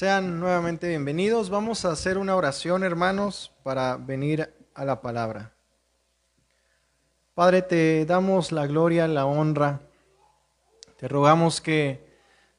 Sean 0.00 0.40
nuevamente 0.40 0.88
bienvenidos. 0.88 1.50
Vamos 1.50 1.84
a 1.84 1.90
hacer 1.90 2.16
una 2.16 2.34
oración, 2.34 2.84
hermanos, 2.84 3.52
para 3.62 3.98
venir 3.98 4.50
a 4.72 4.86
la 4.86 5.02
palabra. 5.02 5.52
Padre, 7.34 7.60
te 7.60 8.06
damos 8.06 8.50
la 8.50 8.66
gloria, 8.66 9.06
la 9.06 9.26
honra. 9.26 9.82
Te 10.96 11.06
rogamos 11.06 11.60
que 11.60 12.02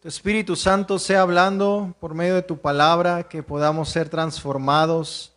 tu 0.03 0.07
Espíritu 0.07 0.55
Santo 0.55 0.99
sea 0.99 1.23
hablando 1.23 1.95
por 1.99 2.13
medio 2.13 2.35
de 2.35 2.43
tu 2.43 2.59
palabra, 2.59 3.23
que 3.23 3.41
podamos 3.41 3.89
ser 3.89 4.07
transformados 4.07 5.35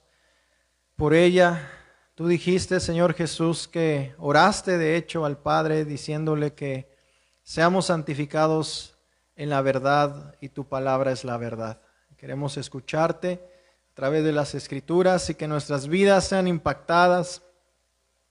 por 0.96 1.15
ella. 1.15 1.71
Tú 2.15 2.29
dijiste, 2.29 2.80
Señor 2.80 3.15
Jesús, 3.15 3.66
que 3.66 4.15
oraste 4.18 4.77
de 4.77 4.96
hecho 4.96 5.24
al 5.24 5.38
Padre 5.38 5.87
diciéndole 5.87 6.52
que 6.52 6.87
seamos 7.45 7.87
santificados 7.87 8.95
en 9.37 9.48
la 9.48 9.62
verdad 9.62 10.34
y 10.43 10.51
tu 10.51 10.68
palabra 10.68 11.10
es 11.10 11.24
la 11.24 11.38
verdad. 11.38 11.80
Queremos 12.24 12.56
escucharte 12.56 13.33
a 13.92 13.95
través 13.95 14.24
de 14.24 14.32
las 14.32 14.55
escrituras 14.55 15.28
y 15.28 15.34
que 15.34 15.46
nuestras 15.46 15.88
vidas 15.88 16.27
sean 16.27 16.48
impactadas, 16.48 17.42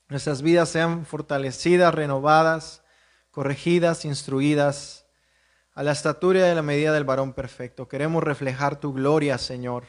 nuestras 0.10 0.42
vidas 0.42 0.70
sean 0.70 1.06
fortalecidas, 1.06 1.94
renovadas, 1.94 2.82
corregidas, 3.30 4.04
instruidas 4.04 5.06
a 5.76 5.84
la 5.84 5.92
estatura 5.92 6.40
y 6.40 6.42
a 6.42 6.56
la 6.56 6.64
medida 6.64 6.92
del 6.92 7.04
varón 7.04 7.34
perfecto. 7.34 7.88
Queremos 7.88 8.24
reflejar 8.24 8.80
tu 8.80 8.94
gloria, 8.94 9.38
Señor. 9.38 9.84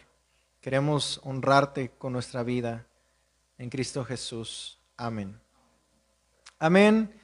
Queremos 0.61 1.23
honrarte 1.25 1.93
con 1.97 2.13
nuestra 2.13 2.43
vida 2.43 2.87
en 3.57 3.71
Cristo 3.71 4.05
Jesús. 4.05 4.81
Amén. 4.99 5.41
Amén. 6.59 7.19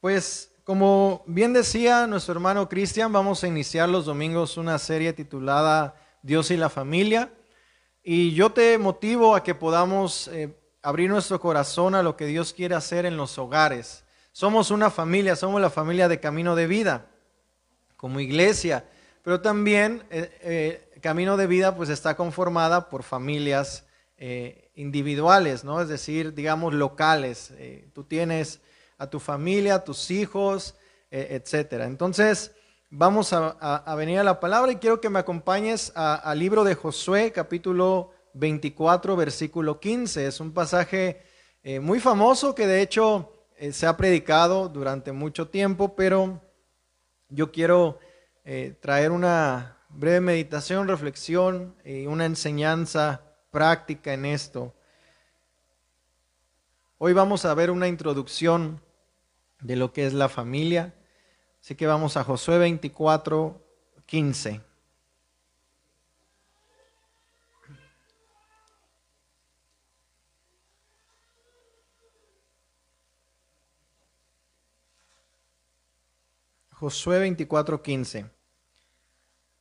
Pues 0.00 0.50
como 0.64 1.22
bien 1.28 1.52
decía 1.52 2.08
nuestro 2.08 2.34
hermano 2.34 2.68
Cristian, 2.68 3.12
vamos 3.12 3.44
a 3.44 3.46
iniciar 3.46 3.88
los 3.88 4.06
domingos 4.06 4.56
una 4.56 4.80
serie 4.80 5.12
titulada 5.12 6.00
Dios 6.24 6.50
y 6.50 6.56
la 6.56 6.70
familia. 6.70 7.30
Y 8.02 8.32
yo 8.32 8.50
te 8.50 8.78
motivo 8.78 9.36
a 9.36 9.42
que 9.42 9.54
podamos 9.54 10.28
eh, 10.28 10.56
abrir 10.82 11.10
nuestro 11.10 11.38
corazón 11.38 11.94
a 11.94 12.02
lo 12.02 12.16
que 12.16 12.24
Dios 12.24 12.54
quiere 12.54 12.74
hacer 12.74 13.04
en 13.04 13.18
los 13.18 13.36
hogares. 13.36 14.04
Somos 14.32 14.70
una 14.70 14.90
familia, 14.90 15.36
somos 15.36 15.60
la 15.60 15.68
familia 15.68 16.08
de 16.08 16.20
Camino 16.20 16.56
de 16.56 16.66
Vida, 16.66 17.10
como 17.96 18.20
iglesia, 18.20 18.86
pero 19.22 19.42
también 19.42 20.02
eh, 20.10 20.30
eh, 20.40 21.00
Camino 21.02 21.36
de 21.36 21.46
Vida 21.46 21.76
pues 21.76 21.90
está 21.90 22.16
conformada 22.16 22.88
por 22.88 23.02
familias 23.02 23.86
individuales, 24.74 25.64
¿no? 25.64 25.82
Es 25.82 25.88
decir, 25.88 26.32
digamos 26.32 26.72
locales. 26.72 27.52
tú 27.92 28.04
tienes 28.04 28.60
a 28.96 29.10
tu 29.10 29.20
familia, 29.20 29.74
a 29.74 29.84
tus 29.84 30.10
hijos, 30.10 30.76
etcétera. 31.10 31.84
Entonces, 31.84 32.52
vamos 32.96 33.32
a, 33.32 33.94
venir 33.96 34.20
a 34.20 34.24
la 34.24 34.38
palabra 34.38 34.70
y 34.70 34.76
quiero 34.76 35.00
que 35.00 35.10
me 35.10 35.18
acompañes 35.18 35.92
al 35.96 36.38
libro 36.38 36.62
de 36.62 36.76
Josué, 36.76 37.32
capítulo 37.32 38.12
24, 38.34 39.16
versículo 39.16 39.80
15. 39.80 40.28
Es 40.28 40.38
un 40.38 40.52
pasaje 40.52 41.20
eh, 41.64 41.80
muy 41.80 41.98
famoso 41.98 42.54
que 42.54 42.68
de 42.68 42.82
hecho 42.82 43.32
eh, 43.56 43.72
se 43.72 43.88
ha 43.88 43.96
predicado 43.96 44.68
durante 44.68 45.10
mucho 45.10 45.48
tiempo, 45.48 45.96
pero 45.96 46.40
yo 47.28 47.50
quiero 47.50 47.98
eh, 48.44 48.76
traer 48.80 49.10
una 49.10 49.78
breve 49.88 50.20
meditación, 50.20 50.86
reflexión 50.86 51.74
y 51.84 52.06
una 52.06 52.26
enseñanza 52.26 53.22
práctica 53.50 54.12
en 54.12 54.24
esto. 54.24 54.72
Hoy 56.98 57.12
vamos 57.12 57.44
a 57.44 57.54
ver 57.54 57.72
una 57.72 57.88
introducción 57.88 58.80
de 59.60 59.74
lo 59.74 59.92
que 59.92 60.06
es 60.06 60.12
la 60.12 60.28
familia. 60.28 60.94
Así 61.64 61.76
que 61.76 61.86
vamos 61.86 62.14
a 62.18 62.24
Josué 62.24 62.58
24, 62.58 63.58
15. 64.04 64.60
Josué 76.72 77.18
24, 77.20 77.82
15. 77.82 78.26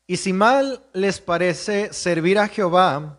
Y 0.05 0.17
si 0.17 0.33
mal 0.33 0.85
les 0.91 1.21
parece 1.21 1.93
servir 1.93 2.37
a 2.37 2.49
Jehová, 2.49 3.17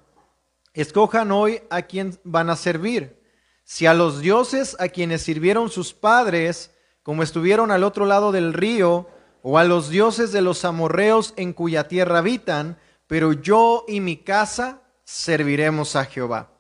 escojan 0.75 1.33
hoy 1.33 1.63
a 1.71 1.81
quién 1.81 2.21
van 2.23 2.51
a 2.51 2.57
servir 2.57 3.19
si 3.65 3.87
a 3.87 3.95
los 3.95 4.21
dioses 4.21 4.77
a 4.79 4.89
quienes 4.89 5.23
sirvieron 5.23 5.71
sus 5.71 5.95
padres, 5.95 6.71
como 7.05 7.23
estuvieron 7.23 7.71
al 7.71 7.85
otro 7.85 8.07
lado 8.07 8.33
del 8.33 8.53
río, 8.53 9.09
o 9.43 9.59
a 9.59 9.65
los 9.65 9.91
dioses 9.91 10.33
de 10.33 10.41
los 10.41 10.65
amorreos 10.65 11.35
en 11.37 11.53
cuya 11.53 11.87
tierra 11.87 12.19
habitan, 12.19 12.79
pero 13.07 13.35
yo 13.35 13.85
y 13.87 14.01
mi 14.01 14.17
casa 14.17 14.81
serviremos 15.05 15.97
a 15.97 16.07
Jehová. 16.07 16.51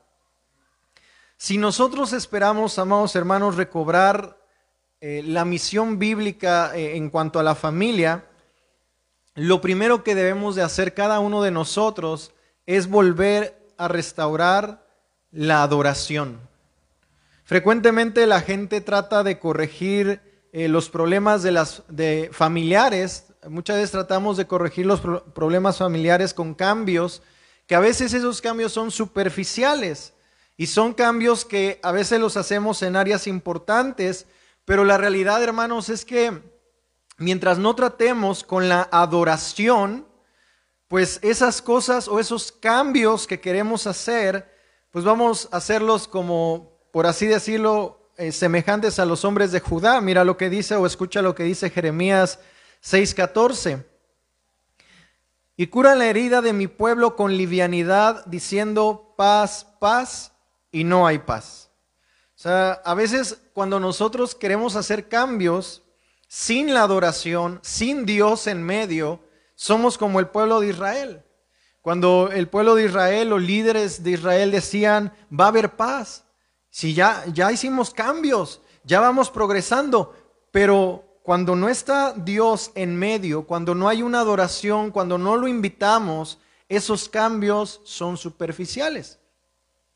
Si 1.38 1.56
nosotros 1.56 2.12
esperamos, 2.12 2.78
amados 2.78 3.16
hermanos, 3.16 3.56
recobrar 3.56 4.38
eh, 5.00 5.22
la 5.24 5.46
misión 5.46 5.98
bíblica 5.98 6.76
eh, 6.76 6.96
en 6.96 7.08
cuanto 7.08 7.38
a 7.38 7.42
la 7.42 7.54
familia, 7.54 8.26
lo 9.34 9.62
primero 9.62 10.04
que 10.04 10.14
debemos 10.14 10.54
de 10.54 10.62
hacer 10.62 10.92
cada 10.92 11.20
uno 11.20 11.42
de 11.42 11.52
nosotros 11.52 12.34
es 12.66 12.86
volver 12.88 13.66
a 13.78 13.88
restaurar 13.88 14.86
la 15.30 15.62
adoración. 15.62 16.38
Frecuentemente 17.44 18.26
la 18.26 18.42
gente 18.42 18.82
trata 18.82 19.22
de 19.22 19.38
corregir 19.38 20.33
eh, 20.56 20.68
los 20.68 20.88
problemas 20.88 21.42
de 21.42 21.50
las 21.50 21.82
de 21.88 22.30
familiares. 22.32 23.24
Muchas 23.48 23.74
veces 23.74 23.90
tratamos 23.90 24.36
de 24.36 24.46
corregir 24.46 24.86
los 24.86 25.00
problemas 25.00 25.78
familiares 25.78 26.32
con 26.32 26.54
cambios, 26.54 27.22
que 27.66 27.74
a 27.74 27.80
veces 27.80 28.14
esos 28.14 28.40
cambios 28.40 28.70
son 28.70 28.92
superficiales 28.92 30.12
y 30.56 30.68
son 30.68 30.94
cambios 30.94 31.44
que 31.44 31.80
a 31.82 31.90
veces 31.90 32.20
los 32.20 32.36
hacemos 32.36 32.82
en 32.82 32.94
áreas 32.94 33.26
importantes, 33.26 34.26
pero 34.64 34.84
la 34.84 34.96
realidad, 34.96 35.42
hermanos, 35.42 35.88
es 35.88 36.04
que 36.04 36.40
mientras 37.18 37.58
no 37.58 37.74
tratemos 37.74 38.44
con 38.44 38.68
la 38.68 38.88
adoración, 38.92 40.06
pues 40.86 41.18
esas 41.22 41.62
cosas 41.62 42.06
o 42.06 42.20
esos 42.20 42.52
cambios 42.52 43.26
que 43.26 43.40
queremos 43.40 43.88
hacer, 43.88 44.48
pues 44.92 45.04
vamos 45.04 45.48
a 45.50 45.56
hacerlos 45.56 46.06
como 46.06 46.78
por 46.92 47.08
así 47.08 47.26
decirlo, 47.26 48.03
eh, 48.16 48.32
semejantes 48.32 48.98
a 48.98 49.04
los 49.04 49.24
hombres 49.24 49.52
de 49.52 49.60
Judá. 49.60 50.00
Mira 50.00 50.24
lo 50.24 50.36
que 50.36 50.50
dice 50.50 50.76
o 50.76 50.86
escucha 50.86 51.22
lo 51.22 51.34
que 51.34 51.44
dice 51.44 51.70
Jeremías 51.70 52.38
6:14. 52.82 53.84
Y 55.56 55.68
cura 55.68 55.94
la 55.94 56.06
herida 56.06 56.40
de 56.40 56.52
mi 56.52 56.66
pueblo 56.66 57.14
con 57.16 57.36
livianidad, 57.36 58.24
diciendo 58.26 59.14
paz, 59.16 59.66
paz, 59.78 60.32
y 60.72 60.82
no 60.82 61.06
hay 61.06 61.18
paz. 61.18 61.70
O 62.34 62.38
sea, 62.38 62.72
a 62.84 62.94
veces 62.94 63.38
cuando 63.52 63.78
nosotros 63.78 64.34
queremos 64.34 64.74
hacer 64.74 65.08
cambios 65.08 65.82
sin 66.26 66.74
la 66.74 66.82
adoración, 66.82 67.60
sin 67.62 68.04
Dios 68.04 68.48
en 68.48 68.62
medio, 68.64 69.20
somos 69.54 69.96
como 69.96 70.18
el 70.18 70.26
pueblo 70.26 70.58
de 70.58 70.68
Israel. 70.68 71.22
Cuando 71.80 72.30
el 72.32 72.48
pueblo 72.48 72.74
de 72.74 72.86
Israel, 72.86 73.28
los 73.28 73.42
líderes 73.42 74.02
de 74.02 74.12
Israel 74.12 74.50
decían, 74.50 75.12
va 75.30 75.44
a 75.44 75.48
haber 75.48 75.76
paz, 75.76 76.24
si 76.74 76.92
ya, 76.92 77.24
ya 77.32 77.52
hicimos 77.52 77.92
cambios, 77.92 78.60
ya 78.82 78.98
vamos 78.98 79.30
progresando, 79.30 80.12
pero 80.50 81.04
cuando 81.22 81.54
no 81.54 81.68
está 81.68 82.12
Dios 82.14 82.72
en 82.74 82.96
medio, 82.96 83.46
cuando 83.46 83.76
no 83.76 83.88
hay 83.88 84.02
una 84.02 84.18
adoración, 84.18 84.90
cuando 84.90 85.16
no 85.16 85.36
lo 85.36 85.46
invitamos, 85.46 86.40
esos 86.68 87.08
cambios 87.08 87.80
son 87.84 88.16
superficiales. 88.16 89.20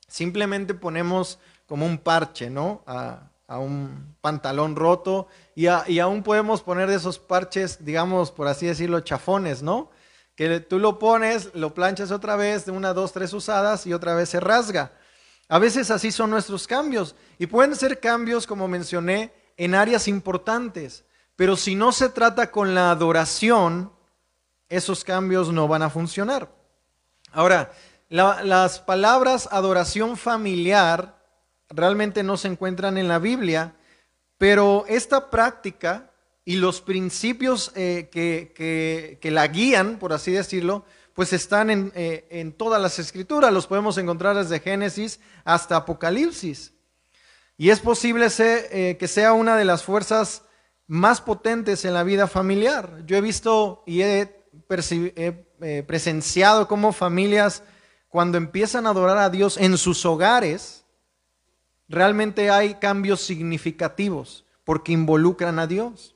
Simplemente 0.07 0.73
ponemos 0.73 1.41
como 1.67 1.85
un 1.85 1.99
parche, 1.99 2.49
¿no? 2.49 2.85
A, 2.87 3.25
un 3.59 4.15
pantalón 4.21 4.77
roto 4.77 5.27
y, 5.57 5.67
y, 5.89 5.99
aún 5.99 6.23
podemos 6.23 6.63
poner 6.63 6.89
de 6.89 6.95
esos 6.95 7.19
parches, 7.19 7.85
digamos, 7.85 8.31
por 8.31 8.47
así 8.47 8.67
decirlo, 8.67 9.01
chafones, 9.01 9.65
¿no? 9.65 9.91
Que 10.37 10.61
tú 10.61 10.79
lo 10.79 11.01
pones, 11.01 11.51
lo 11.55 11.75
planchas 11.75 12.13
otra 12.13 12.37
vez 12.37 12.67
de 12.67 12.71
una, 12.71 12.95
dos, 12.95 13.13
tres 13.13 13.33
usadas 13.33 13.85
y 13.85 13.93
otra 13.93 14.15
vez 14.15 14.29
se 14.29 14.39
rasga. 14.39 14.93
A 15.49 15.59
veces 15.59 15.91
así 15.91 16.13
son 16.13 16.31
nuestros 16.31 16.67
cambios 16.67 17.15
y 17.39 17.47
pueden 17.47 17.75
ser 17.75 18.01
cambios, 18.01 18.47
como 18.47 18.69
mencioné, 18.69 19.33
en 19.57 19.75
áreas 19.75 20.07
importantes, 20.07 21.05
pero 21.37 21.57
si 21.57 21.75
no 21.75 21.91
se 21.93 22.11
trata 22.11 22.51
con 22.51 22.75
la 22.75 22.91
adoración, 22.91 23.91
esos 24.69 25.05
cambios 25.05 25.51
no 25.53 25.67
van 25.67 25.83
a 25.83 25.91
funcionar. 25.91 26.53
Ahora, 27.33 27.73
las 28.11 28.79
palabras 28.81 29.49
adoración 29.51 30.17
familiar 30.17 31.19
realmente 31.71 32.23
no 32.23 32.37
se 32.37 32.49
encuentran 32.49 32.99
en 32.99 33.09
la 33.09 33.19
Biblia, 33.19 33.75
pero 34.37 34.85
esta 34.87 35.31
práctica 35.31 36.11
y 36.45 36.57
los 36.57 36.81
principios 36.81 37.73
eh, 37.75 38.09
que, 38.11 39.19
que 39.21 39.31
la 39.31 39.47
guían, 39.49 39.99
por 39.99 40.13
así 40.13 40.33
decirlo, 40.33 40.85
pues 41.19 41.33
están 41.33 41.91
eh, 41.97 42.29
en, 42.31 42.53
todas 42.53 42.81
las 42.81 43.01
escrituras, 43.01 43.53
los 43.53 43.67
podemos 43.67 43.99
encontrar 43.99 44.37
desde 44.37 44.61
Génesis 44.61 45.19
hasta 45.45 45.75
Apocalipsis. 45.75 46.73
Y 47.57 47.71
es 47.71 47.81
posible 47.81 48.29
eh, 48.39 48.97
que 49.01 49.09
sea 49.09 49.33
una 49.33 49.57
de 49.57 49.65
las 49.65 49.83
fuerzas 49.83 50.45
más 50.87 51.21
potentes 51.21 51.85
en 51.85 51.95
la 51.95 52.05
vida 52.05 52.29
familiar. 52.29 53.03
Yo 53.05 53.17
he 53.17 53.21
visto 53.21 53.83
y 53.85 54.03
he 54.03 54.47
eh, 54.69 55.85
presenciado 55.89 56.69
cómo 56.69 56.93
familias, 56.93 57.65
cuando 58.09 58.39
empiezan 58.39 58.87
a 58.87 58.91
adorar 58.91 59.19
a 59.19 59.29
Dios 59.29 59.57
en 59.57 59.77
sus 59.77 60.07
hogares, 60.07 60.85
realmente 61.89 62.49
hay 62.49 62.75
cambios 62.75 63.23
significativos 63.23 64.45
porque 64.63 64.93
involucran 64.93 65.59
a 65.59 65.67
Dios. 65.67 66.15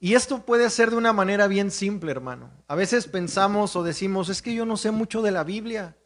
Y 0.00 0.14
esto 0.14 0.44
puede 0.44 0.70
ser 0.70 0.90
de 0.90 0.96
una 0.96 1.12
manera 1.12 1.48
bien 1.48 1.70
simple, 1.70 2.12
hermano. 2.12 2.50
A 2.68 2.76
veces 2.76 3.08
pensamos 3.08 3.74
o 3.74 3.82
decimos, 3.82 4.28
es 4.28 4.42
que 4.42 4.54
yo 4.54 4.64
no 4.64 4.76
sé 4.76 4.92
mucho 4.92 5.22
de 5.22 5.32
la 5.32 5.42
Biblia, 5.42 5.96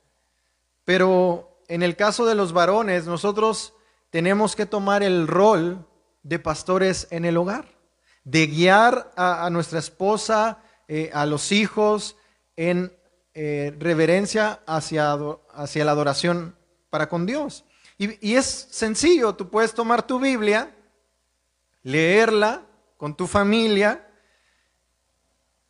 pero 0.85 1.63
en 1.69 1.83
el 1.83 1.95
caso 1.95 2.25
de 2.25 2.35
los 2.35 2.53
varones, 2.53 3.07
nosotros 3.07 3.75
tenemos 4.11 4.57
que 4.57 4.67
tomar 4.67 5.03
el 5.03 5.29
rol 5.29 5.87
de 6.23 6.39
pastores 6.39 7.07
en 7.11 7.27
el 7.27 7.37
hogar, 7.37 7.67
de 8.25 8.47
guiar 8.47 9.13
a, 9.17 9.49
nuestra 9.51 9.79
esposa, 9.79 10.63
eh, 10.89 11.11
a 11.13 11.27
los 11.27 11.53
hijos 11.53 12.17
en 12.57 12.97
eh, 13.35 13.75
reverencia 13.79 14.61
hacia, 14.67 15.19
hacia, 15.53 15.85
la 15.85 15.93
adoración 15.93 16.57
para 16.89 17.09
con 17.09 17.27
Dios. 17.27 17.65
Y, 17.99 18.27
y 18.27 18.37
es 18.37 18.47
sencillo, 18.71 19.35
tú 19.35 19.51
puedes 19.51 19.75
tomar 19.75 20.07
tu 20.07 20.19
Biblia, 20.19 20.75
leerla 21.83 22.63
con 23.03 23.17
tu 23.17 23.27
familia 23.27 24.07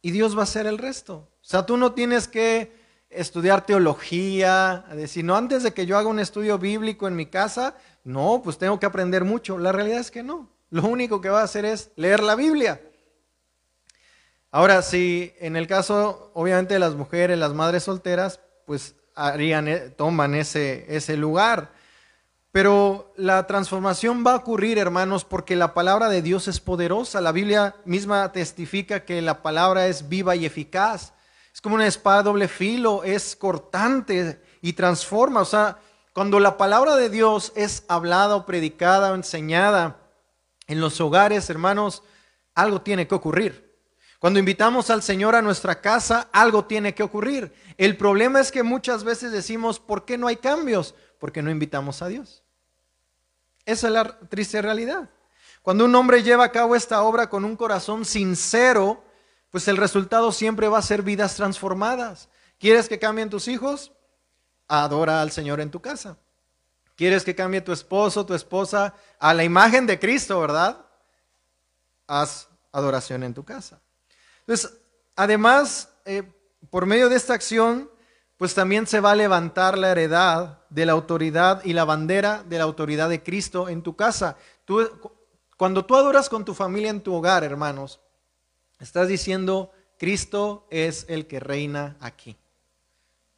y 0.03 0.11
Dios 0.11 0.37
va 0.37 0.41
a 0.41 0.43
hacer 0.43 0.67
el 0.67 0.77
resto. 0.77 1.15
O 1.15 1.45
sea, 1.45 1.65
tú 1.65 1.79
no 1.79 1.93
tienes 1.93 2.29
que 2.29 2.77
estudiar 3.09 3.65
teología, 3.65 4.85
decir, 4.93 5.25
no, 5.25 5.35
antes 5.35 5.63
de 5.63 5.73
que 5.73 5.87
yo 5.87 5.97
haga 5.97 6.11
un 6.11 6.19
estudio 6.19 6.59
bíblico 6.59 7.09
en 7.09 7.17
mi 7.17 7.25
casa, 7.25 7.75
no, 8.05 8.43
pues 8.45 8.59
tengo 8.59 8.79
que 8.79 8.85
aprender 8.85 9.25
mucho. 9.25 9.57
La 9.57 9.73
realidad 9.73 10.01
es 10.01 10.11
que 10.11 10.23
no. 10.23 10.51
Lo 10.69 10.83
único 10.83 11.23
que 11.23 11.31
va 11.31 11.41
a 11.41 11.45
hacer 11.45 11.65
es 11.65 11.91
leer 11.97 12.23
la 12.23 12.35
Biblia. 12.35 12.83
Ahora, 14.51 14.83
si 14.83 15.33
en 15.39 15.57
el 15.57 15.67
caso, 15.67 16.33
obviamente, 16.35 16.75
de 16.75 16.81
las 16.81 16.97
mujeres, 16.97 17.39
las 17.39 17.55
madres 17.55 17.85
solteras, 17.85 18.41
pues 18.67 18.95
harían, 19.15 19.69
eh, 19.69 19.89
toman 19.89 20.35
ese 20.35 21.17
lugar. 21.17 21.73
Pero 22.53 23.15
la 23.17 23.47
transformación 23.47 24.23
va 24.27 24.33
a 24.33 24.37
ocurrir, 24.37 24.77
hermanos, 24.77 25.25
porque 25.25 25.57
la 25.57 25.73
palabra 25.73 26.11
de 26.11 26.21
Dios 26.21 26.49
es 26.49 26.61
poderosa. 26.61 27.23
La 27.23 27.33
Biblia 27.33 27.75
misma 27.87 28.31
testifica 28.31 29.07
que 29.07 29.23
la 29.23 29.43
palabra 29.43 29.87
es 29.87 30.11
viva 30.11 30.37
y 30.37 30.45
eficaz. 30.45 31.15
Es 31.53 31.63
como 31.63 31.77
una 31.77 31.87
espada 31.87 32.23
doble 32.23 32.49
filo, 32.49 33.05
es 33.05 33.37
cortante 33.37 34.43
y 34.61 34.75
transforma. 34.75 35.41
O 35.41 35.47
sea, 35.47 35.79
cuando 36.13 36.41
la 36.41 36.59
palabra 36.59 36.97
de 36.97 37.09
Dios 37.09 37.53
es 37.57 37.85
hablada 37.89 38.45
predicada 38.45 39.13
o 39.13 39.15
enseñada 39.15 39.97
en 40.67 40.79
los 40.79 41.01
hogares, 41.01 41.49
hermanos, 41.49 42.03
algo 42.55 42.83
tiene 42.83 43.09
que 43.09 43.15
ocurrir. 43.15 43.73
Cuando 44.19 44.39
invitamos 44.39 44.91
al 44.91 45.03
Señor 45.03 45.35
a 45.35 45.43
nuestra 45.43 45.81
casa, 45.81 46.29
algo 46.33 46.67
tiene 46.67 46.95
que 46.95 47.03
ocurrir. 47.03 47.53
El 47.77 47.97
problema 47.97 48.41
es 48.41 48.53
que 48.53 48.63
muchas 48.63 49.05
veces 49.05 49.33
decimos, 49.33 49.81
¿por 49.81 50.05
qué 50.05 50.17
no 50.17 50.29
hay 50.29 50.37
cambios? 50.37 50.95
Porque 51.19 51.43
no 51.43 51.51
invitamos 51.51 52.03
a 52.03 52.09
Dios. 52.09 52.42
Esa 53.65 53.87
es 53.87 53.93
la 53.93 54.19
triste 54.29 54.61
realidad. 54.61 55.09
Cuando 55.63 55.85
un 55.85 55.95
hombre 55.95 56.23
lleva 56.23 56.45
a 56.45 56.53
cabo 56.53 56.75
esta 56.75 57.03
obra 57.03 57.31
con 57.31 57.45
un 57.45 57.57
corazón 57.57 58.05
sincero, 58.05 59.05
pues 59.51 59.69
el 59.69 59.77
resultado 59.77 60.33
siempre 60.33 60.69
va 60.69 60.79
a 60.79 60.83
ser 60.83 61.03
vidas 61.03 61.37
transformadas. 61.37 62.29
¿Quieres 62.59 62.89
que 62.89 62.99
cambien 62.99 63.31
tus 63.31 63.49
hijos? 63.49 63.93
Adora 64.67 65.23
al 65.23 65.31
Señor 65.31 65.61
en 65.61 65.71
tu 65.71 65.81
casa. 65.81 66.17
¿Quieres 66.97 67.25
que 67.25 67.35
cambie 67.35 67.61
tu 67.61 67.73
esposo, 67.73 68.27
tu 68.27 68.35
esposa 68.35 68.95
a 69.19 69.35
la 69.35 69.45
imagen 69.45 69.87
de 69.87 69.99
Cristo, 69.99 70.41
verdad? 70.41 70.85
Haz 72.07 72.49
adoración 72.73 73.23
en 73.23 73.35
tu 73.35 73.45
casa. 73.45 73.81
Entonces, 74.41 74.73
además, 75.15 75.89
eh, 76.05 76.23
por 76.71 76.87
medio 76.87 77.09
de 77.09 77.17
esta 77.17 77.35
acción, 77.35 77.91
pues 78.43 78.55
también 78.55 78.89
se 78.89 78.99
va 78.99 79.13
a 79.13 79.15
levantar 79.15 79.79
la 79.79 79.93
heredad 79.93 80.59
de 80.69 80.85
la 80.85 80.91
autoridad 80.91 81.65
y 81.65 81.75
la 81.75 81.85
bandera 81.85 82.43
de 82.43 82.59
la 82.59 82.65
autoridad 82.65 83.09
de 83.09 83.23
Cristo 83.23 83.69
en 83.69 83.85
tu 83.85 83.95
casa. 83.95 84.37
Tú, 84.65 84.83
cuando 85.57 85.85
tú 85.85 85.95
adoras 85.95 86.29
con 86.29 86.45
tu 86.45 86.53
familia 86.53 86.91
en 86.91 87.03
tu 87.03 87.15
hogar, 87.15 87.45
hermanos, 87.45 88.01
Estás 88.83 89.07
diciendo, 89.07 89.71
Cristo 89.97 90.67
es 90.69 91.07
el 91.09 91.29
que 91.29 91.39
reina 91.39 91.97
aquí. 92.01 92.37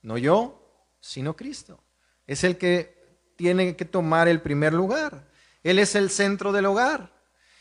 No 0.01 0.17
yo, 0.17 0.89
sino 1.01 1.37
Cristo. 1.37 1.81
Es 2.27 2.45
el 2.45 2.57
que 2.57 2.97
tiene 3.37 3.77
que 3.77 3.85
tomar 3.85 4.27
el 4.27 4.41
primer 4.41 4.73
lugar. 4.73 5.29
Él 5.63 5.79
es 5.79 5.97
el 5.97 6.09
centro 6.09 6.51
del 6.51 6.65
hogar. 6.65 7.13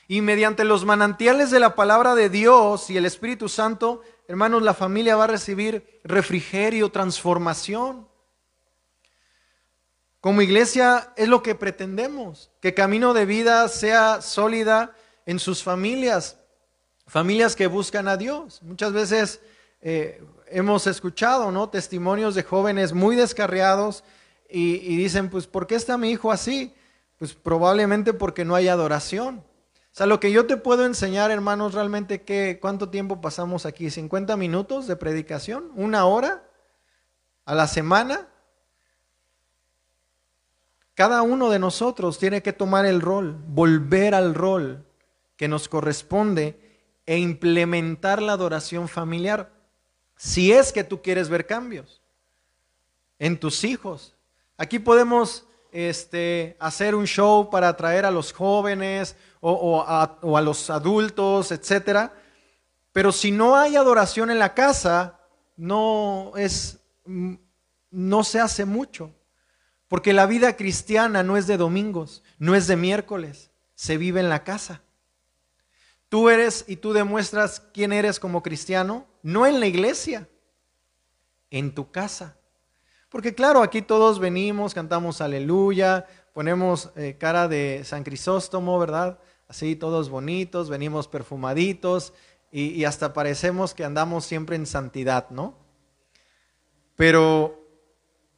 Y 0.07 0.21
mediante 0.21 0.63
los 0.63 0.85
manantiales 0.85 1.51
de 1.51 1.59
la 1.59 1.75
palabra 1.75 2.15
de 2.15 2.29
Dios 2.29 2.89
y 2.89 2.95
el 2.95 3.05
Espíritu 3.05 3.49
Santo, 3.49 4.01
hermanos, 4.33 4.63
la 4.63 4.73
familia 4.73 5.15
va 5.15 5.25
a 5.25 5.27
recibir 5.27 6.01
refrigerio, 6.03 6.89
transformación. 6.89 8.07
Como 10.19 10.41
iglesia 10.41 11.13
es 11.15 11.27
lo 11.27 11.43
que 11.43 11.53
pretendemos, 11.53 12.49
que 12.59 12.73
camino 12.73 13.13
de 13.13 13.27
vida 13.27 13.67
sea 13.67 14.23
sólida 14.23 14.95
en 15.27 15.37
sus 15.37 15.61
familias, 15.61 16.39
familias 17.05 17.55
que 17.55 17.67
buscan 17.67 18.07
a 18.07 18.17
Dios. 18.17 18.63
Muchas 18.63 18.91
veces 18.91 19.39
eh, 19.81 20.23
hemos 20.47 20.87
escuchado 20.87 21.51
¿no? 21.51 21.69
testimonios 21.69 22.33
de 22.33 22.41
jóvenes 22.41 22.91
muy 22.91 23.15
descarriados 23.15 24.03
y, 24.49 24.97
dicen, 24.97 25.29
pues, 25.29 25.45
¿por 25.45 25.67
qué 25.67 25.75
está 25.75 25.95
mi 25.95 26.09
hijo 26.09 26.31
así? 26.31 26.73
Pues 27.19 27.35
probablemente 27.35 28.13
porque 28.13 28.45
no 28.45 28.55
hay 28.55 28.67
adoración. 28.67 29.43
O 29.93 29.95
sea, 29.95 30.07
lo 30.07 30.19
que 30.19 30.31
yo 30.31 30.47
te 30.47 30.57
puedo 30.57 30.85
enseñar, 30.87 31.29
hermanos, 31.29 31.75
realmente, 31.75 32.23
que, 32.23 32.57
¿cuánto 32.59 32.89
tiempo 32.89 33.21
pasamos 33.21 33.67
aquí? 33.67 33.85
¿50 33.85 34.35
minutos 34.37 34.87
de 34.87 34.95
predicación? 34.95 35.71
¿Una 35.75 36.05
hora? 36.05 36.49
¿A 37.45 37.53
la 37.53 37.67
semana? 37.67 38.27
Cada 40.95 41.21
uno 41.21 41.51
de 41.51 41.59
nosotros 41.59 42.17
tiene 42.17 42.41
que 42.41 42.53
tomar 42.53 42.87
el 42.87 43.01
rol, 43.01 43.37
volver 43.49 44.15
al 44.15 44.33
rol 44.33 44.83
que 45.37 45.47
nos 45.47 45.69
corresponde 45.69 46.59
e 47.05 47.19
implementar 47.19 48.19
la 48.19 48.33
adoración 48.33 48.87
familiar. 48.87 49.51
Si 50.15 50.51
es 50.51 50.73
que 50.73 50.83
tú 50.83 51.03
quieres 51.03 51.29
ver 51.29 51.45
cambios 51.45 52.01
en 53.19 53.39
tus 53.39 53.63
hijos. 53.63 54.15
Aquí 54.57 54.79
podemos 54.79 55.45
este, 55.71 56.57
hacer 56.59 56.95
un 56.95 57.05
show 57.05 57.51
para 57.51 57.69
atraer 57.69 58.05
a 58.07 58.11
los 58.11 58.33
jóvenes 58.33 59.15
o, 59.45 59.83
a, 59.85 60.41
los 60.41 60.69
adultos, 60.69 61.51
etc. 61.51 62.11
Pero 62.93 63.11
si 63.11 63.31
no 63.31 63.57
hay 63.57 63.75
adoración 63.75 64.31
en 64.31 64.39
la 64.39 64.53
casa, 64.53 65.19
no 65.57 66.31
es, 66.37 66.79
no 67.03 68.23
se 68.23 68.39
hace 68.39 68.63
mucho. 68.63 69.11
Porque 69.89 70.13
la 70.13 70.25
vida 70.25 70.55
cristiana 70.55 71.23
no 71.23 71.35
es 71.35 71.45
de 71.45 71.57
domingos, 71.57 72.23
no 72.39 72.55
es 72.55 72.67
de 72.67 72.77
miércoles, 72.77 73.51
se 73.75 73.97
vive 73.97 74.21
en 74.21 74.29
la 74.29 74.43
casa. 74.43 74.81
Tú 76.07 76.29
eres 76.29 76.63
y 76.67 76.77
tú 76.77 76.93
demuestras 76.93 77.59
quién 77.73 77.91
eres 77.91 78.19
como 78.19 78.43
cristiano, 78.43 79.05
no 79.23 79.45
en 79.45 79.59
la 79.59 79.67
iglesia, 79.67 80.29
en 81.51 81.75
tu 81.75 81.91
casa. 81.91 82.37
Porque 83.09 83.35
claro, 83.35 83.61
aquí 83.61 83.81
todos 83.81 84.19
venimos, 84.19 84.73
cantamos 84.73 85.21
aleluya, 85.21 86.07
ponemos 86.33 86.91
eh, 86.95 87.17
cara 87.19 87.47
de 87.47 87.81
San 87.83 88.03
Crisóstomo, 88.03 88.79
¿verdad? 88.79 89.19
Así 89.53 89.75
todos 89.75 90.09
bonitos, 90.09 90.67
venimos 90.67 91.07
perfumaditos 91.07 92.11
y, 92.51 92.85
hasta 92.85 93.13
parecemos 93.13 93.75
que 93.75 93.83
andamos 93.83 94.25
siempre 94.25 94.55
en 94.55 94.65
santidad, 94.65 95.29
¿no? 95.29 95.53
Pero 96.95 97.63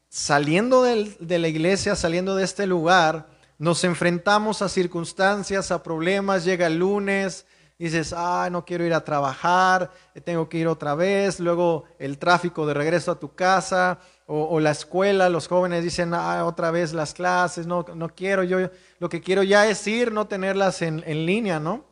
saliendo 0.10 0.84
de 0.84 1.39
la 1.39 1.48
iglesia, 1.48 1.95
saliendo 1.95 2.36
de 2.36 2.43
este 2.43 2.67
lugar, 2.67 3.29
nos 3.57 3.86
enfrentamos 3.86 4.62
a 4.62 4.67
circunstancias, 4.67 5.72
a 5.72 5.84
problemas, 5.84 6.43
llega 6.43 6.67
el 6.67 6.79
lunes, 6.79 7.45
dices, 7.77 8.13
ah, 8.15 8.50
no 8.51 8.65
quiero 8.65 8.86
ir 8.86 8.94
a 8.94 9.03
trabajar, 9.03 9.91
tengo 10.24 10.48
que 10.48 10.58
ir 10.58 10.67
otra 10.67 10.96
vez, 10.96 11.39
luego 11.39 11.84
el 12.00 12.17
tráfico 12.17 12.65
de 12.65 12.74
regreso 12.74 13.12
a 13.12 13.20
tu 13.20 13.36
casa 13.36 14.00
o, 14.27 14.60
la 14.60 14.72
escuela, 14.72 15.29
los 15.29 15.48
jóvenes 15.48 15.84
dicen, 15.84 16.13
ah, 16.13 16.46
otra 16.46 16.72
vez 16.72 16.94
las 16.94 17.13
clases, 17.13 17.67
no, 17.67 17.86
no 17.94 18.10
quiero, 18.10 18.44
yo 18.44 18.72
lo 19.00 19.10
que 19.10 19.22
quiero 19.22 19.44
ya 19.44 19.67
es 19.67 19.86
ir, 19.86 20.12
no 20.12 20.27
tenerlas 20.27 20.82
en, 20.82 21.03
en 21.05 21.25
línea, 21.25 21.60
¿no? 21.60 21.86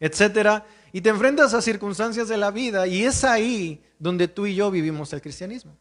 Etcétera. 0.00 0.66
Y 0.92 1.00
te 1.00 1.08
enfrentas 1.08 1.54
a 1.54 1.62
circunstancias 1.62 2.28
de 2.28 2.36
la 2.36 2.50
vida 2.50 2.86
y 2.86 3.04
es 3.04 3.24
ahí 3.24 3.82
donde 3.98 4.28
tú 4.28 4.46
y 4.46 4.54
yo 4.54 4.70
vivimos 4.70 5.12
el 5.12 5.22
cristianismo. 5.22 5.78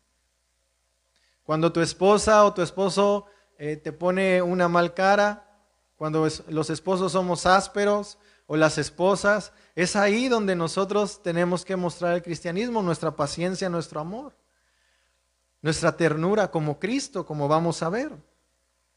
Cuando 1.44 1.74
tu 1.74 1.82
esposa 1.82 2.46
o 2.46 2.54
tu 2.54 2.62
esposo 2.62 3.26
eh, 3.58 3.76
te 3.76 3.92
pone 3.92 4.42
una 4.42 4.70
mal 4.70 4.94
cara, 4.94 5.46
cuando 5.98 6.28
los 6.48 6.70
esposos 6.70 7.12
somos 7.12 7.46
ásperos, 7.46 8.18
o 8.52 8.58
las 8.58 8.80
esposas, 8.80 9.54
es 9.76 9.96
ahí 9.96 10.28
donde 10.28 10.56
nosotros 10.56 11.22
tenemos 11.22 11.64
que 11.64 11.76
mostrar 11.76 12.16
el 12.16 12.24
cristianismo, 12.24 12.82
nuestra 12.82 13.16
paciencia, 13.16 13.70
nuestro 13.70 14.00
amor, 14.00 14.34
nuestra 15.62 15.96
ternura 15.96 16.50
como 16.50 16.80
Cristo, 16.80 17.28
como 17.28 17.48
vamos 17.48 17.84
a 17.84 17.90
ver. 17.90 18.12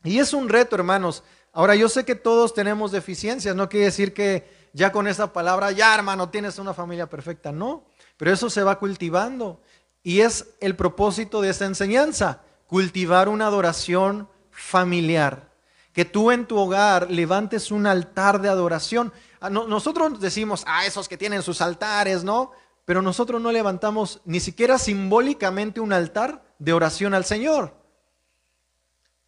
Y 0.05 0.19
es 0.21 0.33
un 0.33 0.49
reto, 0.49 0.75
hermanos. 0.75 1.23
Ahora, 1.53 1.75
yo 1.75 1.91
sé 1.91 2.07
que 2.07 2.15
todos 2.15 2.55
tenemos 2.55 2.93
deficiencias, 2.93 3.55
no 3.55 3.69
quiere 3.69 3.85
decir 3.85 4.15
que 4.15 4.49
ya 4.73 4.91
con 4.91 5.07
esa 5.07 5.35
palabra, 5.35 5.71
ya 5.71 5.95
hermano, 5.95 6.31
tienes 6.31 6.59
una 6.59 6.73
familia 6.73 7.11
perfecta. 7.11 7.53
No, 7.53 7.85
pero 8.17 8.33
eso 8.33 8.49
se 8.49 8.63
va 8.63 8.79
cultivando. 8.79 9.61
Y 10.03 10.21
es 10.21 10.47
el 10.61 10.77
propósito 10.77 11.43
de 11.43 11.51
esta 11.51 11.67
enseñanza, 11.67 12.41
cultivar 12.67 13.29
una 13.29 13.49
adoración 13.49 14.31
familiar. 14.51 15.52
Que 15.93 16.05
tú 16.05 16.31
en 16.31 16.47
tu 16.47 16.59
hogar 16.59 17.11
levantes 17.11 17.71
un 17.71 17.87
altar 17.87 18.41
de 18.41 18.49
adoración. 18.49 19.13
Ah, 19.41 19.51
nosotros 19.51 20.21
decimos, 20.21 20.65
ah, 20.67 20.87
esos 20.87 21.09
que 21.09 21.19
tienen 21.19 21.43
sus 21.43 21.61
altares, 21.61 22.25
¿no? 22.25 22.53
Pero 22.85 23.03
nosotros 23.03 23.41
no 23.41 23.53
levantamos 23.53 24.21
ni 24.25 24.41
siquiera 24.41 24.79
simbólicamente 24.79 25.81
un 25.81 25.93
altar 25.93 26.43
de 26.59 26.73
oración 26.73 27.15
al 27.15 27.25
Señor. 27.25 27.75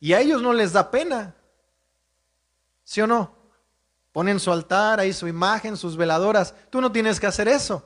Y 0.01 0.13
a 0.13 0.21
ellos 0.21 0.43
no 0.43 0.53
les 0.53 0.73
da 0.73 0.91
pena. 0.91 1.35
¿Sí 2.85 3.01
o 3.01 3.07
no? 3.07 3.35
Ponen 4.13 4.39
su 4.39 4.53
altar, 4.53 5.01
ahí 5.01 5.13
su 5.13 5.27
imagen, 5.27 5.77
sus 5.77 5.97
veladoras. 5.97 6.55
Tú 6.71 6.81
no 6.81 6.93
tienes 6.93 7.19
que 7.19 7.27
hacer 7.27 7.49
eso, 7.49 7.85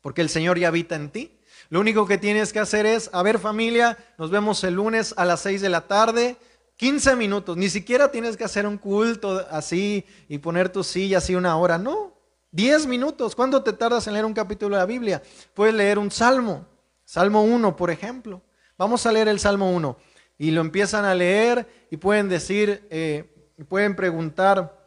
porque 0.00 0.20
el 0.20 0.28
Señor 0.28 0.58
ya 0.58 0.68
habita 0.68 0.94
en 0.94 1.10
ti. 1.10 1.40
Lo 1.70 1.80
único 1.80 2.06
que 2.06 2.18
tienes 2.18 2.52
que 2.52 2.60
hacer 2.60 2.86
es, 2.86 3.10
a 3.12 3.22
ver 3.22 3.38
familia, 3.38 3.98
nos 4.18 4.30
vemos 4.30 4.62
el 4.64 4.74
lunes 4.74 5.14
a 5.16 5.24
las 5.24 5.40
6 5.40 5.60
de 5.62 5.70
la 5.70 5.88
tarde, 5.88 6.36
15 6.76 7.16
minutos. 7.16 7.56
Ni 7.56 7.68
siquiera 7.68 8.10
tienes 8.10 8.36
que 8.36 8.44
hacer 8.44 8.66
un 8.66 8.78
culto 8.78 9.46
así 9.50 10.04
y 10.28 10.38
poner 10.38 10.68
tu 10.68 10.82
silla 10.82 11.18
así 11.18 11.34
una 11.34 11.56
hora. 11.56 11.78
No, 11.78 12.14
10 12.52 12.86
minutos. 12.86 13.34
¿Cuánto 13.34 13.62
te 13.62 13.72
tardas 13.72 14.06
en 14.06 14.14
leer 14.14 14.24
un 14.24 14.34
capítulo 14.34 14.76
de 14.76 14.82
la 14.82 14.86
Biblia? 14.86 15.22
Puedes 15.54 15.74
leer 15.74 15.98
un 15.98 16.10
salmo. 16.10 16.66
Salmo 17.04 17.42
1, 17.42 17.76
por 17.76 17.90
ejemplo. 17.90 18.42
Vamos 18.76 19.06
a 19.06 19.12
leer 19.12 19.28
el 19.28 19.38
Salmo 19.38 19.70
1. 19.72 19.96
Y 20.38 20.50
lo 20.50 20.60
empiezan 20.60 21.04
a 21.04 21.14
leer 21.14 21.66
y 21.90 21.96
pueden 21.96 22.28
decir, 22.28 22.86
eh, 22.90 23.52
pueden 23.68 23.94
preguntar, 23.94 24.84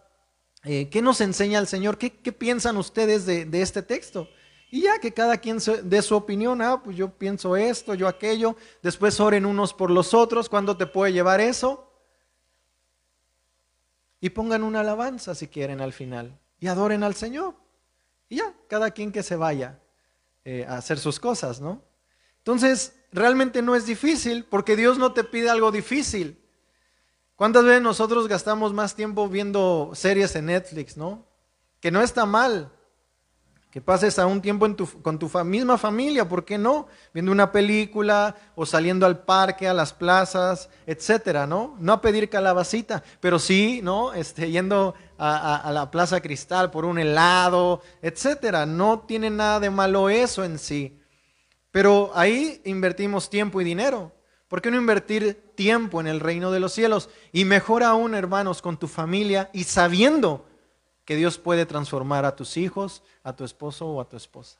eh, 0.64 0.90
¿qué 0.90 1.02
nos 1.02 1.22
enseña 1.22 1.60
el 1.60 1.68
Señor? 1.68 1.98
¿Qué, 1.98 2.10
piensan 2.10 2.76
ustedes 2.78 3.26
de, 3.26 3.48
este 3.62 3.82
texto? 3.82 4.28
Y 4.70 4.82
ya 4.82 5.00
que 5.00 5.14
cada 5.14 5.38
quien 5.38 5.60
dé 5.84 6.02
su 6.02 6.16
opinión, 6.16 6.62
ah, 6.62 6.82
pues 6.84 6.98
yo 6.98 7.10
pienso 7.10 7.56
esto, 7.56 7.94
yo 7.94 8.08
aquello, 8.08 8.56
después 8.84 9.20
oren 9.20 9.46
unos 9.46 9.74
por 9.74 9.90
los 9.90 10.14
otros, 10.14 10.50
¿cuándo 10.50 10.76
te 10.76 10.86
puede 10.86 11.14
llevar 11.14 11.40
eso? 11.40 11.90
Y 14.20 14.30
pongan 14.30 14.64
una 14.64 14.82
alabanza 14.82 15.36
si 15.36 15.48
quieren 15.48 15.80
al 15.80 15.94
final 15.94 16.38
y 16.60 16.68
adoren 16.68 17.04
al 17.04 17.16
Señor. 17.16 17.56
Y 18.28 18.38
ya, 18.38 18.54
cada 18.68 18.92
quien 18.92 19.12
que 19.12 19.24
se 19.24 19.38
vaya 19.38 19.80
eh, 20.44 20.66
a 20.68 20.78
hacer 20.78 21.00
sus 21.00 21.20
cosas, 21.20 21.62
¿no? 21.62 21.82
Entonces, 22.40 22.94
realmente 23.12 23.62
no 23.62 23.76
es 23.76 23.86
difícil 23.86 24.44
porque 24.44 24.76
Dios 24.76 24.98
no 24.98 25.14
te 25.14 25.24
pide 25.24 25.50
algo 25.50 25.72
difícil. 25.72 26.42
¿Cuántas 27.36 27.64
veces 27.64 27.82
nosotros 27.82 28.28
gastamos 28.28 28.74
más 28.74 28.96
tiempo 28.96 29.30
viendo 29.30 29.92
series 29.94 30.36
en 30.36 30.48
Netflix, 30.48 30.98
no? 30.98 31.26
Que 31.80 31.92
no 31.92 32.02
está 32.02 32.26
mal. 32.26 32.72
Que 33.72 33.82
pases 33.82 34.18
a 34.18 34.26
un 34.26 34.42
tiempo 34.42 34.66
con 35.02 35.20
tu 35.20 35.30
misma 35.44 35.78
familia, 35.78 36.28
¿por 36.28 36.46
qué 36.46 36.58
no? 36.58 36.88
Viendo 37.14 37.32
una 37.32 37.52
película 37.52 38.36
o 38.56 38.66
saliendo 38.66 39.06
al 39.06 39.24
parque, 39.26 39.68
a 39.68 39.74
las 39.74 39.94
plazas, 39.94 40.70
etcétera, 40.86 41.46
¿no? 41.46 41.76
No 41.80 41.94
a 41.94 42.02
pedir 42.02 42.30
calabacita, 42.30 43.04
pero 43.20 43.40
sí, 43.40 43.82
¿no? 43.84 44.14
Este, 44.14 44.50
yendo 44.50 44.96
a, 45.18 45.58
a 45.58 45.72
la 45.72 45.92
Plaza 45.92 46.22
Cristal 46.22 46.72
por 46.72 46.86
un 46.86 46.98
helado, 46.98 47.82
etcétera. 48.02 48.66
No 48.66 49.02
tiene 49.02 49.30
nada 49.30 49.60
de 49.60 49.70
malo 49.70 50.10
eso 50.10 50.44
en 50.44 50.58
sí. 50.60 51.00
Pero 51.72 52.12
ahí 52.16 52.62
invertimos 52.66 53.30
tiempo 53.30 53.62
y 53.62 53.66
dinero. 53.66 54.14
¿Por 54.48 54.62
qué 54.62 54.72
no 54.72 54.78
invertir 54.78 55.52
tiempo 55.56 56.00
en 56.00 56.08
el 56.08 56.22
reino 56.22 56.52
de 56.52 56.62
los 56.62 56.72
cielos? 56.72 57.10
Y 57.34 57.44
mejor 57.44 57.84
aún, 57.84 58.16
hermanos, 58.16 58.62
con 58.62 58.78
tu 58.78 58.88
familia 58.88 59.50
y 59.54 59.66
sabiendo 59.66 60.47
que 61.08 61.16
Dios 61.16 61.38
puede 61.38 61.66
transformar 61.66 62.26
a 62.26 62.36
tus 62.36 62.58
hijos, 62.58 63.02
a 63.24 63.34
tu 63.34 63.46
esposo 63.46 63.88
o 63.88 64.02
a 64.02 64.10
tu 64.10 64.18
esposa. 64.18 64.58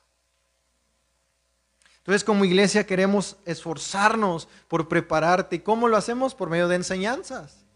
Entonces, 1.98 2.24
como 2.24 2.46
iglesia 2.46 2.86
queremos 2.86 3.36
esforzarnos 3.44 4.48
por 4.66 4.88
prepararte. 4.88 5.56
¿Y 5.56 5.58
cómo 5.58 5.88
lo 5.88 5.98
hacemos? 5.98 6.34
Por 6.34 6.48
medio 6.48 6.66
de 6.66 6.76
enseñanzas. 6.76 7.66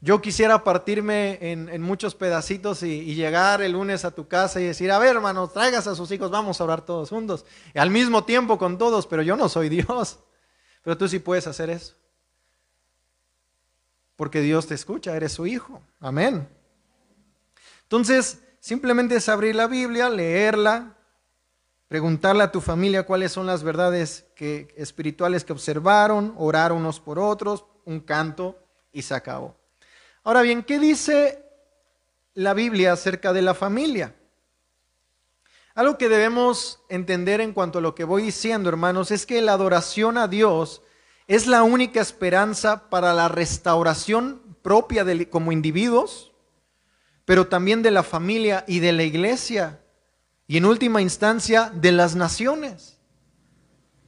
Yo 0.00 0.22
quisiera 0.22 0.62
partirme 0.62 1.38
en, 1.40 1.82
muchos 1.82 2.14
pedacitos 2.14 2.84
y, 2.84 3.16
llegar 3.16 3.60
el 3.60 3.72
lunes 3.72 4.04
a 4.04 4.12
tu 4.12 4.28
casa 4.28 4.60
y 4.60 4.64
decir, 4.64 4.92
a 4.92 5.00
ver 5.00 5.16
hermanos, 5.16 5.52
traigas 5.52 5.88
a 5.88 5.96
sus 5.96 6.12
hijos, 6.12 6.30
vamos 6.30 6.60
a 6.60 6.64
orar 6.64 6.82
todos 6.82 7.10
juntos. 7.10 7.44
Y 7.74 7.80
al 7.80 7.90
mismo 7.90 8.22
tiempo 8.22 8.56
con 8.56 8.78
todos, 8.78 9.08
pero 9.08 9.22
yo 9.22 9.36
no 9.36 9.48
soy 9.48 9.68
Dios. 9.68 10.20
Pero 10.84 10.96
tú 10.96 11.08
sí 11.08 11.18
puedes 11.18 11.48
hacer 11.48 11.70
eso. 11.70 11.96
Porque 14.14 14.42
Dios 14.42 14.68
te 14.68 14.76
escucha, 14.76 15.16
eres 15.16 15.32
su 15.32 15.44
hijo. 15.44 15.82
Amén. 15.98 16.48
Entonces, 17.88 18.40
simplemente 18.60 19.16
es 19.16 19.30
abrir 19.30 19.54
la 19.54 19.66
Biblia, 19.66 20.10
leerla, 20.10 20.94
preguntarle 21.88 22.42
a 22.42 22.52
tu 22.52 22.60
familia 22.60 23.06
cuáles 23.06 23.32
son 23.32 23.46
las 23.46 23.62
verdades 23.62 24.26
que, 24.36 24.68
espirituales 24.76 25.42
que 25.42 25.54
observaron, 25.54 26.34
orar 26.36 26.72
unos 26.72 27.00
por 27.00 27.18
otros, 27.18 27.64
un 27.86 28.00
canto 28.00 28.58
y 28.92 29.00
se 29.00 29.14
acabó. 29.14 29.56
Ahora 30.22 30.42
bien, 30.42 30.62
¿qué 30.62 30.78
dice 30.78 31.42
la 32.34 32.52
Biblia 32.52 32.92
acerca 32.92 33.32
de 33.32 33.40
la 33.40 33.54
familia? 33.54 34.14
Algo 35.74 35.96
que 35.96 36.10
debemos 36.10 36.82
entender 36.90 37.40
en 37.40 37.54
cuanto 37.54 37.78
a 37.78 37.82
lo 37.82 37.94
que 37.94 38.04
voy 38.04 38.22
diciendo, 38.22 38.68
hermanos, 38.68 39.10
es 39.10 39.24
que 39.24 39.40
la 39.40 39.54
adoración 39.54 40.18
a 40.18 40.28
Dios 40.28 40.82
es 41.26 41.46
la 41.46 41.62
única 41.62 42.02
esperanza 42.02 42.90
para 42.90 43.14
la 43.14 43.28
restauración 43.28 44.42
propia 44.60 45.04
de, 45.04 45.30
como 45.30 45.52
individuos, 45.52 46.32
pero 47.28 47.46
también 47.46 47.82
de 47.82 47.90
la 47.90 48.02
familia 48.02 48.64
y 48.66 48.78
de 48.78 48.90
la 48.92 49.02
iglesia, 49.02 49.82
y 50.46 50.56
en 50.56 50.64
última 50.64 51.02
instancia 51.02 51.70
de 51.74 51.92
las 51.92 52.16
naciones. 52.16 53.02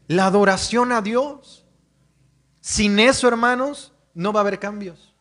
La 0.06 0.24
adoración 0.24 0.90
a 0.90 1.02
Dios. 1.02 1.66
Sin 2.62 2.98
eso, 2.98 3.28
hermanos, 3.28 3.92
no 4.14 4.32
va 4.32 4.40
a 4.40 4.44
haber 4.44 4.58
cambios. 4.58 5.14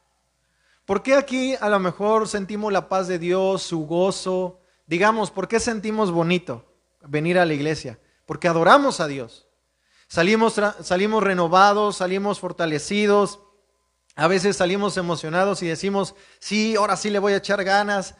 ¿Por 0.85 1.03
qué 1.03 1.15
aquí 1.15 1.55
a 1.59 1.67
lo 1.67 1.77
mejor 1.77 2.29
sentimos 2.29 2.71
la 2.71 2.87
paz 2.87 3.09
de 3.09 3.19
Dios, 3.19 3.63
su 3.63 3.85
gozo, 3.85 4.61
Digamos, 4.87 5.29
¿por 5.29 5.49
qué 5.49 5.59
sentimos 5.59 6.09
bonito 6.09 6.63
venir 7.01 7.37
a 7.37 7.45
la 7.45 7.53
iglesia? 7.53 7.99
Porque 8.25 8.47
adoramos 8.47 9.01
a 9.01 9.07
Dios. 9.07 9.49
Salimos, 10.07 10.55
salimos 10.83 11.21
renovados, 11.21 11.97
salimos 11.97 12.39
fortalecidos, 12.39 13.41
a 14.19 14.27
veces 14.27 14.57
salimos 14.57 14.97
emocionados 14.97 15.63
y 15.63 15.67
decimos, 15.67 16.13
sí, 16.39 16.75
ahora 16.75 16.97
sí 16.97 17.09
le 17.09 17.19
voy 17.19 17.31
a 17.31 17.37
echar 17.37 17.63
ganas 17.63 18.15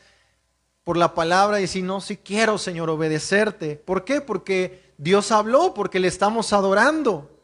por 0.86 0.96
la 0.96 1.14
palabra 1.14 1.60
y 1.60 1.68
si 1.68 1.82
no, 1.82 2.00
sí 2.00 2.16
quiero, 2.16 2.58
Señor, 2.58 2.90
obedecerte. 2.90 3.76
¿Por 3.76 4.06
qué? 4.06 4.22
Porque 4.22 4.94
Dios 4.98 5.34
habló, 5.34 5.74
porque 5.74 6.00
le 6.00 6.08
estamos 6.08 6.54
adorando, 6.54 7.44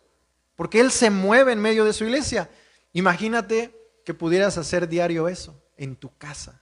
porque 0.56 0.80
Él 0.80 0.92
se 0.92 1.10
mueve 1.10 1.52
en 1.52 1.60
medio 1.60 1.84
de 1.84 1.92
su 1.92 2.06
iglesia. 2.06 2.50
Imagínate 2.94 3.78
que 4.06 4.14
pudieras 4.14 4.58
hacer 4.58 4.88
diario 4.88 5.28
eso 5.28 5.62
en 5.76 5.98
tu 5.98 6.16
casa. 6.18 6.62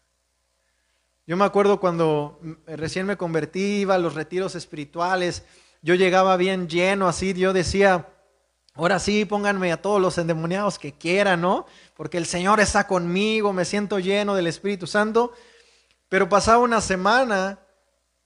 Yo 1.27 1.37
me 1.37 1.45
acuerdo 1.45 1.79
cuando 1.79 2.39
recién 2.65 3.05
me 3.05 3.17
convertí, 3.17 3.81
iba 3.81 3.93
a 3.93 3.99
los 3.99 4.15
retiros 4.15 4.55
espirituales, 4.55 5.43
yo 5.83 5.93
llegaba 5.93 6.37
bien 6.37 6.67
lleno 6.67 7.07
así, 7.07 7.33
yo 7.35 7.53
decía, 7.53 8.09
ahora 8.73 8.99
sí, 8.99 9.25
pónganme 9.25 9.71
a 9.71 9.81
todos 9.81 10.01
los 10.01 10.17
endemoniados 10.17 10.79
que 10.79 10.93
quieran, 10.93 11.41
¿no? 11.41 11.65
Porque 11.95 12.17
el 12.17 12.25
Señor 12.25 12.59
está 12.59 12.87
conmigo, 12.87 13.53
me 13.53 13.65
siento 13.65 13.99
lleno 13.99 14.35
del 14.35 14.47
Espíritu 14.47 14.87
Santo. 14.87 15.33
Pero 16.09 16.29
pasaba 16.29 16.59
una 16.59 16.81
semana 16.81 17.59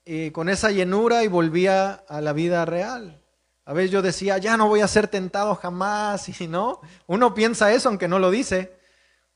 eh, 0.04 0.32
con 0.32 0.48
esa 0.48 0.70
llenura 0.70 1.24
y 1.24 1.28
volvía 1.28 2.04
a 2.08 2.20
la 2.20 2.32
vida 2.32 2.64
real. 2.64 3.22
A 3.64 3.72
veces 3.72 3.90
yo 3.90 4.02
decía, 4.02 4.38
ya 4.38 4.56
no 4.56 4.68
voy 4.68 4.80
a 4.80 4.88
ser 4.88 5.08
tentado 5.08 5.54
jamás, 5.54 6.28
y 6.40 6.48
no, 6.48 6.80
uno 7.06 7.34
piensa 7.34 7.72
eso 7.72 7.88
aunque 7.88 8.08
no 8.08 8.18
lo 8.18 8.30
dice 8.30 8.78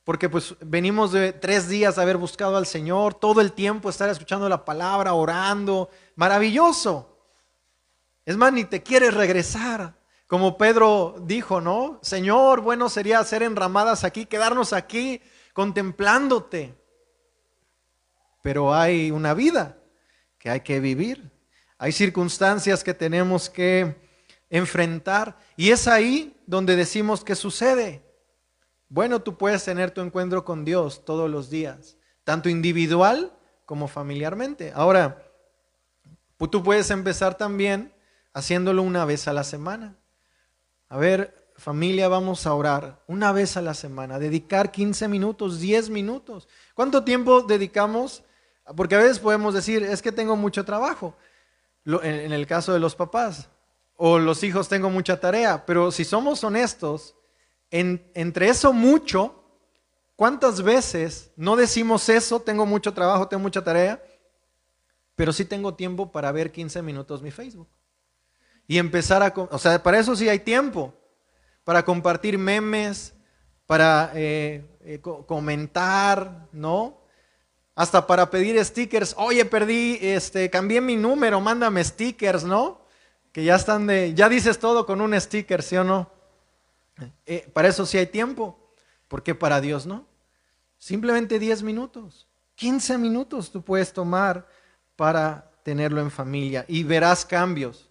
porque 0.05 0.29
pues 0.29 0.57
venimos 0.61 1.13
de 1.13 1.33
tres 1.33 1.69
días 1.69 1.97
de 1.97 2.03
haber 2.03 2.17
buscado 2.17 2.57
al 2.57 2.67
Señor, 2.67 3.15
todo 3.15 3.41
el 3.41 3.53
tiempo 3.53 3.89
estar 3.89 4.09
escuchando 4.09 4.49
la 4.49 4.65
palabra, 4.65 5.15
orando, 5.15 5.91
maravilloso. 6.17 7.09
Es 8.25 8.37
más, 8.37 8.53
ni 8.53 8.65
te 8.65 8.83
quieres 8.83 9.15
regresar. 9.15 9.95
Como 10.33 10.57
Pedro 10.57 11.17
dijo, 11.21 11.61
¿no? 11.61 11.99
Señor, 12.01 12.63
bueno 12.63 12.89
sería 12.89 13.19
hacer 13.19 13.43
enramadas 13.43 14.03
aquí, 14.03 14.25
quedarnos 14.25 14.73
aquí 14.73 15.21
contemplándote. 15.53 16.75
Pero 18.41 18.73
hay 18.73 19.11
una 19.11 19.35
vida 19.35 19.77
que 20.39 20.49
hay 20.49 20.61
que 20.61 20.81
vivir. 20.81 21.31
Hay 21.77 21.93
circunstancias 21.93 22.83
que 22.83 22.95
tenemos 22.95 23.51
que 23.51 23.95
enfrentar. 24.49 25.37
Y 25.55 25.71
es 25.71 25.87
ahí 25.87 26.35
donde 26.47 26.77
decimos 26.77 27.23
que 27.23 27.35
sucede. 27.35 28.03
Bueno, 28.89 29.21
tú 29.21 29.37
puedes 29.37 29.63
tener 29.63 29.91
tu 29.91 30.01
encuentro 30.01 30.47
con 30.47 30.65
Dios 30.65 31.05
todos 31.05 31.29
los 31.29 31.51
días, 31.51 31.99
tanto 32.25 32.49
individual 32.49 33.37
como 33.67 33.87
familiarmente. 33.87 34.73
Ahora, 34.75 35.31
tú 36.51 36.63
puedes 36.63 36.91
empezar 36.91 37.37
también 37.37 37.93
haciéndolo 38.33 38.83
una 38.83 39.05
vez 39.05 39.29
a 39.29 39.35
la 39.35 39.45
semana. 39.45 39.99
A 40.93 40.99
ver, 40.99 41.35
familia, 41.57 42.07
vamos 42.07 42.47
a 42.47 42.53
orar 42.53 43.03
una 43.07 43.33
vez 43.33 43.57
a 43.57 43.63
la 43.63 43.73
semana, 43.73 44.19
dedicar 44.19 44.71
15 44.71 45.09
minutos, 45.09 45.59
10 45.59 45.89
minutos. 45.89 46.47
¿Cuánto 46.75 47.03
tiempo 47.03 47.41
dedicamos 47.41 48.23
Porque 48.77 48.97
a 48.97 48.99
veces 48.99 49.19
podemos 49.19 49.55
decir, 49.55 49.83
es 49.83 50.03
que 50.03 50.13
tengo 50.13 50.37
mucho 50.37 50.67
trabajo, 50.67 51.17
en 51.87 52.31
el 52.31 52.47
caso 52.47 52.75
de 52.75 52.79
los 52.79 52.95
papás, 52.95 53.49
o 53.97 54.19
los 54.19 54.43
hijos 54.45 54.69
tengo 54.69 54.91
mucha 54.91 55.19
tarea, 55.19 55.65
pero 55.65 55.91
si 55.91 56.05
somos 56.05 56.45
honestos, 56.45 57.17
entre 57.71 58.51
eso 58.51 58.75
mucho, 58.75 59.43
¿cuántas 60.15 60.61
veces 60.61 61.33
no 61.37 61.57
decimos 61.57 62.07
eso, 62.11 62.39
tengo 62.39 62.67
mucho 62.67 62.93
trabajo, 62.93 63.29
tengo 63.29 63.43
mucha 63.43 63.65
tarea, 63.65 64.03
pero 65.15 65.33
sí 65.33 65.47
tengo 65.47 65.73
tiempo 65.73 66.13
para 66.13 66.31
ver 66.33 66.53
15 66.53 66.83
minutos 66.83 67.23
mi 67.23 67.31
Facebook? 67.31 67.69
Y 68.67 68.79
empezar 68.79 69.23
a, 69.23 69.33
o 69.37 69.59
sea, 69.59 69.83
para 69.83 69.99
eso 69.99 70.15
sí 70.17 70.29
hay 70.29 70.39
tiempo, 70.39 70.95
para 71.65 71.85
compartir 71.85 72.39
memes, 72.39 73.15
para 73.67 74.13
eh, 74.15 74.65
eh, 74.81 75.01
comentar, 75.01 76.49
¿no? 76.53 77.01
Hasta 77.75 78.07
para 78.07 78.31
pedir 78.31 78.63
stickers. 78.65 79.15
Oye, 79.17 79.45
perdí, 79.45 79.99
este, 80.01 80.51
cambié 80.51 80.81
mi 80.81 80.97
número, 80.97 81.41
mándame 81.41 81.83
stickers, 81.83 82.45
¿no? 82.45 82.83
Que 83.33 83.45
ya 83.45 83.57
están 83.57 83.87
de, 83.87 84.13
ya 84.15 84.29
dices 84.29 84.59
todo 84.59 84.85
con 84.85 85.01
un 85.01 85.19
sticker, 85.19 85.63
¿sí 85.63 85.77
o 85.77 85.85
no? 85.85 86.11
Eh, 87.27 87.49
para 87.53 87.69
eso 87.69 87.87
sí 87.87 87.99
hay 87.99 88.07
tiempo, 88.07 88.59
porque 89.09 89.35
para 89.35 89.61
Dios 89.61 89.87
no. 89.87 90.07
Simplemente 90.79 91.39
10 91.39 91.63
minutos, 91.63 92.27
15 92.57 92.99
minutos 92.99 93.51
tú 93.53 93.63
puedes 93.63 93.93
tomar 93.93 94.47
para 94.97 95.51
tenerlo 95.63 96.01
en 96.01 96.11
familia 96.11 96.65
y 96.69 96.83
verás 96.83 97.25
cambios. 97.25 97.89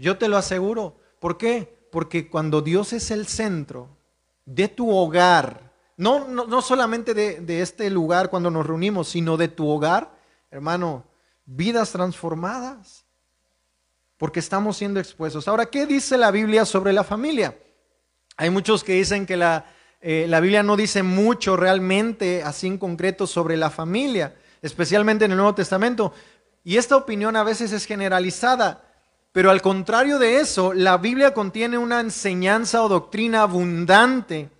Yo 0.00 0.18
te 0.18 0.28
lo 0.28 0.36
aseguro. 0.36 0.96
¿Por 1.18 1.36
qué? 1.36 1.86
Porque 1.92 2.28
cuando 2.28 2.62
Dios 2.62 2.92
es 2.92 3.10
el 3.10 3.26
centro 3.26 3.96
de 4.44 4.68
tu 4.68 4.90
hogar, 4.90 5.72
no, 5.96 6.26
no, 6.26 6.62
solamente 6.62 7.14
de, 7.14 7.40
de 7.40 7.60
este 7.60 7.90
lugar 7.90 8.30
cuando 8.30 8.50
nos 8.50 8.66
reunimos, 8.66 9.08
sino 9.08 9.36
de 9.36 9.48
tu 9.48 9.68
hogar, 9.68 10.10
hermano, 10.50 11.04
vidas 11.44 11.92
transformadas, 11.92 13.04
porque 14.16 14.40
estamos 14.40 14.76
siendo 14.76 15.00
expuestos. 15.00 15.46
Ahora, 15.46 15.66
¿qué 15.66 15.86
dice 15.86 16.16
la 16.16 16.30
Biblia 16.30 16.64
sobre 16.64 16.92
la 16.92 17.04
familia? 17.04 17.58
Hay 18.36 18.50
muchos 18.50 18.82
que 18.82 18.94
dicen 18.94 19.26
que 19.26 19.36
la, 19.36 19.66
eh, 20.00 20.26
la 20.28 20.40
Biblia 20.40 20.62
no 20.62 20.76
dice 20.76 21.02
mucho 21.02 21.56
realmente, 21.56 22.42
así 22.42 22.66
en 22.66 22.78
concreto, 22.78 23.26
sobre 23.26 23.56
la 23.56 23.68
familia, 23.68 24.34
especialmente 24.62 25.26
en 25.26 25.32
el 25.32 25.36
Nuevo 25.36 25.54
Testamento. 25.54 26.14
Y 26.64 26.78
esta 26.78 26.96
opinión 26.96 27.36
a 27.36 27.44
veces 27.44 27.72
es 27.72 27.84
generalizada. 27.84 28.89
Pero 29.32 29.50
al 29.50 29.62
contrario 29.62 30.18
de 30.18 30.40
eso, 30.40 30.72
la 30.72 30.98
Biblia 30.98 31.34
contiene 31.34 31.78
una 31.78 32.00
enseñanza 32.00 32.82
o 32.82 32.88
doctrina 32.88 33.42
abundante 33.42 34.50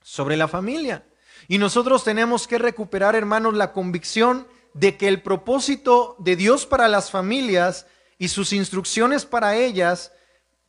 sobre 0.00 0.36
la 0.36 0.46
familia. 0.46 1.04
Y 1.48 1.58
nosotros 1.58 2.04
tenemos 2.04 2.46
que 2.46 2.58
recuperar, 2.58 3.16
hermanos, 3.16 3.54
la 3.54 3.72
convicción 3.72 4.46
de 4.74 4.96
que 4.96 5.08
el 5.08 5.22
propósito 5.22 6.16
de 6.18 6.36
Dios 6.36 6.66
para 6.66 6.86
las 6.86 7.10
familias 7.10 7.86
y 8.18 8.28
sus 8.28 8.52
instrucciones 8.52 9.26
para 9.26 9.56
ellas 9.56 10.12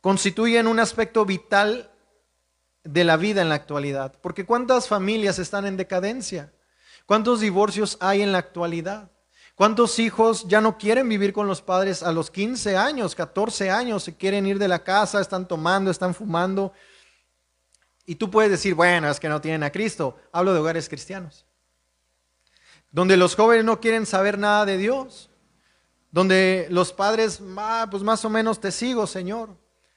constituyen 0.00 0.66
un 0.66 0.80
aspecto 0.80 1.24
vital 1.24 1.90
de 2.84 3.04
la 3.04 3.16
vida 3.16 3.42
en 3.42 3.48
la 3.48 3.56
actualidad. 3.56 4.14
Porque 4.20 4.46
¿cuántas 4.46 4.88
familias 4.88 5.38
están 5.38 5.66
en 5.66 5.76
decadencia? 5.76 6.52
¿Cuántos 7.06 7.40
divorcios 7.40 7.96
hay 8.00 8.22
en 8.22 8.32
la 8.32 8.38
actualidad? 8.38 9.10
¿Cuántos 9.58 9.98
hijos 9.98 10.46
ya 10.46 10.60
no 10.60 10.78
quieren 10.78 11.08
vivir 11.08 11.32
con 11.32 11.48
los 11.48 11.62
padres 11.62 12.04
a 12.04 12.12
los 12.12 12.30
15 12.30 12.76
años, 12.76 13.16
14 13.16 13.72
años, 13.72 14.04
se 14.04 14.16
quieren 14.16 14.46
ir 14.46 14.56
de 14.56 14.68
la 14.68 14.84
casa, 14.84 15.20
están 15.20 15.48
tomando, 15.48 15.90
están 15.90 16.14
fumando? 16.14 16.72
Y 18.06 18.14
tú 18.14 18.30
puedes 18.30 18.52
decir, 18.52 18.76
bueno, 18.76 19.10
es 19.10 19.18
que 19.18 19.28
no 19.28 19.40
tienen 19.40 19.64
a 19.64 19.72
Cristo. 19.72 20.16
Hablo 20.30 20.52
de 20.52 20.60
hogares 20.60 20.88
cristianos. 20.88 21.44
Donde 22.92 23.16
los 23.16 23.34
jóvenes 23.34 23.64
no 23.64 23.80
quieren 23.80 24.06
saber 24.06 24.38
nada 24.38 24.64
de 24.64 24.76
Dios. 24.76 25.28
Donde 26.12 26.68
los 26.70 26.92
padres, 26.92 27.42
pues 27.90 28.04
más 28.04 28.24
o 28.24 28.30
menos 28.30 28.60
te 28.60 28.70
sigo, 28.70 29.08
Señor. 29.08 29.56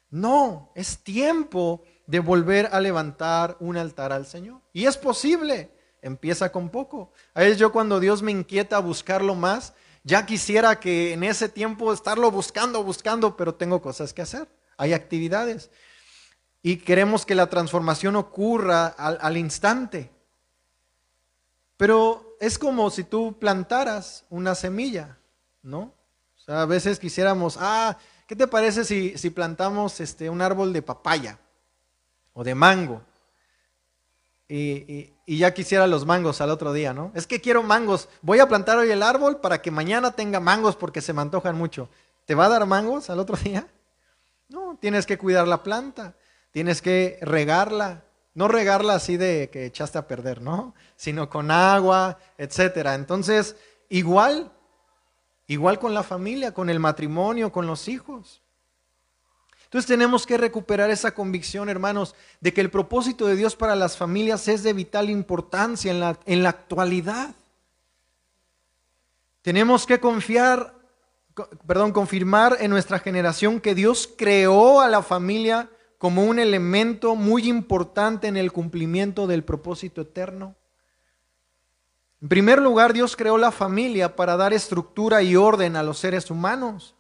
No, 0.09 0.71
es 0.73 1.03
tiempo 1.03 1.83
de 2.07 2.19
volver 2.19 2.67
a 2.71 2.79
levantar 2.79 3.57
un 3.59 3.77
altar 3.77 4.11
al 4.11 4.25
Señor. 4.25 4.59
Y 4.73 4.87
es 4.87 4.97
posible. 4.97 5.69
Empieza 6.01 6.51
con 6.51 6.69
poco. 6.69 7.11
A 7.33 7.41
veces 7.41 7.57
yo 7.57 7.71
cuando 7.71 7.99
Dios 7.99 8.21
me 8.21 8.31
inquieta 8.31 8.77
a 8.77 8.81
buscarlo 8.81 9.35
más, 9.35 9.73
ya 10.03 10.25
quisiera 10.25 10.79
que 10.79 11.13
en 11.13 11.23
ese 11.23 11.47
tiempo 11.47 11.93
estarlo 11.93 12.31
buscando, 12.31 12.83
buscando, 12.83 13.37
pero 13.37 13.53
tengo 13.55 13.81
cosas 13.81 14.13
que 14.13 14.23
hacer. 14.23 14.47
Hay 14.77 14.93
actividades. 14.93 15.69
Y 16.63 16.77
queremos 16.77 17.25
que 17.25 17.35
la 17.35 17.47
transformación 17.47 18.15
ocurra 18.15 18.87
al, 18.87 19.19
al 19.21 19.37
instante. 19.37 20.09
Pero 21.77 22.35
es 22.39 22.57
como 22.57 22.89
si 22.89 23.03
tú 23.03 23.37
plantaras 23.37 24.25
una 24.29 24.55
semilla, 24.55 25.17
¿no? 25.61 25.93
O 26.35 26.39
sea, 26.39 26.63
a 26.63 26.65
veces 26.65 26.97
quisiéramos, 26.97 27.57
ah, 27.59 27.97
¿qué 28.25 28.35
te 28.35 28.47
parece 28.47 28.83
si, 28.85 29.15
si 29.17 29.29
plantamos 29.29 29.99
este, 29.99 30.29
un 30.29 30.41
árbol 30.41 30.73
de 30.73 30.81
papaya 30.81 31.39
o 32.33 32.43
de 32.43 32.55
mango? 32.55 33.03
y, 34.53 35.13
ya 35.37 35.53
quisiera 35.53 35.87
los 35.87 36.05
mangos 36.05 36.41
al 36.41 36.49
otro 36.49 36.73
día, 36.73 36.93
¿no? 36.93 37.11
Es 37.15 37.25
que 37.27 37.39
quiero 37.39 37.63
mangos. 37.63 38.09
Voy 38.21 38.39
a 38.39 38.47
plantar 38.47 38.77
hoy 38.77 38.91
el 38.91 39.01
árbol 39.03 39.39
para 39.39 39.61
que 39.61 39.71
mañana 39.71 40.11
tenga 40.11 40.39
mangos 40.39 40.75
porque 40.75 41.01
se 41.01 41.13
me 41.13 41.21
antojan 41.21 41.57
mucho. 41.57 41.89
¿Te 42.25 42.35
va 42.35 42.45
a 42.45 42.49
dar 42.49 42.65
mangos 42.65 43.09
al 43.09 43.19
otro 43.19 43.37
día? 43.37 43.67
No, 44.49 44.77
tienes 44.79 45.05
que 45.05 45.17
cuidar 45.17 45.47
la 45.47 45.63
planta, 45.63 46.15
tienes 46.51 46.81
que 46.81 47.17
regarla. 47.21 48.03
No 48.33 48.47
regarla 48.47 48.95
así 48.95 49.17
de 49.17 49.49
que 49.51 49.65
echaste 49.65 49.97
a 49.97 50.07
perder, 50.07 50.41
¿no? 50.41 50.73
Sino 50.95 51.29
con 51.29 51.51
agua, 51.51 52.17
etcétera. 52.37 52.95
Entonces, 52.95 53.55
igual, 53.89 54.51
igual 55.47 55.79
con 55.79 55.93
la 55.93 56.03
familia, 56.03 56.53
con 56.53 56.69
el 56.69 56.79
matrimonio, 56.79 57.51
con 57.51 57.67
los 57.67 57.87
hijos. 57.87 58.41
Entonces 59.71 59.87
tenemos 59.87 60.27
que 60.27 60.37
recuperar 60.37 60.89
esa 60.89 61.11
convicción, 61.11 61.69
hermanos, 61.69 62.13
de 62.41 62.53
que 62.53 62.59
el 62.59 62.69
propósito 62.69 63.25
de 63.25 63.37
Dios 63.37 63.55
para 63.55 63.73
las 63.73 63.95
familias 63.95 64.49
es 64.49 64.63
de 64.63 64.73
vital 64.73 65.09
importancia 65.09 65.89
en 65.89 66.01
la, 66.01 66.19
en 66.25 66.43
la 66.43 66.49
actualidad. 66.49 67.33
Tenemos 69.41 69.85
que 69.85 70.01
confiar, 70.01 70.75
perdón, 71.65 71.93
confirmar 71.93 72.57
en 72.59 72.69
nuestra 72.69 72.99
generación 72.99 73.61
que 73.61 73.73
Dios 73.73 74.13
creó 74.17 74.81
a 74.81 74.89
la 74.89 75.01
familia 75.01 75.69
como 75.97 76.25
un 76.25 76.39
elemento 76.39 77.15
muy 77.15 77.47
importante 77.47 78.27
en 78.27 78.35
el 78.35 78.51
cumplimiento 78.51 79.25
del 79.25 79.45
propósito 79.45 80.01
eterno. 80.01 80.53
En 82.21 82.27
primer 82.27 82.61
lugar, 82.61 82.91
Dios 82.91 83.15
creó 83.15 83.37
la 83.37 83.53
familia 83.53 84.17
para 84.17 84.35
dar 84.35 84.51
estructura 84.51 85.21
y 85.21 85.37
orden 85.37 85.77
a 85.77 85.83
los 85.83 85.97
seres 85.97 86.29
humanos 86.29 86.93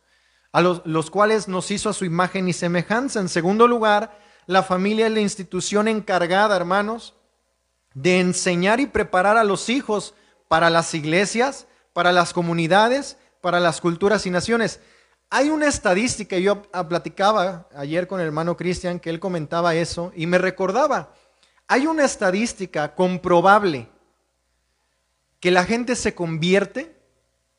a 0.51 0.61
los, 0.61 1.11
cuales 1.11 1.47
nos 1.47 1.71
hizo 1.71 1.89
a 1.89 1.93
su 1.93 2.05
imagen 2.05 2.47
y 2.47 2.53
semejanza. 2.53 3.19
En 3.19 3.29
segundo 3.29 3.67
lugar, 3.67 4.19
la 4.47 4.63
familia 4.63 5.07
es 5.07 5.13
la 5.13 5.21
institución 5.21 5.87
encargada, 5.87 6.55
hermanos, 6.55 7.15
de 7.93 8.19
enseñar 8.19 8.79
y 8.79 8.85
preparar 8.85 9.37
a 9.37 9.43
los 9.43 9.69
hijos 9.69 10.13
para 10.47 10.69
las 10.69 10.93
iglesias, 10.93 11.67
para 11.93 12.11
las 12.11 12.33
comunidades, 12.33 13.17
para 13.39 13.59
las 13.59 13.79
culturas 13.79 14.25
y 14.25 14.29
naciones. 14.29 14.81
Hay 15.29 15.49
una 15.49 15.67
estadística, 15.67 16.37
yo 16.37 16.63
platicaba 16.89 17.69
ayer 17.75 18.07
con 18.07 18.19
el 18.19 18.25
hermano 18.25 18.57
Cristian, 18.57 18.99
que 18.99 19.09
él 19.09 19.21
comentaba 19.21 19.75
eso, 19.75 20.11
y 20.15 20.27
me 20.27 20.37
recordaba, 20.37 21.13
hay 21.67 21.87
una 21.87 22.03
estadística 22.03 22.95
comprobable 22.95 23.87
que 25.39 25.51
la 25.51 25.63
gente 25.63 25.95
se 25.95 26.13
convierte 26.13 26.97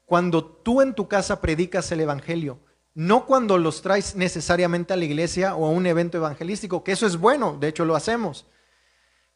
cuando 0.05 0.45
tú 0.45 0.83
en 0.83 0.95
tu 0.95 1.09
casa 1.09 1.41
predicas 1.41 1.91
el 1.93 2.01
Evangelio 2.01 2.61
no 2.95 3.27
cuando 3.27 3.59
los 3.59 3.83
traes 3.83 4.17
necesariamente 4.17 4.93
a 4.93 4.97
la 4.97 5.05
iglesia 5.05 5.55
o 5.55 5.67
a 5.67 5.71
un 5.71 5.87
evento 5.87 6.19
evangelístico, 6.19 6.85
que 6.85 6.93
eso 6.93 7.07
es 7.07 7.17
bueno, 7.17 7.57
de 7.59 7.69
hecho 7.69 7.85
lo 7.85 7.97
hacemos, 7.97 8.47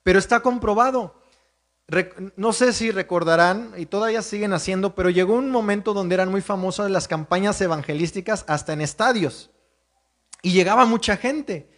pero 0.03 0.19
está 0.19 0.41
comprobado. 0.41 1.21
No 2.37 2.53
sé 2.53 2.73
si 2.73 2.91
recordarán, 2.91 3.73
y 3.77 3.87
todavía 3.87 4.21
siguen 4.21 4.53
haciendo, 4.53 4.95
pero 4.95 5.09
llegó 5.09 5.35
un 5.35 5.51
momento 5.51 5.95
donde 5.95 6.15
eran 6.15 6.31
muy 6.31 6.41
famosas 6.41 6.91
las 6.91 7.07
campañas 7.07 7.61
evangelísticas 7.61 8.45
hasta 8.49 8.73
en 8.73 8.81
estadios. 8.81 9.51
Y 10.43 10.53
llegaba 10.53 10.85
mucha 10.85 11.17
gente. 11.17 11.71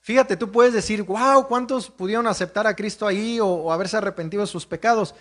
Fíjate, 0.00 0.36
tú 0.36 0.50
puedes 0.50 0.72
decir, 0.72 1.02
wow, 1.02 1.46
¿cuántos 1.48 1.90
pudieron 1.90 2.26
aceptar 2.28 2.66
a 2.66 2.76
Cristo 2.76 3.06
ahí 3.06 3.40
o, 3.40 3.72
haberse 3.72 3.96
arrepentido 3.96 4.42
de 4.42 4.46
sus 4.46 4.64
pecados? 4.64 5.14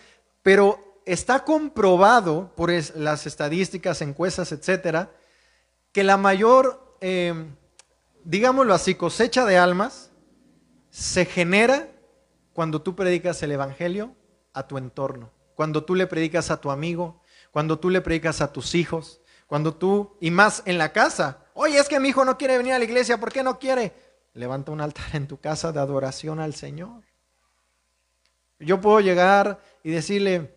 Pero 0.44 1.02
está 1.06 1.44
comprobado 1.44 2.54
por 2.56 2.72
las 2.96 3.26
estadísticas, 3.26 4.02
encuestas, 4.02 4.52
etcétera, 4.52 5.12
que 5.92 6.04
la 6.04 6.18
mayor, 6.18 6.98
eh, 7.02 7.34
digámoslo 8.24 8.74
así, 8.74 8.96
cosecha 8.96 9.46
de 9.46 9.58
almas 9.58 10.12
se 10.90 11.26
genera 11.26 11.90
cuando 12.54 12.82
tú 12.82 12.96
predicas 12.96 13.42
el 13.44 13.52
Evangelio 13.52 14.16
a 14.54 14.68
tu 14.68 14.78
entorno, 14.78 15.32
cuando 15.56 15.84
tú 15.84 15.96
le 15.96 16.08
predicas 16.08 16.50
a 16.52 16.60
tu 16.60 16.72
amigo, 16.72 17.22
cuando 17.52 17.80
tú 17.80 17.90
le 17.90 18.02
predicas 18.02 18.42
a 18.42 18.52
tus 18.52 18.76
hijos, 18.76 19.22
cuando 19.48 19.74
tú, 19.74 20.18
y 20.20 20.32
más 20.32 20.64
en 20.66 20.78
la 20.78 20.92
casa, 20.92 21.46
oye, 21.54 21.80
es 21.80 21.88
que 21.88 22.00
mi 22.00 22.10
hijo 22.10 22.26
no 22.26 22.38
quiere 22.38 22.58
venir 22.58 22.74
a 22.74 22.80
la 22.80 22.86
iglesia, 22.86 23.20
¿por 23.20 23.32
qué 23.32 23.44
no 23.44 23.60
quiere? 23.60 23.94
Levanta 24.34 24.72
un 24.72 24.82
altar 24.82 25.06
en 25.14 25.28
tu 25.28 25.40
casa 25.40 25.72
de 25.72 25.80
adoración 25.80 26.40
al 26.40 26.54
Señor. 26.54 27.04
Yo 28.60 28.82
puedo 28.82 29.00
llegar 29.00 29.60
y 29.84 29.92
decirle, 29.92 30.54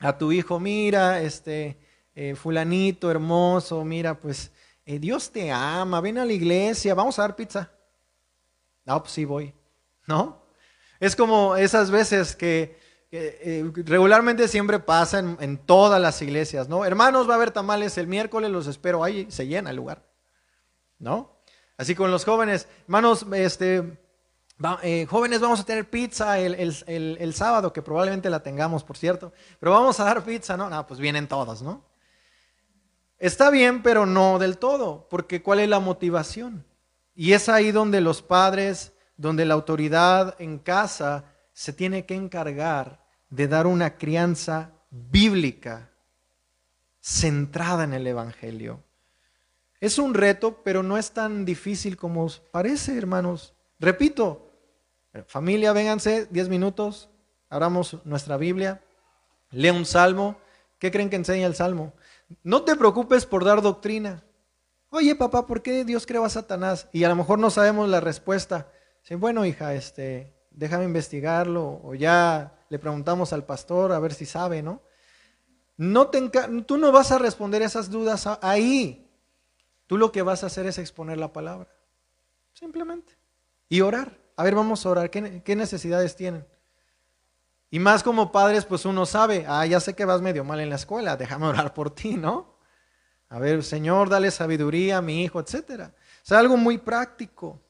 a 0.00 0.18
tu 0.18 0.32
hijo, 0.32 0.60
mira, 0.60 1.20
este, 1.22 1.78
eh, 2.14 2.34
fulanito 2.34 3.10
hermoso, 3.10 3.84
mira, 3.84 4.18
pues 4.18 4.50
eh, 4.86 4.98
Dios 4.98 5.30
te 5.30 5.50
ama, 5.50 6.00
ven 6.00 6.18
a 6.18 6.24
la 6.24 6.32
iglesia, 6.32 6.94
vamos 6.94 7.18
a 7.18 7.22
dar 7.22 7.36
pizza. 7.36 7.70
No, 8.84 9.00
pues 9.00 9.12
sí 9.12 9.24
voy, 9.24 9.54
¿no? 10.06 10.44
Es 11.00 11.16
como 11.16 11.56
esas 11.56 11.90
veces 11.90 12.36
que 12.36 12.78
eh, 13.10 13.70
regularmente 13.84 14.48
siempre 14.48 14.80
pasa 14.80 15.20
en, 15.20 15.58
todas 15.58 16.00
las 16.00 16.20
iglesias, 16.20 16.68
¿no? 16.68 16.84
Hermanos, 16.84 17.28
va 17.28 17.34
a 17.34 17.36
haber 17.36 17.52
tamales 17.52 17.96
el 17.96 18.06
miércoles, 18.06 18.50
los 18.50 18.66
espero 18.66 19.04
ahí, 19.04 19.26
se 19.30 19.46
llena 19.46 19.70
el 19.70 19.76
lugar, 19.76 20.02
¿no? 20.98 21.38
Así 21.76 21.94
con 21.94 22.10
los 22.10 22.24
jóvenes, 22.24 22.68
hermanos, 22.82 23.24
este, 23.32 23.98
eh, 24.82 25.06
jóvenes, 25.08 25.40
vamos 25.40 25.60
a 25.60 25.64
tener 25.64 25.88
pizza 25.88 26.38
el, 26.38 27.34
sábado, 27.34 27.72
que 27.72 27.82
probablemente 27.82 28.30
la 28.30 28.42
tengamos, 28.42 28.84
por 28.84 28.96
cierto, 28.96 29.32
pero 29.60 29.72
vamos 29.72 29.98
a 30.00 30.04
dar 30.04 30.24
pizza, 30.24 30.56
¿no? 30.56 30.68
No, 30.68 30.86
pues 30.86 30.98
vienen 31.00 31.28
todos, 31.28 31.62
¿no? 31.62 31.84
Está 33.24 33.48
bien, 33.48 33.82
pero 33.82 34.04
no 34.04 34.38
del 34.38 34.58
todo, 34.58 35.08
porque 35.08 35.40
¿cuál 35.40 35.60
es 35.60 35.68
la 35.70 35.80
motivación? 35.80 36.62
Y 37.14 37.32
es 37.32 37.48
ahí 37.48 37.72
donde 37.72 38.02
los 38.02 38.20
padres, 38.20 38.92
donde 39.16 39.46
la 39.46 39.54
autoridad 39.54 40.36
en 40.38 40.58
casa 40.58 41.24
se 41.54 41.72
tiene 41.72 42.04
que 42.04 42.16
encargar 42.16 43.02
de 43.30 43.48
dar 43.48 43.66
una 43.66 43.96
crianza 43.96 44.72
bíblica 44.90 45.88
centrada 47.00 47.84
en 47.84 47.94
el 47.94 48.06
Evangelio. 48.06 48.82
Es 49.80 49.96
un 49.98 50.12
reto, 50.12 50.60
pero 50.62 50.82
no 50.82 50.98
es 50.98 51.12
tan 51.12 51.46
difícil 51.46 51.96
como 51.96 52.28
parece, 52.50 52.94
hermanos. 52.94 53.54
Repito, 53.80 54.50
familia, 55.28 55.72
vénganse 55.72 56.26
10 56.26 56.50
minutos, 56.50 57.08
abramos 57.48 57.96
nuestra 58.04 58.36
Biblia, 58.36 58.82
lee 59.50 59.70
un 59.70 59.86
salmo. 59.86 60.36
¿Qué 60.78 60.90
creen 60.90 61.08
que 61.08 61.16
enseña 61.16 61.46
el 61.46 61.54
salmo? 61.54 61.94
No 62.42 62.62
te 62.62 62.76
preocupes 62.76 63.26
por 63.26 63.44
dar 63.44 63.62
doctrina. 63.62 64.24
Oye, 64.90 65.14
papá, 65.16 65.46
¿por 65.46 65.62
qué 65.62 65.84
Dios 65.84 66.06
creó 66.06 66.24
a 66.24 66.30
Satanás? 66.30 66.88
Y 66.92 67.04
a 67.04 67.08
lo 67.08 67.16
mejor 67.16 67.38
no 67.38 67.50
sabemos 67.50 67.88
la 67.88 68.00
respuesta. 68.00 68.68
bueno, 69.18 69.44
hija, 69.44 69.74
este, 69.74 70.34
déjame 70.50 70.84
investigarlo, 70.84 71.80
o 71.82 71.94
ya 71.94 72.58
le 72.68 72.78
preguntamos 72.78 73.32
al 73.32 73.44
pastor 73.44 73.92
a 73.92 73.98
ver 73.98 74.14
si 74.14 74.26
sabe, 74.26 74.62
¿no? 74.62 74.82
no 75.76 76.08
te 76.08 76.30
tú 76.66 76.78
no 76.78 76.92
vas 76.92 77.10
a 77.12 77.18
responder 77.18 77.62
esas 77.62 77.90
dudas 77.90 78.28
ahí. 78.42 79.10
Tú 79.86 79.98
lo 79.98 80.12
que 80.12 80.22
vas 80.22 80.42
a 80.42 80.46
hacer 80.46 80.66
es 80.66 80.78
exponer 80.78 81.18
la 81.18 81.32
palabra. 81.32 81.68
Simplemente. 82.52 83.18
Y 83.68 83.80
orar. 83.80 84.18
A 84.36 84.44
ver, 84.44 84.54
vamos 84.54 84.86
a 84.86 84.90
orar. 84.90 85.10
¿Qué, 85.10 85.42
qué 85.44 85.56
necesidades 85.56 86.16
tienen? 86.16 86.46
Y 87.74 87.80
más 87.80 88.04
como 88.04 88.30
padres, 88.30 88.64
pues 88.66 88.84
uno 88.84 89.04
sabe, 89.04 89.46
ah, 89.48 89.66
ya 89.66 89.80
sé 89.80 89.94
que 89.94 90.04
vas 90.04 90.22
medio 90.22 90.44
mal 90.44 90.60
en 90.60 90.70
la 90.70 90.76
escuela, 90.76 91.16
déjame 91.16 91.46
orar 91.48 91.74
por 91.74 91.90
ti, 91.90 92.14
¿no? 92.14 92.54
A 93.28 93.40
ver, 93.40 93.64
Señor, 93.64 94.08
dale 94.08 94.30
sabiduría 94.30 94.98
a 94.98 95.02
mi 95.02 95.24
hijo, 95.24 95.40
etcétera. 95.40 95.92
O 95.92 96.20
sea, 96.22 96.38
algo 96.38 96.56
muy 96.56 96.78
práctico 96.78 97.60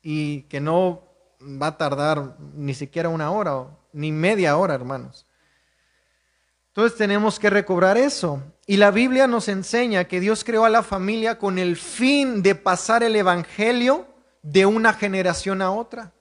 y 0.00 0.42
que 0.42 0.60
no 0.60 1.02
va 1.40 1.66
a 1.66 1.76
tardar 1.76 2.36
ni 2.54 2.72
siquiera 2.72 3.08
una 3.08 3.32
hora, 3.32 3.66
ni 3.92 4.12
media 4.12 4.56
hora, 4.56 4.74
hermanos. 4.74 5.26
Entonces 6.68 6.96
tenemos 6.96 7.40
que 7.40 7.50
recobrar 7.50 7.96
eso. 7.96 8.44
Y 8.64 8.76
la 8.76 8.92
Biblia 8.92 9.26
nos 9.26 9.48
enseña 9.48 10.04
que 10.04 10.20
Dios 10.20 10.44
creó 10.44 10.64
a 10.64 10.70
la 10.70 10.84
familia 10.84 11.36
con 11.36 11.58
el 11.58 11.76
fin 11.76 12.44
de 12.44 12.54
pasar 12.54 13.02
el 13.02 13.16
Evangelio 13.16 14.06
de 14.42 14.66
una 14.66 14.92
generación 14.92 15.62
a 15.62 15.72
otra. 15.72 16.12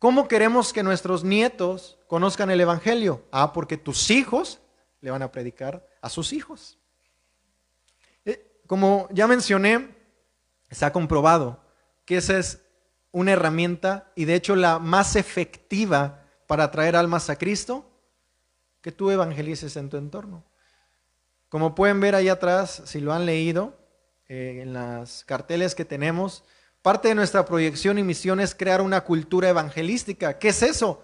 ¿Cómo 0.00 0.28
queremos 0.28 0.72
que 0.72 0.82
nuestros 0.82 1.24
nietos 1.24 1.98
conozcan 2.06 2.50
el 2.50 2.62
Evangelio? 2.62 3.22
Ah, 3.30 3.52
porque 3.52 3.76
tus 3.76 4.10
hijos 4.10 4.58
le 5.02 5.10
van 5.10 5.20
a 5.20 5.30
predicar 5.30 5.86
a 6.00 6.08
sus 6.08 6.32
hijos. 6.32 6.78
Eh, 8.24 8.62
como 8.66 9.08
ya 9.12 9.26
mencioné, 9.26 9.94
se 10.70 10.86
ha 10.86 10.92
comprobado 10.94 11.62
que 12.06 12.16
esa 12.16 12.38
es 12.38 12.62
una 13.12 13.32
herramienta 13.32 14.10
y 14.16 14.24
de 14.24 14.36
hecho 14.36 14.56
la 14.56 14.78
más 14.78 15.16
efectiva 15.16 16.24
para 16.46 16.64
atraer 16.64 16.96
almas 16.96 17.28
a 17.28 17.36
Cristo, 17.36 17.86
que 18.80 18.92
tú 18.92 19.10
evangelices 19.10 19.76
en 19.76 19.90
tu 19.90 19.98
entorno. 19.98 20.46
Como 21.50 21.74
pueden 21.74 22.00
ver 22.00 22.14
ahí 22.14 22.30
atrás, 22.30 22.84
si 22.86 23.00
lo 23.00 23.12
han 23.12 23.26
leído, 23.26 23.76
eh, 24.28 24.60
en 24.62 24.72
las 24.72 25.24
carteles 25.26 25.74
que 25.74 25.84
tenemos, 25.84 26.42
parte 26.82 27.08
de 27.08 27.14
nuestra 27.14 27.44
proyección 27.44 27.98
y 27.98 28.02
misión 28.02 28.40
es 28.40 28.54
crear 28.54 28.80
una 28.80 29.02
cultura 29.02 29.48
evangelística. 29.48 30.38
¿Qué 30.38 30.48
es 30.48 30.62
eso? 30.62 31.02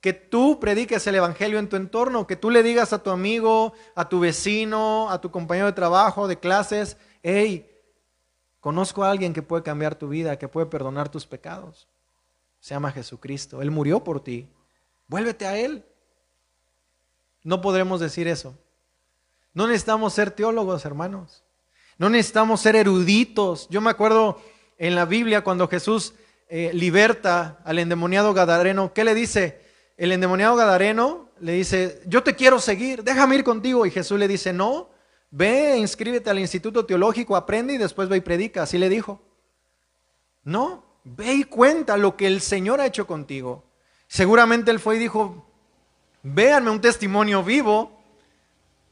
Que 0.00 0.12
tú 0.12 0.60
prediques 0.60 1.06
el 1.06 1.16
Evangelio 1.16 1.58
en 1.58 1.68
tu 1.68 1.76
entorno, 1.76 2.26
que 2.26 2.36
tú 2.36 2.50
le 2.50 2.62
digas 2.62 2.92
a 2.92 3.02
tu 3.02 3.10
amigo, 3.10 3.72
a 3.96 4.08
tu 4.08 4.20
vecino, 4.20 5.10
a 5.10 5.20
tu 5.20 5.30
compañero 5.30 5.66
de 5.66 5.72
trabajo, 5.72 6.28
de 6.28 6.38
clases, 6.38 6.96
hey, 7.22 7.68
Conozco 8.60 9.04
a 9.04 9.10
alguien 9.10 9.32
que 9.32 9.42
puede 9.42 9.62
cambiar 9.62 9.94
tu 9.94 10.08
vida, 10.08 10.38
que 10.38 10.48
puede 10.48 10.66
perdonar 10.66 11.08
tus 11.08 11.26
pecados. 11.26 11.88
Se 12.60 12.74
llama 12.74 12.90
Jesucristo. 12.90 13.62
Él 13.62 13.70
murió 13.70 14.02
por 14.02 14.22
ti. 14.22 14.48
Vuélvete 15.06 15.46
a 15.46 15.56
Él. 15.56 15.84
No 17.44 17.60
podremos 17.60 18.00
decir 18.00 18.26
eso. 18.26 18.54
No 19.54 19.66
necesitamos 19.66 20.12
ser 20.12 20.32
teólogos, 20.32 20.84
hermanos. 20.84 21.44
No 21.98 22.10
necesitamos 22.10 22.60
ser 22.60 22.76
eruditos. 22.76 23.68
Yo 23.70 23.80
me 23.80 23.90
acuerdo 23.90 24.40
en 24.78 24.94
la 24.94 25.04
Biblia 25.04 25.42
cuando 25.42 25.68
Jesús 25.68 26.14
eh, 26.48 26.70
liberta 26.72 27.60
al 27.64 27.78
endemoniado 27.78 28.32
Gadareno. 28.32 28.92
¿Qué 28.94 29.04
le 29.04 29.14
dice? 29.14 29.60
El 29.96 30.12
endemoniado 30.12 30.56
Gadareno 30.56 31.28
le 31.40 31.52
dice, 31.52 32.00
yo 32.06 32.22
te 32.22 32.34
quiero 32.34 32.60
seguir, 32.60 33.04
déjame 33.04 33.36
ir 33.36 33.44
contigo. 33.44 33.84
Y 33.84 33.90
Jesús 33.90 34.18
le 34.18 34.28
dice, 34.28 34.52
no, 34.52 34.88
Ve, 35.30 35.76
inscríbete 35.76 36.30
al 36.30 36.38
instituto 36.38 36.86
teológico, 36.86 37.36
aprende 37.36 37.74
y 37.74 37.78
después 37.78 38.08
ve 38.08 38.18
y 38.18 38.20
predica. 38.20 38.62
Así 38.62 38.78
le 38.78 38.88
dijo. 38.88 39.20
No, 40.42 40.84
ve 41.04 41.34
y 41.34 41.44
cuenta 41.44 41.96
lo 41.96 42.16
que 42.16 42.26
el 42.26 42.40
Señor 42.40 42.80
ha 42.80 42.86
hecho 42.86 43.06
contigo. 43.06 43.64
Seguramente 44.06 44.70
él 44.70 44.80
fue 44.80 44.96
y 44.96 45.00
dijo, 45.00 45.46
véanme 46.22 46.70
un 46.70 46.80
testimonio 46.80 47.42
vivo 47.42 47.97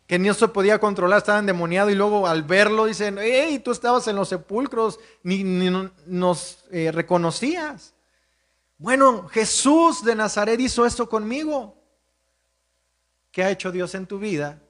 que 0.06 0.18
no 0.18 0.34
se 0.34 0.48
podía 0.48 0.78
controlar, 0.78 1.18
estaba 1.18 1.38
endemoniado 1.38 1.90
y 1.90 1.94
luego 1.94 2.26
al 2.26 2.42
verlo 2.44 2.86
dicen, 2.86 3.18
hey, 3.20 3.58
tú 3.58 3.72
estabas 3.72 4.06
en 4.08 4.16
los 4.16 4.28
sepulcros, 4.28 5.00
ni, 5.22 5.42
nos 6.06 6.64
eh, 6.70 6.92
reconocías. 6.92 7.94
Bueno, 8.78 9.26
Jesús 9.28 10.04
de 10.04 10.14
Nazaret 10.14 10.60
hizo 10.60 10.86
esto 10.86 11.08
conmigo. 11.08 11.76
¿Qué 13.32 13.42
ha 13.42 13.50
hecho 13.50 13.72
Dios 13.72 13.94
en 13.94 14.06
tu 14.06 14.18
vida? 14.18 14.60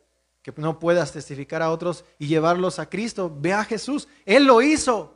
que 0.53 0.63
no 0.63 0.79
puedas 0.79 1.11
testificar 1.11 1.61
a 1.61 1.73
otros 1.73 2.05
y 2.21 2.29
llevarlos 2.29 2.79
a 2.79 2.89
Cristo. 2.89 3.35
Ve 3.37 3.53
a 3.53 3.65
Jesús. 3.65 4.07
Él 4.25 4.45
lo 4.45 4.63
hizo. 4.63 5.13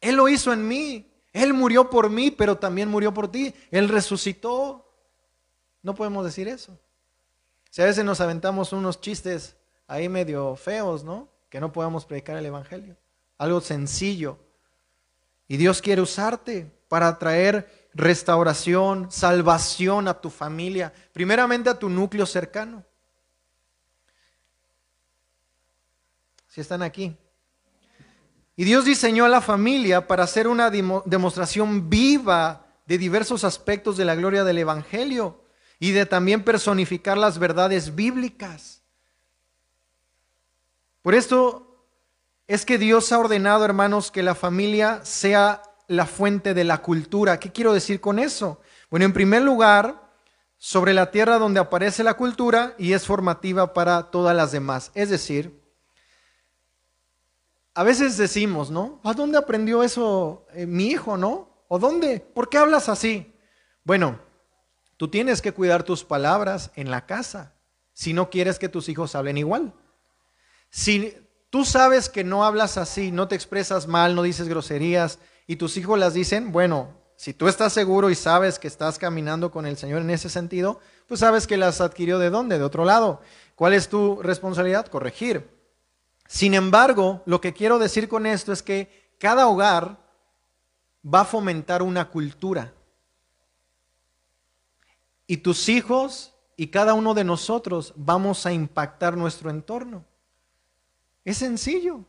Él 0.00 0.14
lo 0.14 0.28
hizo 0.28 0.52
en 0.52 0.68
mí. 0.68 1.10
Él 1.32 1.52
murió 1.52 1.90
por 1.90 2.10
mí, 2.10 2.30
pero 2.30 2.56
también 2.56 2.88
murió 2.88 3.12
por 3.12 3.26
ti. 3.26 3.52
Él 3.72 3.88
resucitó. 3.88 4.88
No 5.82 5.96
podemos 5.96 6.24
decir 6.24 6.46
eso. 6.46 6.78
Si 7.72 7.80
a 7.80 7.86
veces 7.86 8.04
nos 8.04 8.20
aventamos 8.20 8.74
unos 8.74 9.00
chistes 9.00 9.56
ahí 9.86 10.06
medio 10.06 10.56
feos, 10.56 11.04
¿no? 11.04 11.30
Que 11.48 11.58
no 11.58 11.72
podamos 11.72 12.04
predicar 12.04 12.36
el 12.36 12.44
Evangelio. 12.44 12.98
Algo 13.38 13.62
sencillo. 13.62 14.38
Y 15.48 15.56
Dios 15.56 15.80
quiere 15.80 16.02
usarte 16.02 16.70
para 16.88 17.18
traer 17.18 17.88
restauración, 17.94 19.10
salvación 19.10 20.06
a 20.06 20.20
tu 20.20 20.28
familia, 20.28 20.92
primeramente 21.14 21.70
a 21.70 21.78
tu 21.78 21.88
núcleo 21.88 22.26
cercano. 22.26 22.84
si 26.46 26.60
están 26.60 26.82
aquí. 26.82 27.16
Y 28.56 28.64
Dios 28.64 28.84
diseñó 28.84 29.24
a 29.24 29.30
la 29.30 29.40
familia 29.40 30.06
para 30.06 30.24
hacer 30.24 30.46
una 30.46 30.68
demostración 30.68 31.88
viva 31.88 32.66
de 32.84 32.98
diversos 32.98 33.44
aspectos 33.44 33.96
de 33.96 34.04
la 34.04 34.14
gloria 34.14 34.44
del 34.44 34.58
Evangelio 34.58 35.42
y 35.82 35.90
de 35.90 36.06
también 36.06 36.44
personificar 36.44 37.18
las 37.18 37.40
verdades 37.40 37.96
bíblicas. 37.96 38.82
Por 41.02 41.16
esto 41.16 41.84
es 42.46 42.64
que 42.64 42.78
Dios 42.78 43.10
ha 43.10 43.18
ordenado, 43.18 43.64
hermanos, 43.64 44.12
que 44.12 44.22
la 44.22 44.36
familia 44.36 45.04
sea 45.04 45.60
la 45.88 46.06
fuente 46.06 46.54
de 46.54 46.62
la 46.62 46.82
cultura. 46.82 47.40
¿Qué 47.40 47.50
quiero 47.50 47.72
decir 47.72 48.00
con 48.00 48.20
eso? 48.20 48.60
Bueno, 48.90 49.06
en 49.06 49.12
primer 49.12 49.42
lugar, 49.42 50.08
sobre 50.56 50.94
la 50.94 51.10
tierra 51.10 51.38
donde 51.38 51.58
aparece 51.58 52.04
la 52.04 52.14
cultura 52.14 52.76
y 52.78 52.92
es 52.92 53.04
formativa 53.04 53.74
para 53.74 54.12
todas 54.12 54.36
las 54.36 54.52
demás. 54.52 54.92
Es 54.94 55.10
decir, 55.10 55.60
a 57.74 57.82
veces 57.82 58.16
decimos, 58.16 58.70
¿no? 58.70 59.00
¿A 59.02 59.14
dónde 59.14 59.36
aprendió 59.36 59.82
eso 59.82 60.46
eh, 60.54 60.64
mi 60.64 60.86
hijo, 60.86 61.16
no? 61.16 61.64
¿O 61.66 61.80
dónde? 61.80 62.20
¿Por 62.20 62.48
qué 62.48 62.58
hablas 62.58 62.88
así? 62.88 63.34
Bueno, 63.82 64.20
tú 65.02 65.08
tienes 65.08 65.42
que 65.42 65.50
cuidar 65.50 65.82
tus 65.82 66.04
palabras 66.04 66.70
en 66.76 66.88
la 66.88 67.06
casa 67.06 67.54
si 67.92 68.12
no 68.12 68.30
quieres 68.30 68.60
que 68.60 68.68
tus 68.68 68.88
hijos 68.88 69.16
hablen 69.16 69.36
igual. 69.36 69.72
Si 70.70 71.16
tú 71.50 71.64
sabes 71.64 72.08
que 72.08 72.22
no 72.22 72.44
hablas 72.44 72.78
así, 72.78 73.10
no 73.10 73.26
te 73.26 73.34
expresas 73.34 73.88
mal, 73.88 74.14
no 74.14 74.22
dices 74.22 74.46
groserías 74.46 75.18
y 75.48 75.56
tus 75.56 75.76
hijos 75.76 75.98
las 75.98 76.14
dicen, 76.14 76.52
bueno, 76.52 76.94
si 77.16 77.34
tú 77.34 77.48
estás 77.48 77.72
seguro 77.72 78.10
y 78.10 78.14
sabes 78.14 78.60
que 78.60 78.68
estás 78.68 78.96
caminando 78.96 79.50
con 79.50 79.66
el 79.66 79.76
Señor 79.76 80.02
en 80.02 80.10
ese 80.10 80.28
sentido, 80.28 80.78
pues 81.08 81.18
sabes 81.18 81.48
que 81.48 81.56
las 81.56 81.80
adquirió 81.80 82.20
de 82.20 82.30
dónde, 82.30 82.58
de 82.58 82.64
otro 82.64 82.84
lado. 82.84 83.22
¿Cuál 83.56 83.74
es 83.74 83.88
tu 83.88 84.22
responsabilidad? 84.22 84.86
Corregir. 84.86 85.50
Sin 86.28 86.54
embargo, 86.54 87.24
lo 87.26 87.40
que 87.40 87.54
quiero 87.54 87.80
decir 87.80 88.08
con 88.08 88.24
esto 88.24 88.52
es 88.52 88.62
que 88.62 89.16
cada 89.18 89.48
hogar 89.48 89.98
va 91.04 91.22
a 91.22 91.24
fomentar 91.24 91.82
una 91.82 92.08
cultura. 92.08 92.72
Y 95.32 95.38
tus 95.38 95.70
hijos 95.70 96.34
y 96.58 96.66
cada 96.66 96.92
uno 96.92 97.14
de 97.14 97.24
nosotros 97.24 97.94
vamos 97.96 98.44
a 98.44 98.52
impactar 98.52 99.16
nuestro 99.16 99.48
entorno. 99.48 100.04
Es 101.24 101.38
sencillo. 101.38 102.04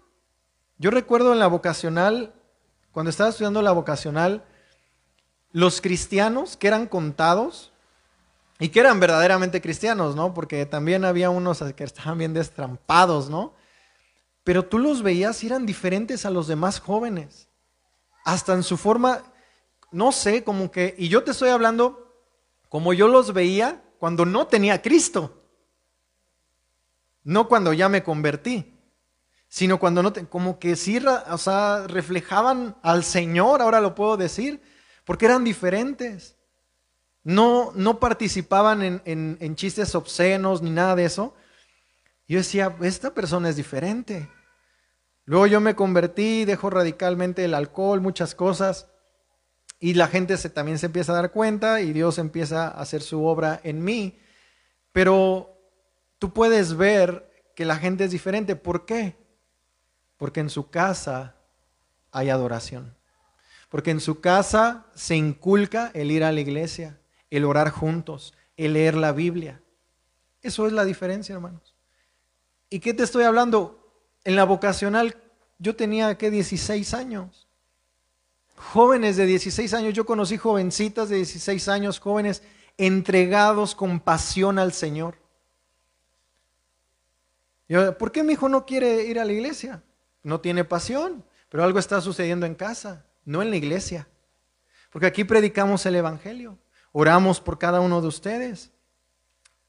Yo 0.77 0.91
recuerdo 0.91 1.31
en 1.31 1.39
la 1.39 1.47
vocacional, 1.47 2.33
cuando 2.91 3.09
estaba 3.09 3.29
estudiando 3.29 3.61
la 3.61 3.71
vocacional, 3.71 4.43
los 5.53 5.79
cristianos 5.79 6.57
que 6.57 6.67
eran 6.67 6.85
contados 6.85 7.71
y 8.59 8.67
que 8.67 8.81
eran 8.81 8.99
verdaderamente 8.99 9.61
cristianos, 9.61 10.17
¿no? 10.17 10.33
Porque 10.33 10.65
también 10.65 11.05
había 11.05 11.29
unos 11.29 11.63
que 11.77 11.85
estaban 11.85 12.17
bien 12.17 12.33
destrampados, 12.33 13.29
¿no? 13.29 13.53
Pero 14.43 14.65
tú 14.65 14.79
los 14.79 15.01
veías 15.01 15.41
y 15.45 15.47
eran 15.47 15.65
diferentes 15.65 16.25
a 16.25 16.29
los 16.29 16.47
demás 16.49 16.81
jóvenes. 16.81 17.47
Hasta 18.25 18.51
en 18.51 18.63
su 18.63 18.75
forma, 18.75 19.23
no 19.91 20.11
sé, 20.11 20.43
como 20.43 20.71
que, 20.71 20.93
y 20.97 21.07
yo 21.07 21.23
te 21.23 21.31
estoy 21.31 21.51
hablando 21.51 22.02
como 22.73 22.91
yo 22.91 23.07
los 23.07 23.33
veía 23.33 23.83
cuando 23.99 24.25
no 24.25 24.47
tenía 24.47 24.81
Cristo. 24.81 25.43
No 27.23 27.47
cuando 27.47 27.71
ya 27.71 27.87
me 27.87 28.01
convertí, 28.01 28.73
sino 29.47 29.77
cuando 29.77 30.01
no, 30.01 30.11
te, 30.11 30.25
como 30.25 30.57
que 30.57 30.75
sí, 30.75 30.97
o 30.97 31.37
sea, 31.37 31.85
reflejaban 31.85 32.75
al 32.81 33.03
Señor, 33.03 33.61
ahora 33.61 33.79
lo 33.79 33.93
puedo 33.93 34.17
decir, 34.17 34.59
porque 35.05 35.25
eran 35.25 35.43
diferentes. 35.43 36.35
No, 37.21 37.73
no 37.75 37.99
participaban 37.99 38.81
en, 38.81 39.37
en 39.39 39.55
chistes 39.55 39.93
obscenos 39.93 40.63
ni 40.63 40.71
nada 40.71 40.95
de 40.95 41.05
eso. 41.05 41.35
Yo 42.27 42.39
decía, 42.39 42.75
esta 42.81 43.13
persona 43.13 43.49
es 43.49 43.55
diferente. 43.55 44.27
Luego 45.25 45.45
yo 45.45 45.61
me 45.61 45.75
convertí, 45.75 46.43
dejo 46.43 46.71
radicalmente 46.71 47.45
el 47.45 47.53
alcohol, 47.53 48.01
muchas 48.01 48.33
cosas. 48.33 48.87
Y 49.83 49.95
la 49.95 50.07
gente 50.07 50.37
también 50.47 50.79
se 50.79 50.85
empieza 50.85 51.11
a 51.11 51.15
dar 51.15 51.31
cuenta 51.33 51.81
y 51.81 51.91
Dios 51.91 52.17
empieza 52.17 52.69
a 52.69 52.79
hacer 52.79 53.01
su 53.01 53.25
obra 53.25 53.59
en 53.65 53.83
mí. 53.83 54.17
Pero 54.93 55.59
tú 56.19 56.31
puedes 56.31 56.77
ver 56.77 57.29
que 57.53 57.65
la 57.65 57.75
gente 57.75 58.05
es 58.05 58.11
diferente. 58.11 58.55
¿Por 58.55 58.85
qué? 58.85 59.17
Porque 60.15 60.39
en 60.39 60.49
su 60.49 60.69
casa 60.69 61.35
hay 62.13 62.29
adoración. 62.29 62.95
Porque 63.67 63.91
en 63.91 63.99
su 63.99 64.21
casa 64.21 64.85
se 64.95 65.17
inculca 65.17 65.91
el 65.93 66.11
ir 66.11 66.23
a 66.23 66.31
la 66.31 66.39
iglesia, 66.39 66.97
el 67.29 67.43
orar 67.43 67.69
juntos, 67.69 68.33
el 68.55 68.71
leer 68.71 68.95
la 68.95 69.11
Biblia. 69.11 69.61
Eso 70.41 70.65
es 70.65 70.71
la 70.71 70.85
diferencia, 70.85 71.35
hermanos. 71.35 71.75
¿Y 72.69 72.79
qué 72.79 72.93
te 72.93 73.03
estoy 73.03 73.25
hablando? 73.25 73.85
En 74.23 74.37
la 74.37 74.45
vocacional 74.45 75.17
yo 75.59 75.75
tenía, 75.75 76.17
¿qué? 76.17 76.31
16 76.31 76.93
años 76.93 77.42
jóvenes 78.55 79.17
de 79.17 79.25
16 79.25 79.73
años, 79.73 79.93
yo 79.93 80.05
conocí 80.05 80.37
jovencitas 80.37 81.09
de 81.09 81.17
16 81.17 81.67
años, 81.67 81.99
jóvenes 81.99 82.43
entregados 82.77 83.75
con 83.75 83.99
pasión 83.99 84.59
al 84.59 84.73
Señor. 84.73 85.17
¿Por 87.97 88.11
qué 88.11 88.23
mi 88.23 88.33
hijo 88.33 88.49
no 88.49 88.65
quiere 88.65 89.03
ir 89.03 89.19
a 89.19 89.25
la 89.25 89.31
iglesia? 89.31 89.81
No 90.21 90.39
tiene 90.41 90.63
pasión, 90.63 91.23
pero 91.49 91.63
algo 91.63 91.79
está 91.79 92.01
sucediendo 92.01 92.45
en 92.45 92.55
casa, 92.55 93.05
no 93.25 93.41
en 93.41 93.49
la 93.49 93.57
iglesia. 93.57 94.07
Porque 94.91 95.07
aquí 95.07 95.23
predicamos 95.23 95.85
el 95.85 95.95
Evangelio, 95.95 96.57
oramos 96.91 97.39
por 97.39 97.57
cada 97.57 97.79
uno 97.79 98.01
de 98.01 98.07
ustedes. 98.07 98.71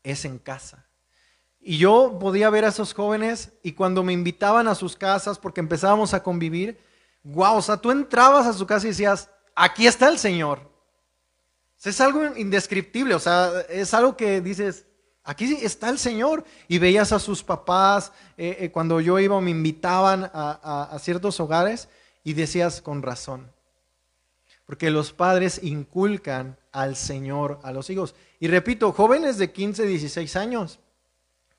Es 0.02 0.26
en 0.26 0.38
casa. 0.38 0.86
Y 1.60 1.78
yo 1.78 2.18
podía 2.20 2.50
ver 2.50 2.66
a 2.66 2.68
esos 2.68 2.92
jóvenes 2.92 3.52
y 3.62 3.72
cuando 3.72 4.02
me 4.02 4.12
invitaban 4.12 4.68
a 4.68 4.74
sus 4.74 4.96
casas, 4.96 5.38
porque 5.38 5.60
empezábamos 5.60 6.12
a 6.12 6.22
convivir, 6.22 6.78
wow, 7.24 7.56
o 7.56 7.62
sea, 7.62 7.76
tú 7.76 7.90
entrabas 7.90 8.46
a 8.46 8.52
su 8.52 8.66
casa 8.66 8.86
y 8.86 8.90
decías, 8.90 9.28
aquí 9.54 9.86
está 9.86 10.08
el 10.08 10.18
Señor. 10.18 10.70
Es 11.82 12.00
algo 12.00 12.24
indescriptible, 12.36 13.14
o 13.14 13.18
sea, 13.18 13.50
es 13.68 13.92
algo 13.92 14.16
que 14.16 14.40
dices, 14.40 14.86
aquí 15.22 15.58
está 15.60 15.90
el 15.90 15.98
Señor. 15.98 16.44
Y 16.68 16.78
veías 16.78 17.12
a 17.12 17.18
sus 17.18 17.42
papás, 17.42 18.12
eh, 18.38 18.56
eh, 18.60 18.70
cuando 18.70 19.00
yo 19.00 19.18
iba 19.18 19.38
me 19.40 19.50
invitaban 19.50 20.30
a, 20.32 20.88
a 20.90 20.98
ciertos 20.98 21.40
hogares 21.40 21.88
y 22.22 22.32
decías 22.34 22.80
con 22.80 23.02
razón. 23.02 23.50
Porque 24.64 24.90
los 24.90 25.12
padres 25.12 25.60
inculcan 25.62 26.56
al 26.72 26.96
Señor 26.96 27.60
a 27.62 27.72
los 27.72 27.90
hijos. 27.90 28.14
Y 28.40 28.48
repito, 28.48 28.92
jóvenes 28.92 29.36
de 29.36 29.52
15, 29.52 29.86
16 29.86 30.36
años, 30.36 30.80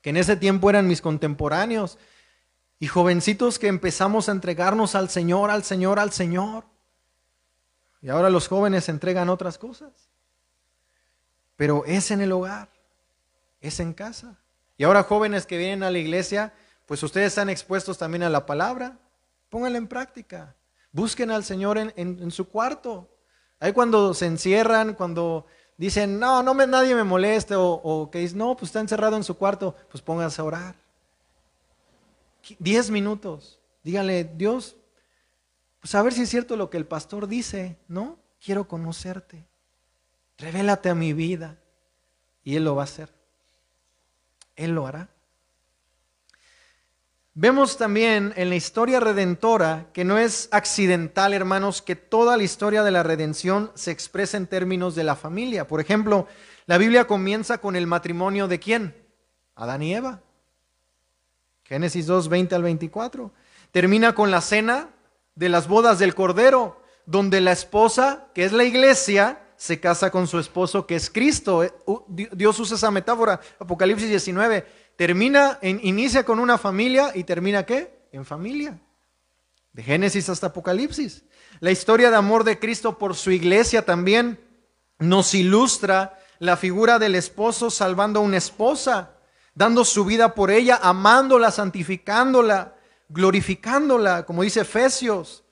que 0.02 0.10
en 0.10 0.16
ese 0.16 0.36
tiempo 0.36 0.70
eran 0.70 0.88
mis 0.88 1.00
contemporáneos, 1.00 1.98
y 2.78 2.86
jovencitos 2.88 3.58
que 3.58 3.68
empezamos 3.68 4.28
a 4.28 4.32
entregarnos 4.32 4.94
al 4.94 5.08
Señor, 5.08 5.50
al 5.50 5.64
Señor, 5.64 5.98
al 5.98 6.12
Señor. 6.12 6.64
Y 8.02 8.10
ahora 8.10 8.28
los 8.30 8.48
jóvenes 8.48 8.88
entregan 8.88 9.30
otras 9.30 9.58
cosas. 9.58 10.10
Pero 11.56 11.84
es 11.86 12.10
en 12.10 12.20
el 12.20 12.32
hogar, 12.32 12.68
es 13.60 13.80
en 13.80 13.94
casa. 13.94 14.38
Y 14.76 14.84
ahora 14.84 15.04
jóvenes 15.04 15.46
que 15.46 15.56
vienen 15.56 15.82
a 15.82 15.90
la 15.90 15.98
iglesia, 15.98 16.52
pues 16.84 17.02
ustedes 17.02 17.28
están 17.28 17.48
expuestos 17.48 17.96
también 17.96 18.22
a 18.22 18.30
la 18.30 18.44
palabra. 18.44 18.98
Pónganla 19.48 19.78
en 19.78 19.88
práctica. 19.88 20.54
Busquen 20.92 21.30
al 21.30 21.44
Señor 21.44 21.78
en, 21.78 22.30
su 22.30 22.48
cuarto. 22.48 23.08
Ahí 23.58 23.72
cuando 23.72 24.12
se 24.12 24.26
encierran, 24.26 24.92
cuando 24.94 25.46
dicen, 25.78 26.20
no, 26.20 26.42
no 26.42 26.52
me, 26.52 26.66
nadie 26.66 26.94
me 26.94 27.04
moleste, 27.04 27.54
o, 27.54 27.72
o 27.72 28.10
que 28.10 28.18
dicen, 28.18 28.38
no, 28.38 28.54
pues 28.54 28.68
está 28.68 28.80
encerrado 28.80 29.16
en 29.16 29.24
su 29.24 29.36
cuarto, 29.36 29.74
pues 29.90 30.02
pónganse 30.02 30.42
a 30.42 30.44
orar. 30.44 30.85
Diez 32.58 32.90
minutos. 32.90 33.60
Dígale, 33.82 34.24
Dios, 34.24 34.76
pues 35.80 35.94
a 35.94 36.02
ver 36.02 36.12
si 36.12 36.22
es 36.22 36.28
cierto 36.28 36.56
lo 36.56 36.70
que 36.70 36.76
el 36.76 36.86
pastor 36.86 37.28
dice, 37.28 37.78
¿no? 37.88 38.18
Quiero 38.44 38.68
conocerte. 38.68 39.46
Revélate 40.38 40.88
a 40.88 40.94
mi 40.94 41.12
vida. 41.12 41.58
Y 42.42 42.56
Él 42.56 42.64
lo 42.64 42.74
va 42.74 42.82
a 42.82 42.84
hacer. 42.84 43.12
Él 44.54 44.72
lo 44.72 44.86
hará. 44.86 45.08
Vemos 47.34 47.76
también 47.76 48.32
en 48.36 48.48
la 48.48 48.56
historia 48.56 48.98
redentora 48.98 49.88
que 49.92 50.04
no 50.04 50.16
es 50.16 50.48
accidental, 50.52 51.34
hermanos, 51.34 51.82
que 51.82 51.94
toda 51.94 52.38
la 52.38 52.42
historia 52.42 52.82
de 52.82 52.90
la 52.90 53.02
redención 53.02 53.70
se 53.74 53.90
expresa 53.90 54.38
en 54.38 54.46
términos 54.46 54.94
de 54.94 55.04
la 55.04 55.16
familia. 55.16 55.66
Por 55.68 55.80
ejemplo, 55.80 56.26
la 56.64 56.78
Biblia 56.78 57.06
comienza 57.06 57.58
con 57.58 57.76
el 57.76 57.86
matrimonio 57.86 58.48
de 58.48 58.58
quién? 58.58 58.94
Adán 59.54 59.82
y 59.82 59.94
Eva. 59.94 60.22
Génesis 61.68 62.06
2, 62.06 62.28
20 62.28 62.54
al 62.54 62.62
24. 62.62 63.32
Termina 63.72 64.14
con 64.14 64.30
la 64.30 64.40
cena 64.40 64.90
de 65.34 65.48
las 65.48 65.68
bodas 65.68 65.98
del 65.98 66.14
Cordero, 66.14 66.80
donde 67.06 67.40
la 67.40 67.52
esposa, 67.52 68.28
que 68.34 68.44
es 68.44 68.52
la 68.52 68.64
iglesia, 68.64 69.40
se 69.56 69.80
casa 69.80 70.10
con 70.10 70.26
su 70.26 70.38
esposo, 70.38 70.86
que 70.86 70.96
es 70.96 71.10
Cristo. 71.10 71.64
Eh, 71.64 71.72
Dios 72.08 72.58
usa 72.60 72.76
esa 72.76 72.90
metáfora. 72.90 73.40
Apocalipsis 73.58 74.08
19. 74.08 74.66
Termina, 74.96 75.58
inicia 75.62 76.24
con 76.24 76.38
una 76.38 76.56
familia 76.56 77.10
y 77.14 77.24
termina 77.24 77.66
qué? 77.66 78.06
En 78.12 78.24
familia. 78.24 78.78
De 79.72 79.82
Génesis 79.82 80.28
hasta 80.28 80.48
Apocalipsis. 80.48 81.24
La 81.60 81.70
historia 81.70 82.10
de 82.10 82.16
amor 82.16 82.44
de 82.44 82.58
Cristo 82.58 82.96
por 82.98 83.14
su 83.14 83.30
iglesia 83.30 83.84
también 83.84 84.40
nos 84.98 85.34
ilustra 85.34 86.18
la 86.38 86.56
figura 86.56 86.98
del 86.98 87.14
esposo 87.14 87.70
salvando 87.70 88.20
a 88.20 88.22
una 88.22 88.36
esposa 88.36 89.15
dando 89.56 89.84
su 89.84 90.04
vida 90.04 90.34
por 90.34 90.50
ella, 90.50 90.78
amándola, 90.80 91.50
santificándola, 91.50 92.76
glorificándola, 93.08 94.24
como 94.26 94.42
dice 94.42 94.60
Efesios. 94.60 95.42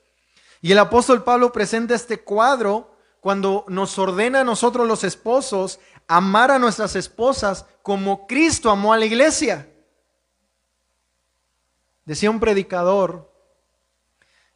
Y 0.61 0.71
el 0.71 0.77
apóstol 0.77 1.23
Pablo 1.23 1.51
presenta 1.51 1.95
este 1.95 2.19
cuadro 2.19 2.95
cuando 3.19 3.65
nos 3.67 3.97
ordena 3.97 4.41
a 4.41 4.43
nosotros 4.45 4.87
los 4.87 5.03
esposos 5.03 5.79
amar 6.07 6.51
a 6.51 6.59
nuestras 6.59 6.95
esposas 6.95 7.65
como 7.81 8.27
Cristo 8.27 8.69
amó 8.69 8.93
a 8.93 8.97
la 8.97 9.05
iglesia. 9.05 9.67
Decía 12.05 12.29
un 12.29 12.39
predicador 12.39 13.33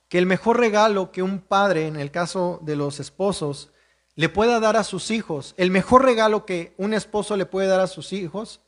que 0.09 0.19
el 0.19 0.27
mejor 0.27 0.59
regalo 0.59 1.11
que 1.11 1.23
un 1.23 1.39
padre, 1.39 1.87
en 1.87 1.95
el 1.95 2.11
caso 2.11 2.59
de 2.61 2.75
los 2.75 2.99
esposos, 2.99 3.71
le 4.13 4.29
pueda 4.29 4.59
dar 4.59 4.77
a 4.77 4.83
sus 4.83 5.09
hijos, 5.09 5.55
el 5.57 5.71
mejor 5.71 6.03
regalo 6.03 6.45
que 6.45 6.75
un 6.77 6.93
esposo 6.93 7.35
le 7.35 7.47
puede 7.47 7.67
dar 7.67 7.79
a 7.79 7.87
sus 7.87 8.13
hijos 8.13 8.61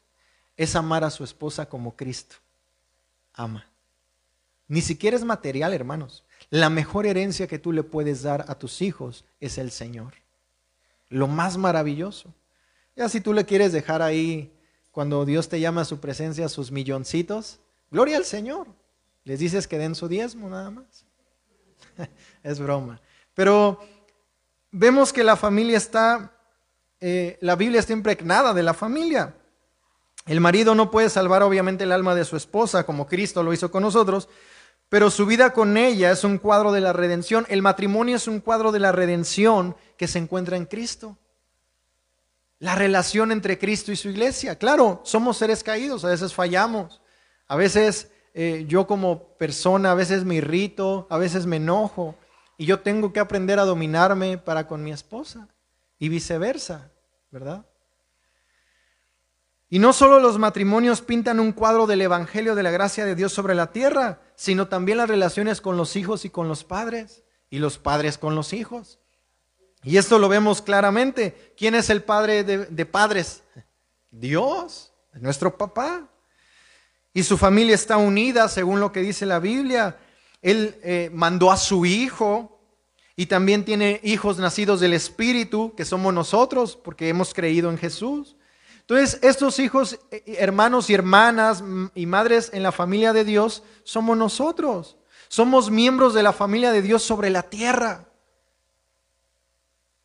es 0.58 0.76
amar 0.76 1.04
a 1.04 1.10
su 1.10 1.24
esposa 1.24 1.68
como 1.68 1.96
Cristo 1.96 2.36
ama. 3.34 3.68
Ni 4.68 4.82
siquiera 4.82 5.18
es 5.18 5.24
material, 5.24 5.74
hermanos. 5.74 6.24
La 6.50 6.70
mejor 6.70 7.06
herencia 7.06 7.48
que 7.48 7.60
tú 7.60 7.72
le 7.72 7.84
puedes 7.84 8.24
dar 8.24 8.46
a 8.48 8.56
tus 8.56 8.82
hijos 8.82 9.26
es 9.40 9.58
el 9.58 9.72
Señor. 9.72 10.14
Lo 11.10 11.28
más 11.28 11.58
maravilloso. 11.58 12.34
Ya 12.96 13.10
si 13.10 13.20
tú 13.22 13.34
le 13.34 13.46
quieres 13.46 13.74
dejar 13.74 14.02
ahí, 14.02 14.54
cuando 14.92 15.26
Dios 15.26 15.50
te 15.50 15.60
llama 15.60 15.82
a 15.82 15.86
su 15.86 16.00
presencia, 16.00 16.48
sus 16.50 16.72
milloncitos, 16.72 17.60
gloria 17.90 18.18
al 18.18 18.26
Señor. 18.26 18.68
Les 19.24 19.40
dices 19.40 19.68
que 19.68 19.78
den 19.78 19.96
su 19.96 20.08
diezmo 20.08 20.50
nada 20.50 20.72
más. 20.72 21.06
es 22.44 22.60
broma. 22.60 23.02
Pero 23.34 23.80
vemos 24.72 25.12
que 25.12 25.24
la 25.24 25.36
familia 25.36 25.78
está, 25.78 26.32
eh, 27.00 27.38
la 27.42 27.56
Biblia 27.56 27.80
está 27.80 27.94
impregnada 27.94 28.54
de 28.54 28.64
la 28.64 28.74
familia. 28.74 29.36
El 30.26 30.40
marido 30.40 30.76
no 30.76 30.92
puede 30.92 31.10
salvar 31.10 31.44
obviamente 31.44 31.84
el 31.84 31.92
alma 31.92 32.16
de 32.16 32.26
su 32.26 32.38
esposa 32.38 32.86
como 32.86 33.08
Cristo 33.08 33.44
lo 33.44 33.54
hizo 33.54 33.72
con 33.72 33.84
nosotros, 33.84 34.30
pero 34.90 35.10
su 35.10 35.26
vida 35.26 35.54
con 35.54 35.78
ella 35.78 36.12
es 36.12 36.24
un 36.24 36.38
cuadro 36.38 36.72
de 36.72 36.82
la 36.82 36.94
redención. 36.94 37.46
El 37.50 37.62
matrimonio 37.62 38.18
es 38.18 38.28
un 38.28 38.40
cuadro 38.40 38.72
de 38.72 38.80
la 38.80 38.92
redención 38.92 39.76
que 39.98 40.08
se 40.08 40.20
encuentra 40.20 40.58
en 40.58 40.66
Cristo. 40.66 41.18
La 42.60 42.76
relación 42.76 43.32
entre 43.32 43.58
Cristo 43.58 43.92
y 43.92 43.96
su 43.96 44.10
iglesia. 44.10 44.58
Claro, 44.58 45.02
somos 45.04 45.38
seres 45.38 45.64
caídos, 45.64 46.06
a 46.06 46.10
veces 46.10 46.34
fallamos, 46.34 47.02
a 47.48 47.56
veces 47.56 48.12
eh, 48.34 48.66
yo 48.68 48.86
como 48.86 49.30
persona, 49.38 49.92
a 49.92 49.96
veces 49.96 50.26
me 50.26 50.36
irrito, 50.36 51.08
a 51.10 51.18
veces 51.18 51.46
me 51.46 51.56
enojo, 51.56 52.16
y 52.58 52.66
yo 52.66 52.82
tengo 52.82 53.12
que 53.12 53.20
aprender 53.20 53.60
a 53.60 53.66
dominarme 53.66 54.38
para 54.38 54.68
con 54.68 54.84
mi 54.84 54.92
esposa, 54.92 55.48
y 55.98 56.10
viceversa, 56.10 56.92
¿verdad? 57.32 57.66
Y 59.74 59.80
no 59.80 59.94
solo 59.94 60.20
los 60.20 60.38
matrimonios 60.38 61.02
pintan 61.02 61.40
un 61.40 61.54
cuadro 61.54 61.88
del 61.88 62.02
Evangelio 62.02 62.56
de 62.56 62.62
la 62.62 62.72
gracia 62.72 63.06
de 63.06 63.16
Dios 63.16 63.32
sobre 63.32 63.56
la 63.56 63.72
tierra, 63.72 64.20
sino 64.36 64.68
también 64.68 64.98
las 64.98 65.08
relaciones 65.08 65.62
con 65.62 65.78
los 65.78 65.96
hijos 65.96 66.26
y 66.26 66.30
con 66.30 66.50
los 66.50 66.66
padres, 66.66 67.24
y 67.50 67.60
los 67.60 67.78
padres 67.78 68.18
con 68.18 68.36
los 68.36 68.52
hijos. 68.52 69.00
Y 69.82 69.96
esto 69.96 70.20
lo 70.20 70.28
vemos 70.28 70.62
claramente. 70.62 71.54
¿Quién 71.56 71.74
es 71.74 71.90
el 71.90 72.04
padre 72.04 72.44
de, 72.44 72.86
padres? 72.86 73.44
Dios, 74.12 74.92
nuestro 75.14 75.58
papá. 75.58 76.10
Y 77.14 77.24
su 77.24 77.38
familia 77.38 77.74
está 77.74 77.96
unida 77.96 78.50
según 78.50 78.82
lo 78.82 78.92
que 78.92 79.00
dice 79.00 79.26
la 79.26 79.40
Biblia. 79.40 79.98
Él 80.42 80.78
eh, 80.84 81.10
mandó 81.14 81.50
a 81.50 81.56
su 81.56 81.86
hijo 81.86 82.60
y 83.16 83.28
también 83.28 83.64
tiene 83.64 84.02
hijos 84.04 84.38
nacidos 84.38 84.82
del 84.82 84.92
Espíritu, 84.92 85.74
que 85.78 85.86
somos 85.86 86.14
nosotros, 86.14 86.76
porque 86.76 87.08
hemos 87.08 87.34
creído 87.34 87.70
en 87.70 87.78
Jesús. 87.78 88.36
Entonces, 88.92 89.20
estos 89.24 89.58
hijos, 89.60 89.94
eh, 90.12 90.22
eh, 90.26 90.36
hermanos 90.40 90.90
y 90.90 90.94
hermanas 90.94 91.64
y 91.96 92.06
madres 92.06 92.50
en 92.52 92.62
la 92.62 92.74
familia 92.74 93.14
de 93.14 93.24
Dios 93.24 93.64
somos 93.86 94.18
nosotros. 94.18 94.98
Somos 95.30 95.72
miembros 95.72 96.14
de 96.14 96.24
la 96.24 96.34
familia 96.34 96.74
de 96.74 96.82
Dios 96.82 97.02
sobre 97.02 97.30
la 97.30 97.44
tierra. 97.44 98.10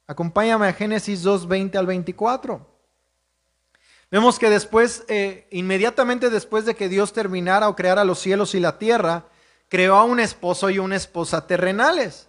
Acompáñame 0.07 0.69
a 0.69 0.73
Génesis 0.73 1.25
2, 1.25 1.49
20 1.49 1.77
al 1.77 1.87
24. 1.87 2.65
Vemos 4.09 4.39
que 4.39 4.51
después, 4.51 5.05
eh, 5.09 5.49
inmediatamente 5.51 6.31
después 6.31 6.65
de 6.65 6.77
que 6.77 6.89
Dios 6.89 7.13
terminara 7.13 7.69
o 7.69 7.75
creara 7.75 8.05
los 8.05 8.21
cielos 8.21 8.55
y 8.55 8.61
la 8.61 8.79
tierra, 8.79 9.25
creó 9.69 9.97
a 9.97 10.05
un 10.05 10.21
esposo 10.21 10.71
y 10.71 10.79
una 10.79 10.95
esposa 10.95 11.49
terrenales. 11.49 12.26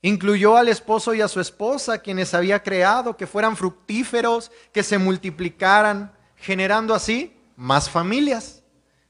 Incluyó 0.00 0.56
al 0.56 0.68
esposo 0.68 1.12
y 1.14 1.20
a 1.20 1.28
su 1.28 1.40
esposa, 1.40 1.98
quienes 1.98 2.32
había 2.32 2.62
creado, 2.62 3.16
que 3.16 3.26
fueran 3.26 3.56
fructíferos, 3.56 4.52
que 4.72 4.82
se 4.82 4.98
multiplicaran, 4.98 6.12
generando 6.36 6.94
así 6.94 7.36
más 7.56 7.90
familias. 7.90 8.62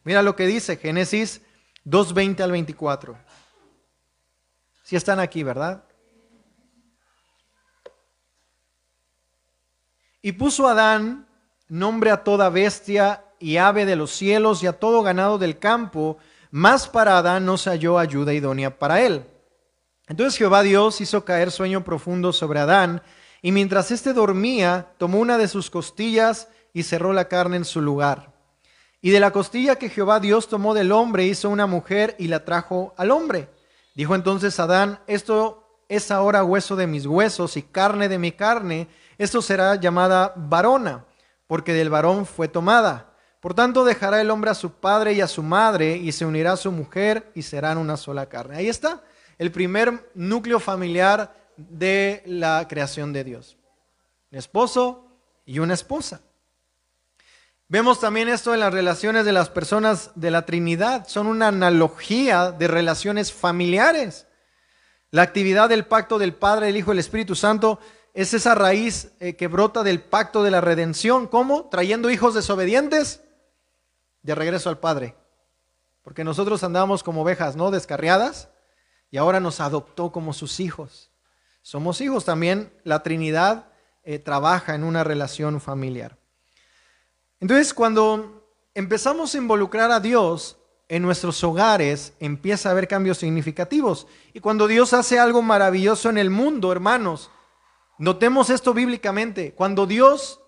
Mira 0.05 0.23
lo 0.23 0.35
que 0.35 0.47
dice 0.47 0.79
Génesis 0.79 1.43
2.20 1.85 2.41
al 2.41 2.53
24. 2.53 3.19
Si 4.83 4.97
están 4.97 5.21
aquí, 5.21 5.43
¿verdad? 5.43 5.85
Y 10.23 10.33
puso 10.33 10.67
Adán 10.67 11.29
nombre 11.69 12.11
a 12.11 12.25
toda 12.25 12.49
bestia 12.49 13.25
y 13.39 13.59
ave 13.59 13.85
de 13.85 13.97
los 13.97 14.11
cielos 14.11 14.63
y 14.63 14.67
a 14.67 14.73
todo 14.73 15.03
ganado 15.03 15.39
del 15.39 15.59
campo, 15.59 16.17
mas 16.51 16.89
para 16.89 17.19
Adán 17.19 17.45
no 17.45 17.59
se 17.59 17.71
halló 17.71 17.99
ayuda 17.99 18.33
idónea 18.33 18.79
para 18.79 19.03
él. 19.03 19.27
Entonces 20.09 20.39
Jehová 20.39 20.63
Dios 20.63 21.01
hizo 21.01 21.25
caer 21.25 21.51
sueño 21.51 21.85
profundo 21.85 22.33
sobre 22.33 22.61
Adán, 22.61 23.03
y 23.43 23.53
mientras 23.53 23.91
éste 23.91 24.15
dormía, 24.15 24.95
tomó 24.97 25.19
una 25.19 25.39
de 25.39 25.49
sus 25.49 25.71
costillas 25.71 26.49
y 26.73 26.83
cerró 26.83 27.13
la 27.13 27.29
carne 27.29 27.59
en 27.59 27.65
su 27.65 27.81
lugar. 27.81 28.33
Y 29.01 29.11
de 29.11 29.21
la 29.21 29.31
costilla 29.31 29.77
que 29.77 29.91
Jehová 29.91 30.19
Dios 30.19 30.49
tomó 30.49 30.75
del 30.75 30.91
hombre 30.91 31.27
hizo 31.27 31.51
una 31.51 31.67
mujer 31.67 32.17
y 32.19 32.29
la 32.29 32.45
trajo 32.45 32.95
al 32.97 33.11
hombre. 33.11 33.49
Dijo 33.95 34.15
entonces 34.15 34.59
Adán, 34.59 34.99
esto 35.07 35.83
es 35.89 36.11
ahora 36.11 36.43
hueso 36.43 36.75
de 36.75 36.87
mis 36.87 37.07
huesos 37.07 37.57
y 37.57 37.63
carne 37.63 38.09
de 38.09 38.19
mi 38.19 38.33
carne, 38.33 38.89
esto 39.19 39.41
será 39.41 39.77
llamada 39.77 40.33
varona, 40.37 41.05
porque 41.47 41.73
del 41.75 41.91
varón 41.91 42.27
fue 42.27 42.49
tomada. 42.49 43.15
Por 43.41 43.55
tanto 43.55 43.85
dejará 43.85 44.21
el 44.21 44.31
hombre 44.31 44.51
a 44.51 44.55
su 44.55 44.73
padre 44.73 45.13
y 45.13 45.21
a 45.21 45.29
su 45.29 45.43
madre 45.43 45.97
y 45.97 46.11
se 46.13 46.27
unirá 46.27 46.53
a 46.53 46.57
su 46.57 46.73
mujer 46.73 47.31
y 47.35 47.43
serán 47.43 47.79
una 47.79 47.97
sola 47.97 48.27
carne. 48.27 48.57
Ahí 48.57 48.69
está 48.69 49.03
el 49.39 49.53
primer 49.53 50.11
núcleo 50.15 50.61
familiar 50.61 51.35
de 51.57 52.23
la 52.27 52.67
creación 52.69 53.13
de 53.13 53.25
Dios. 53.25 53.57
Un 54.31 54.39
esposo 54.39 55.07
y 55.47 55.61
una 55.61 55.75
esposa. 55.75 56.21
Vemos 57.69 58.01
también 58.01 58.29
esto 58.29 58.55
en 58.55 58.61
las 58.61 58.73
relaciones 58.73 59.25
de 59.25 59.33
las 59.33 59.51
personas 59.51 60.11
de 60.15 60.31
la 60.31 60.47
Trinidad. 60.47 61.07
Son 61.07 61.27
una 61.27 61.49
analogía 61.49 62.51
de 62.51 62.67
relaciones 62.67 63.33
familiares. 63.33 64.27
La 65.11 65.23
actividad 65.23 65.69
del 65.69 65.85
pacto 65.87 66.19
del 66.19 66.35
Padre, 66.35 66.69
el 66.69 66.77
Hijo 66.77 66.93
y 66.93 66.95
el 66.95 66.99
Espíritu 66.99 67.35
Santo 67.35 67.79
es 68.15 68.35
esa 68.35 68.55
raíz 68.55 69.13
eh, 69.21 69.37
que 69.37 69.49
brota 69.49 69.83
del 69.83 70.01
pacto 70.03 70.43
de 70.43 70.51
la 70.51 70.61
redención. 70.61 71.27
¿Cómo? 71.27 71.69
Trayendo 71.69 72.11
hijos 72.11 72.35
desobedientes 72.35 73.23
de 74.23 74.35
regreso 74.35 74.71
al 74.71 74.79
Padre. 74.79 75.15
Porque 76.03 76.25
nosotros 76.25 76.65
andábamos 76.65 77.03
como 77.03 77.23
ovejas, 77.23 77.55
¿no? 77.55 77.71
Descarriadas 77.71 78.49
y 79.11 79.17
ahora 79.17 79.41
nos 79.41 79.61
adoptó 79.61 80.13
como 80.13 80.33
sus 80.33 80.61
hijos. 80.61 81.11
Somos 81.63 82.01
hijos 82.01 82.25
también, 82.25 82.73
la 82.85 83.03
Trinidad 83.03 83.73
eh, 84.03 84.19
trabaja 84.19 84.75
en 84.75 84.85
una 84.85 85.05
relación 85.05 85.61
familiar. 85.61 86.19
Entonces, 87.41 87.75
cuando 87.75 88.49
empezamos 88.75 89.35
a 89.35 89.39
involucrar 89.39 89.91
a 89.91 90.01
Dios 90.01 90.59
en 90.89 91.03
nuestros 91.03 91.45
hogares, 91.45 92.15
empieza 92.19 92.69
a 92.69 92.73
haber 92.73 92.89
cambios 92.89 93.19
significativos. 93.19 94.07
Y 94.33 94.41
cuando 94.41 94.67
Dios 94.67 94.95
hace 94.95 95.19
algo 95.19 95.43
maravilloso 95.43 96.09
en 96.09 96.17
el 96.17 96.31
mundo, 96.31 96.73
hermanos, 96.73 97.31
notemos 97.99 98.49
esto 98.49 98.73
bíblicamente, 98.73 99.53
cuando 99.53 99.87
Dios 99.87 100.41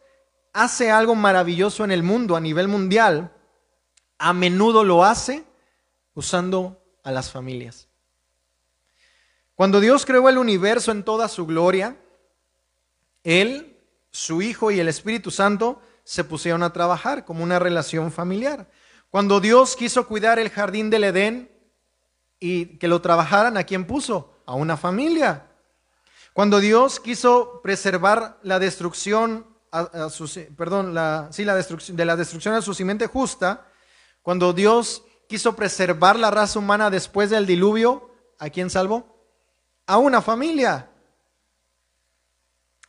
hace 0.53 0.91
algo 0.91 1.15
maravilloso 1.15 1.85
en 1.85 1.91
el 1.91 2.03
mundo 2.03 2.37
a 2.37 2.41
nivel 2.41 2.67
mundial, 2.67 3.37
a 4.19 4.33
menudo 4.33 4.85
lo 4.85 5.05
hace 5.05 5.45
usando 6.15 6.83
a 7.05 7.13
las 7.13 7.31
familias. 7.31 7.90
Cuando 9.61 9.81
Dios 9.81 10.07
creó 10.07 10.27
el 10.31 10.39
universo 10.39 10.91
en 10.91 11.03
toda 11.03 11.29
su 11.29 11.45
gloria, 11.45 11.99
Él, 13.25 13.79
su 14.11 14.41
Hijo 14.41 14.71
y 14.71 14.81
el 14.81 14.89
Espíritu 14.89 15.31
Santo 15.31 15.83
se 16.03 16.25
pusieron 16.25 16.63
a 16.63 16.73
trabajar 16.73 17.27
como 17.27 17.45
una 17.45 17.59
relación 17.59 18.11
familiar. 18.11 18.71
Cuando 19.11 19.39
Dios 19.39 19.77
quiso 19.77 20.07
cuidar 20.07 20.39
el 20.39 20.49
jardín 20.49 20.89
del 20.89 21.05
Edén 21.05 21.51
y 22.39 22.79
que 22.79 22.89
lo 22.89 23.03
trabajaran, 23.03 23.59
¿a 23.59 23.65
quién 23.65 23.87
puso? 23.87 24.41
A 24.47 24.55
una 24.55 24.79
familia. 24.79 25.51
Cuando 26.33 26.59
Dios 26.59 26.99
quiso 26.99 27.61
preservar 27.63 28.39
la 28.43 28.59
destrucción, 28.59 29.47
perdón, 30.57 30.95
la, 30.95 31.29
sí, 31.33 31.45
la 31.45 31.55
destrucción, 31.55 31.99
de 31.99 32.07
la 32.07 32.17
destrucción 32.17 32.55
a 32.55 32.63
su 32.63 32.73
simiente 32.73 33.09
justa, 33.09 33.67
cuando 34.23 34.55
Dios 34.55 35.05
quiso 35.29 35.55
preservar 35.55 36.19
la 36.19 36.31
raza 36.31 36.59
humana 36.59 36.89
después 36.89 37.29
del 37.29 37.45
diluvio, 37.45 38.11
¿a 38.39 38.49
quién 38.49 38.71
salvó? 38.71 39.20
A 39.91 39.99
una 39.99 40.23
familia. 40.23 40.89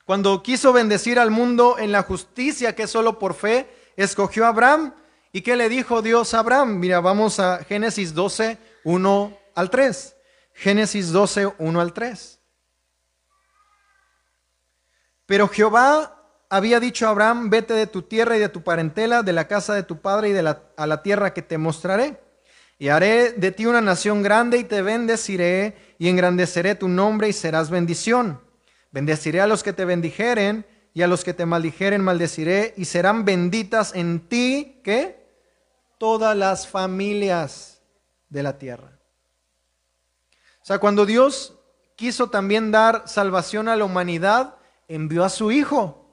Cuando 0.06 0.44
quiso 0.44 0.72
bendecir 0.72 1.18
al 1.18 1.32
mundo 1.32 1.80
en 1.80 1.92
la 1.92 2.04
justicia 2.04 2.76
que 2.76 2.86
solo 2.86 3.18
por 3.18 3.34
fe, 3.34 3.68
escogió 3.96 4.46
a 4.46 4.50
Abraham. 4.50 4.94
¿Y 5.32 5.42
qué 5.42 5.56
le 5.56 5.68
dijo 5.68 6.04
Dios 6.04 6.36
a 6.36 6.40
Abraham? 6.40 6.78
Mira, 6.78 7.00
vamos 7.00 7.40
a 7.40 7.64
Génesis 7.64 8.14
12, 8.14 8.60
1 8.84 9.38
al 9.56 9.72
3. 9.72 10.16
Génesis 10.54 11.12
12, 11.12 11.54
1 11.58 11.82
al 11.82 11.92
3. 11.92 12.40
Pero 15.26 15.48
Jehová 15.48 16.24
había 16.52 16.80
dicho 16.80 17.08
a 17.08 17.10
Abraham, 17.10 17.50
vete 17.50 17.74
de 17.74 17.88
tu 17.88 18.04
tierra 18.04 18.38
y 18.38 18.40
de 18.40 18.50
tu 18.50 18.62
parentela, 18.62 19.24
de 19.24 19.34
la 19.34 19.48
casa 19.48 19.74
de 19.74 19.82
tu 19.82 20.02
padre 20.02 20.30
y 20.30 20.34
de 20.34 20.44
la, 20.44 20.62
a 20.78 20.86
la 20.86 21.02
tierra 21.02 21.34
que 21.34 21.42
te 21.42 21.58
mostraré. 21.58 22.22
Y 22.78 22.90
haré 22.90 23.32
de 23.32 23.52
ti 23.52 23.66
una 23.66 23.82
nación 23.82 24.22
grande 24.22 24.60
y 24.60 24.64
te 24.66 24.84
bendeciré 24.84 25.91
y 26.02 26.10
engrandeceré 26.10 26.74
tu 26.74 26.88
nombre 26.88 27.30
y 27.30 27.34
serás 27.34 27.70
bendición. 27.70 28.42
Bendeciré 28.90 29.40
a 29.40 29.46
los 29.46 29.62
que 29.62 29.72
te 29.72 29.86
bendijeren 29.86 30.66
y 30.96 31.04
a 31.04 31.08
los 31.08 31.24
que 31.24 31.36
te 31.36 31.46
maldijeren 31.46 32.04
maldeciré 32.04 32.74
y 32.76 32.86
serán 32.86 33.24
benditas 33.24 33.94
en 33.94 34.28
ti, 34.28 34.82
¿qué? 34.84 35.24
Todas 36.00 36.36
las 36.36 36.68
familias 36.68 37.84
de 38.30 38.42
la 38.42 38.58
tierra. 38.58 38.98
O 40.64 40.66
sea, 40.66 40.80
cuando 40.80 41.06
Dios 41.06 41.60
quiso 41.96 42.32
también 42.32 42.72
dar 42.72 43.04
salvación 43.08 43.68
a 43.68 43.76
la 43.76 43.86
humanidad, 43.86 44.56
envió 44.88 45.24
a 45.24 45.30
su 45.30 45.52
Hijo. 45.52 46.04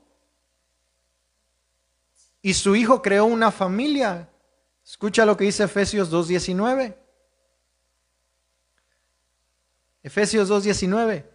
Y 2.43 2.53
su 2.53 2.77
Hijo 2.77 3.01
creó 3.01 3.25
una 3.25 3.51
familia. 3.51 4.29
Escucha 4.85 5.25
lo 5.25 5.35
que 5.39 5.45
dice 5.45 5.65
Efesios 5.65 6.13
2.19. 6.13 7.08
Efesios 10.09 10.51
2.19. 10.51 11.27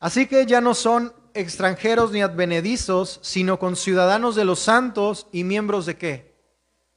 Así 0.00 0.26
que 0.26 0.46
ya 0.46 0.62
no 0.62 0.72
son 0.72 1.12
extranjeros 1.34 2.10
ni 2.10 2.22
advenedizos, 2.22 3.20
sino 3.22 3.58
con 3.58 3.76
ciudadanos 3.76 4.34
de 4.34 4.46
los 4.46 4.60
santos 4.60 5.26
y 5.30 5.44
miembros 5.44 5.84
de 5.84 5.98
qué? 5.98 6.34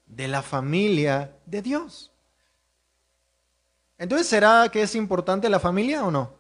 De 0.06 0.30
la 0.30 0.42
familia 0.42 1.36
de 1.46 1.62
Dios. 1.62 2.14
Entonces, 3.98 4.28
¿será 4.28 4.70
que 4.70 4.84
es 4.84 4.96
importante 4.96 5.50
la 5.50 5.60
familia 5.60 6.06
o 6.06 6.12
no? 6.12 6.34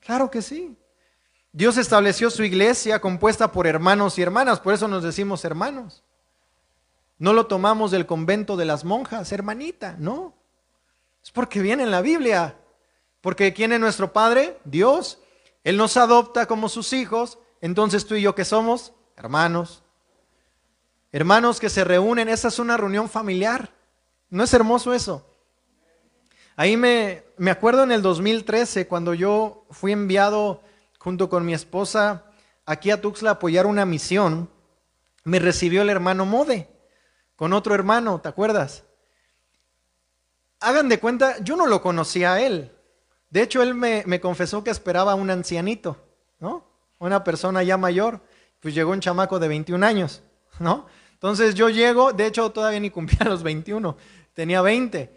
Claro 0.00 0.30
que 0.30 0.40
sí. 0.40 0.74
Dios 1.52 1.76
estableció 1.76 2.30
su 2.30 2.44
iglesia 2.44 3.02
compuesta 3.02 3.52
por 3.52 3.66
hermanos 3.66 4.18
y 4.18 4.22
hermanas, 4.22 4.60
por 4.60 4.72
eso 4.72 4.88
nos 4.88 5.02
decimos 5.02 5.44
hermanos. 5.44 6.04
No 7.18 7.34
lo 7.34 7.46
tomamos 7.46 7.90
del 7.90 8.06
convento 8.06 8.56
de 8.56 8.64
las 8.64 8.84
monjas, 8.84 9.30
hermanita, 9.30 9.96
no. 9.98 10.32
Es 11.22 11.32
porque 11.32 11.60
viene 11.60 11.82
en 11.82 11.90
la 11.90 12.00
Biblia. 12.00 12.57
Porque 13.20 13.52
¿quién 13.52 13.72
es 13.72 13.80
nuestro 13.80 14.12
Padre? 14.12 14.58
Dios. 14.64 15.18
Él 15.64 15.76
nos 15.76 15.96
adopta 15.96 16.46
como 16.46 16.68
sus 16.68 16.92
hijos. 16.92 17.38
Entonces 17.60 18.06
tú 18.06 18.14
y 18.14 18.22
yo 18.22 18.34
que 18.34 18.44
somos 18.44 18.92
hermanos. 19.16 19.82
Hermanos 21.10 21.58
que 21.58 21.70
se 21.70 21.84
reúnen, 21.84 22.28
esa 22.28 22.48
es 22.48 22.58
una 22.58 22.76
reunión 22.76 23.08
familiar. 23.08 23.72
¿No 24.30 24.44
es 24.44 24.52
hermoso 24.52 24.92
eso? 24.92 25.26
Ahí 26.54 26.76
me, 26.76 27.24
me 27.36 27.50
acuerdo 27.50 27.84
en 27.84 27.92
el 27.92 28.02
2013, 28.02 28.86
cuando 28.86 29.14
yo 29.14 29.64
fui 29.70 29.92
enviado 29.92 30.60
junto 30.98 31.28
con 31.30 31.46
mi 31.46 31.54
esposa 31.54 32.24
aquí 32.66 32.90
a 32.90 33.00
Tuxtla 33.00 33.30
a 33.30 33.32
apoyar 33.34 33.66
una 33.66 33.86
misión, 33.86 34.50
me 35.24 35.38
recibió 35.38 35.82
el 35.82 35.90
hermano 35.90 36.26
Mode 36.26 36.68
con 37.36 37.52
otro 37.52 37.74
hermano, 37.74 38.20
¿te 38.20 38.28
acuerdas? 38.28 38.82
Hagan 40.58 40.88
de 40.88 40.98
cuenta, 40.98 41.38
yo 41.38 41.54
no 41.54 41.66
lo 41.66 41.80
conocía 41.80 42.32
a 42.32 42.40
él. 42.40 42.72
De 43.30 43.42
hecho, 43.42 43.62
él 43.62 43.74
me, 43.74 44.20
confesó 44.20 44.64
que 44.64 44.70
esperaba 44.70 45.12
a 45.12 45.16
un 45.16 45.30
ancianito, 45.30 45.96
¿no? 46.38 46.64
Una 46.98 47.24
persona 47.24 47.62
ya 47.62 47.76
mayor. 47.76 48.20
Pues 48.60 48.74
llegó 48.74 48.92
un 48.92 49.00
chamaco 49.00 49.38
de 49.38 49.48
21 49.48 49.84
años, 49.84 50.22
¿no? 50.58 50.86
Entonces 51.12 51.54
yo 51.54 51.68
llego, 51.68 52.12
de 52.12 52.26
hecho 52.26 52.50
todavía 52.50 52.80
ni 52.80 52.90
cumplía 52.90 53.24
los 53.28 53.42
21, 53.42 53.96
tenía 54.34 54.62
20. 54.62 55.16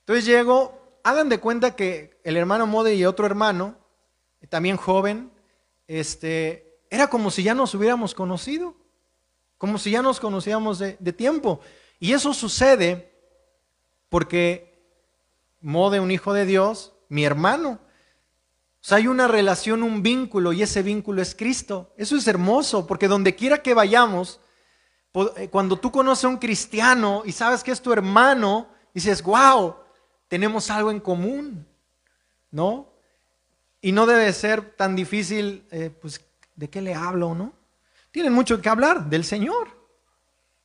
Entonces 0.00 0.24
llego, 0.24 0.98
hagan 1.02 1.28
de 1.28 1.38
cuenta 1.38 1.74
que 1.74 2.20
el 2.24 2.36
hermano 2.36 2.66
Mode 2.66 2.94
y 2.94 3.04
otro 3.04 3.26
hermano 3.26 3.76
también 4.48 4.76
joven, 4.76 5.30
este, 5.86 6.80
era 6.90 7.08
como 7.08 7.30
si 7.30 7.42
ya 7.42 7.54
nos 7.54 7.74
hubiéramos 7.74 8.14
conocido, 8.14 8.74
como 9.58 9.78
si 9.78 9.90
ya 9.90 10.02
nos 10.02 10.20
conocíamos 10.20 10.78
de, 10.78 11.12
tiempo. 11.12 11.60
Y 11.98 12.12
eso 12.12 12.32
sucede 12.32 13.12
porque 14.08 14.80
Mode, 15.60 16.00
un 16.00 16.10
hijo 16.10 16.32
de 16.32 16.46
Dios, 16.46 16.94
mi 17.10 17.24
hermano. 17.24 17.80
O 18.80 18.82
sea, 18.82 18.96
hay 18.96 19.06
una 19.06 19.28
relación, 19.28 19.82
un 19.82 20.02
vínculo, 20.02 20.54
y 20.54 20.62
ese 20.62 20.82
vínculo 20.82 21.20
es 21.20 21.34
Cristo. 21.34 21.92
Eso 21.98 22.16
es 22.16 22.26
hermoso, 22.26 22.86
porque 22.86 23.08
donde 23.08 23.36
quiera 23.36 23.62
que 23.62 23.74
vayamos, 23.74 24.40
eh, 25.36 25.48
cuando 25.50 25.76
tú 25.76 25.92
conoces 25.92 26.24
a 26.24 26.28
un 26.28 26.38
cristiano 26.38 27.22
y 27.26 27.32
sabes 27.32 27.62
que 27.62 27.72
es 27.72 27.82
tu 27.82 27.92
hermano, 27.92 28.68
dices, 28.94 29.22
wow, 29.22 29.76
tenemos 30.28 30.70
algo 30.70 30.90
en 30.90 31.00
común, 31.00 31.66
¿no? 32.50 32.90
Y 33.82 33.92
no 33.92 34.06
debe 34.06 34.32
ser 34.32 34.76
tan 34.76 34.96
difícil, 34.96 35.66
eh, 35.70 35.90
pues, 35.90 36.24
¿de 36.54 36.70
qué 36.70 36.80
le 36.80 36.94
hablo, 36.94 37.34
no? 37.34 37.52
Tienen 38.10 38.32
mucho 38.32 38.62
que 38.62 38.68
hablar 38.68 39.10
del 39.10 39.24
Señor. 39.24 39.68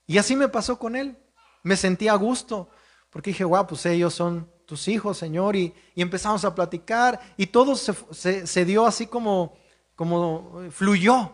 Y 0.08 0.20
así 0.20 0.36
me 0.36 0.48
pasó 0.48 0.80
con 0.80 0.96
él. 0.96 1.18
Me 1.64 1.76
sentí 1.76 2.08
a 2.08 2.16
gusto, 2.16 2.70
porque 3.10 3.32
dije, 3.32 3.44
guau, 3.44 3.68
pues 3.68 3.86
ellos 3.88 4.14
son 4.14 4.50
tus 4.66 4.88
hijos, 4.88 5.18
Señor, 5.18 5.56
y, 5.56 5.74
empezamos 5.96 6.44
a 6.46 6.56
platicar, 6.56 7.20
y 7.38 7.48
todo 7.48 7.76
se, 7.76 8.66
dio 8.66 8.86
así 8.86 9.08
como, 9.08 9.56
como 9.96 10.64
eh, 10.64 10.72
fluyó. 10.72 11.32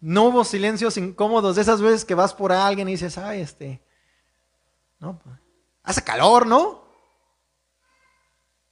No 0.00 0.24
hubo 0.24 0.44
silencios 0.44 0.96
incómodos 0.96 1.56
de 1.56 1.62
esas 1.62 1.80
veces 1.80 2.04
que 2.04 2.14
vas 2.14 2.32
por 2.32 2.52
alguien 2.52 2.88
y 2.88 2.92
dices, 2.92 3.18
ay, 3.18 3.40
este, 3.40 3.82
no, 5.00 5.18
pues, 5.18 5.36
hace 5.82 6.02
calor, 6.02 6.46
¿no? 6.46 6.88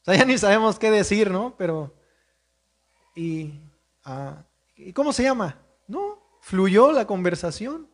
sea, 0.07 0.15
ya 0.15 0.25
ni 0.25 0.39
sabemos 0.39 0.79
qué 0.79 0.91
decir, 0.91 1.31
¿no? 1.31 1.55
Pero, 1.59 1.95
¿y, 3.15 3.61
ah, 4.05 4.45
¿y 4.77 4.93
cómo 4.93 5.13
se 5.13 5.25
llama? 5.25 5.59
No, 5.89 6.23
fluyó 6.41 6.93
la 6.93 7.07
conversación 7.07 7.89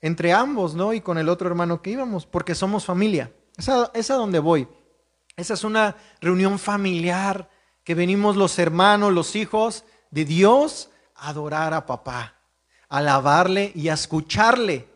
entre 0.00 0.32
ambos, 0.32 0.74
¿no? 0.74 0.92
Y 0.92 1.00
con 1.00 1.18
el 1.18 1.28
otro 1.28 1.48
hermano 1.48 1.82
que 1.82 1.90
íbamos, 1.90 2.26
porque 2.26 2.54
somos 2.54 2.84
familia. 2.84 3.32
Esa 3.56 3.90
es 3.94 4.10
a 4.10 4.14
donde 4.14 4.38
voy. 4.38 4.68
Esa 5.36 5.54
es 5.54 5.64
una 5.64 5.96
reunión 6.20 6.58
familiar 6.58 7.48
que 7.84 7.94
venimos 7.94 8.36
los 8.36 8.58
hermanos, 8.58 9.12
los 9.12 9.36
hijos 9.36 9.84
de 10.10 10.24
Dios 10.24 10.90
a 11.14 11.28
adorar 11.28 11.74
a 11.74 11.86
papá, 11.86 12.34
a 12.88 12.98
alabarle 12.98 13.72
y 13.74 13.88
a 13.88 13.94
escucharle. 13.94 14.88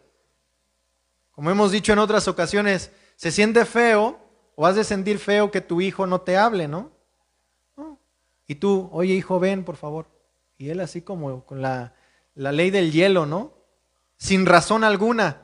Como 1.33 1.51
hemos 1.51 1.71
dicho 1.71 1.93
en 1.93 1.99
otras 1.99 2.27
ocasiones, 2.29 2.91
se 3.17 3.31
siente 3.31 3.65
feo 3.65 4.19
o 4.57 4.67
has 4.67 4.77
de 4.77 4.85
sentir 4.85 5.19
feo 5.19 5.51
que 5.51 5.61
tu 5.61 5.81
hijo 5.81 6.07
no 6.07 6.23
te 6.23 6.37
hable, 6.37 6.69
¿no? 6.69 6.91
Y 8.47 8.57
tú, 8.57 8.89
oye 8.93 9.15
hijo, 9.15 9.39
ven, 9.39 9.65
por 9.65 9.77
favor. 9.77 10.07
Y 10.59 10.71
él 10.71 10.81
así 10.81 11.03
como 11.03 11.47
con 11.47 11.63
la, 11.63 11.95
la 12.35 12.51
ley 12.51 12.71
del 12.71 12.91
hielo, 12.91 13.25
¿no? 13.25 13.53
Sin 14.17 14.45
razón 14.47 14.85
alguna. 14.85 15.43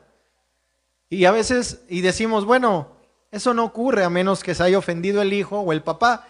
Y 1.08 1.24
a 1.26 1.30
veces, 1.30 1.84
y 1.88 2.00
decimos, 2.00 2.44
bueno, 2.44 2.95
eso 3.36 3.54
no 3.54 3.64
ocurre 3.64 4.04
a 4.04 4.10
menos 4.10 4.42
que 4.42 4.54
se 4.54 4.62
haya 4.62 4.78
ofendido 4.78 5.22
el 5.22 5.32
hijo 5.32 5.60
o 5.60 5.72
el 5.72 5.82
papá. 5.82 6.26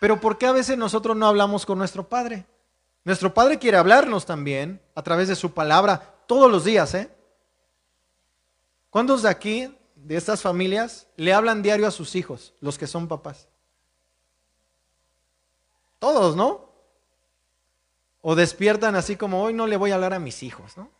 Pero 0.00 0.20
¿por 0.20 0.38
qué 0.38 0.46
a 0.46 0.52
veces 0.52 0.76
nosotros 0.76 1.16
no 1.16 1.26
hablamos 1.26 1.66
con 1.66 1.78
nuestro 1.78 2.08
padre? 2.08 2.46
Nuestro 3.04 3.32
padre 3.34 3.58
quiere 3.58 3.76
hablarnos 3.76 4.26
también 4.26 4.80
a 4.94 5.02
través 5.02 5.28
de 5.28 5.36
su 5.36 5.52
palabra 5.52 6.14
todos 6.26 6.50
los 6.50 6.64
días, 6.64 6.94
¿eh? 6.94 7.10
¿Cuántos 8.90 9.22
de 9.22 9.28
aquí 9.28 9.74
de 10.04 10.16
estas 10.16 10.42
familias 10.42 11.06
le 11.16 11.32
hablan 11.32 11.62
diario 11.62 11.86
a 11.86 11.90
sus 11.90 12.14
hijos, 12.14 12.52
los 12.60 12.78
que 12.78 12.86
son 12.86 13.08
papás. 13.08 13.48
Todos, 15.98 16.36
¿no? 16.36 16.68
O 18.20 18.34
despiertan 18.34 18.94
así 18.96 19.16
como, 19.16 19.42
hoy 19.42 19.54
no 19.54 19.66
le 19.66 19.76
voy 19.76 19.90
a 19.90 19.94
hablar 19.94 20.14
a 20.14 20.18
mis 20.18 20.42
hijos, 20.42 20.76
¿no? 20.76 20.90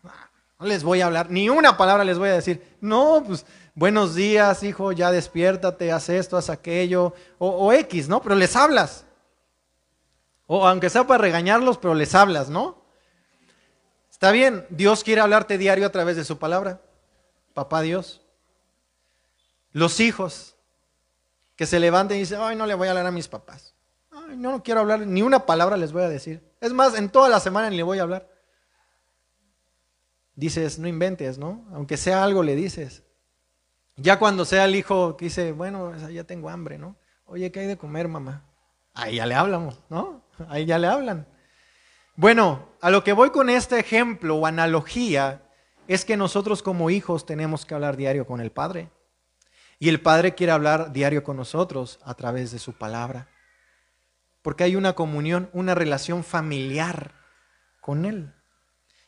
No 0.59 0.67
les 0.67 0.83
voy 0.83 1.03
a 1.03 1.07
hablar, 1.07 1.31
ni 1.31 1.49
una 1.49 1.77
palabra 1.77 2.05
les 2.05 2.19
voy 2.19 2.31
a 2.31 2.35
decir. 2.35 2.77
No, 2.81 3.23
pues 3.27 3.45
buenos 3.75 4.15
días, 4.15 4.63
hijo, 4.63 4.93
ya 4.93 5.11
despiértate, 5.11 5.93
haz 5.93 6.09
esto, 6.09 6.37
haz 6.37 6.51
aquello, 6.51 7.15
o, 7.39 7.73
X, 7.73 8.09
¿no? 8.09 8.23
Pero 8.23 8.35
les 8.35 8.57
hablas. 8.57 9.05
O 10.47 10.67
aunque 10.67 10.91
sea 10.91 11.07
para 11.07 11.23
regañarlos, 11.23 11.79
pero 11.79 11.95
les 11.95 12.15
hablas, 12.15 12.49
¿no? 12.51 12.83
Está 14.11 14.31
bien, 14.31 14.67
Dios 14.71 15.03
quiere 15.03 15.21
hablarte 15.21 15.59
diario 15.59 15.87
a 15.87 15.93
través 15.93 16.17
de 16.17 16.25
su 16.25 16.39
palabra. 16.39 16.81
Papá 17.53 17.83
Dios. 17.83 18.21
Los 19.73 20.01
hijos 20.01 20.57
que 21.57 21.67
se 21.67 21.81
levanten 21.81 22.17
y 22.17 22.21
dicen, 22.21 22.39
ay, 22.41 22.57
no 22.57 22.67
le 22.67 22.75
voy 22.75 22.89
a 22.89 22.93
hablar 22.93 23.07
a 23.07 23.11
mis 23.11 23.29
papás. 23.29 23.75
Ay, 24.11 24.37
no, 24.37 24.53
no 24.53 24.63
quiero 24.63 24.81
hablar, 24.81 25.01
ni 25.01 25.23
una 25.23 25.47
palabra 25.47 25.77
les 25.77 25.93
voy 25.93 26.03
a 26.03 26.09
decir. 26.09 26.43
Es 26.61 26.73
más, 26.73 26.95
en 26.95 27.09
toda 27.09 27.29
la 27.29 27.41
semana 27.41 27.71
ni 27.71 27.77
le 27.77 27.83
voy 27.83 27.99
a 27.99 28.03
hablar. 28.03 28.29
Dices, 30.37 30.79
no 30.79 30.89
inventes, 30.89 31.39
¿no? 31.39 31.65
Aunque 31.73 31.97
sea 31.97 32.25
algo, 32.25 32.43
le 32.43 32.55
dices. 32.55 33.05
Ya 33.97 34.19
cuando 34.19 34.45
sea 34.45 34.65
el 34.65 34.75
hijo 34.75 35.17
que 35.17 35.27
dice, 35.27 35.53
bueno, 35.53 35.97
ya 36.09 36.25
tengo 36.25 36.49
hambre, 36.49 36.79
¿no? 36.79 36.97
Oye, 37.27 37.53
¿qué 37.53 37.61
hay 37.61 37.67
de 37.67 37.77
comer, 37.77 38.09
mamá? 38.09 38.43
Ahí 38.93 39.17
ya 39.17 39.27
le 39.27 39.35
hablamos, 39.35 39.81
¿no? 39.89 40.23
Ahí 40.49 40.67
ya 40.67 40.79
le 40.79 40.87
hablan. 40.87 41.27
Bueno, 42.17 42.69
a 42.81 42.91
lo 42.91 43.03
que 43.03 43.13
voy 43.13 43.31
con 43.31 43.51
este 43.51 43.79
ejemplo 43.79 44.37
o 44.37 44.47
analogía 44.47 45.43
es 45.89 46.05
que 46.05 46.17
nosotros 46.17 46.63
como 46.63 46.91
hijos 46.91 47.27
tenemos 47.27 47.67
que 47.67 47.75
hablar 47.75 47.97
diario 47.97 48.27
con 48.27 48.41
el 48.41 48.51
Padre. 48.51 48.91
Y 49.79 49.89
el 49.89 50.01
Padre 50.01 50.35
quiere 50.35 50.53
hablar 50.53 50.93
diario 50.93 51.25
con 51.25 51.37
nosotros 51.37 51.99
a 52.05 52.15
través 52.15 52.53
de 52.53 52.59
su 52.59 52.73
palabra. 52.73 53.29
Porque 54.43 54.65
hay 54.65 54.77
una 54.77 54.95
comunión, 54.95 55.51
una 55.53 55.75
relación 55.75 56.25
familiar 56.25 57.13
con 57.81 58.05
Él. 58.05 58.33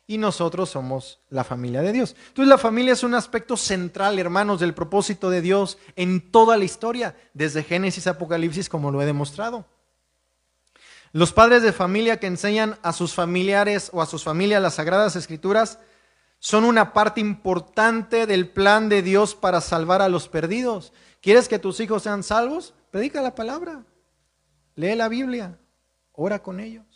Y 0.06 0.18
nosotros 0.18 0.70
somos 0.70 1.20
la 1.30 1.42
familia 1.42 1.82
de 1.82 1.92
Dios. 1.92 2.14
Entonces 2.28 2.48
la 2.48 2.58
familia 2.58 2.92
es 2.92 3.02
un 3.02 3.14
aspecto 3.14 3.56
central, 3.56 4.18
hermanos, 4.18 4.60
del 4.60 4.74
propósito 4.74 5.30
de 5.30 5.42
Dios 5.42 5.78
en 5.96 6.30
toda 6.30 6.56
la 6.56 6.64
historia, 6.64 7.16
desde 7.34 7.64
Génesis 7.64 8.06
a 8.06 8.10
Apocalipsis, 8.10 8.68
como 8.68 8.92
lo 8.92 9.02
he 9.02 9.06
demostrado. 9.06 9.66
Los 11.12 11.32
padres 11.32 11.62
de 11.62 11.72
familia 11.72 12.20
que 12.20 12.26
enseñan 12.26 12.78
a 12.82 12.92
sus 12.92 13.14
familiares 13.14 13.90
o 13.92 14.02
a 14.02 14.06
sus 14.06 14.22
familias 14.22 14.62
las 14.62 14.74
sagradas 14.74 15.16
escrituras 15.16 15.78
son 16.38 16.64
una 16.64 16.92
parte 16.92 17.20
importante 17.20 18.26
del 18.26 18.48
plan 18.48 18.88
de 18.88 19.02
Dios 19.02 19.34
para 19.34 19.60
salvar 19.60 20.02
a 20.02 20.08
los 20.08 20.28
perdidos. 20.28 20.92
¿Quieres 21.20 21.48
que 21.48 21.58
tus 21.58 21.80
hijos 21.80 22.02
sean 22.02 22.22
salvos? 22.22 22.74
Predica 22.90 23.22
la 23.22 23.34
palabra, 23.34 23.84
lee 24.74 24.94
la 24.94 25.08
Biblia, 25.08 25.58
ora 26.12 26.42
con 26.42 26.60
ellos. 26.60 26.95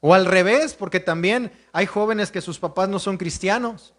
O 0.00 0.14
al 0.14 0.26
revés, 0.26 0.74
porque 0.74 1.00
también 1.00 1.52
hay 1.72 1.86
jóvenes 1.86 2.30
que 2.30 2.40
sus 2.40 2.58
papás 2.58 2.88
no 2.88 2.98
son 2.98 3.18
cristianos. 3.18 3.94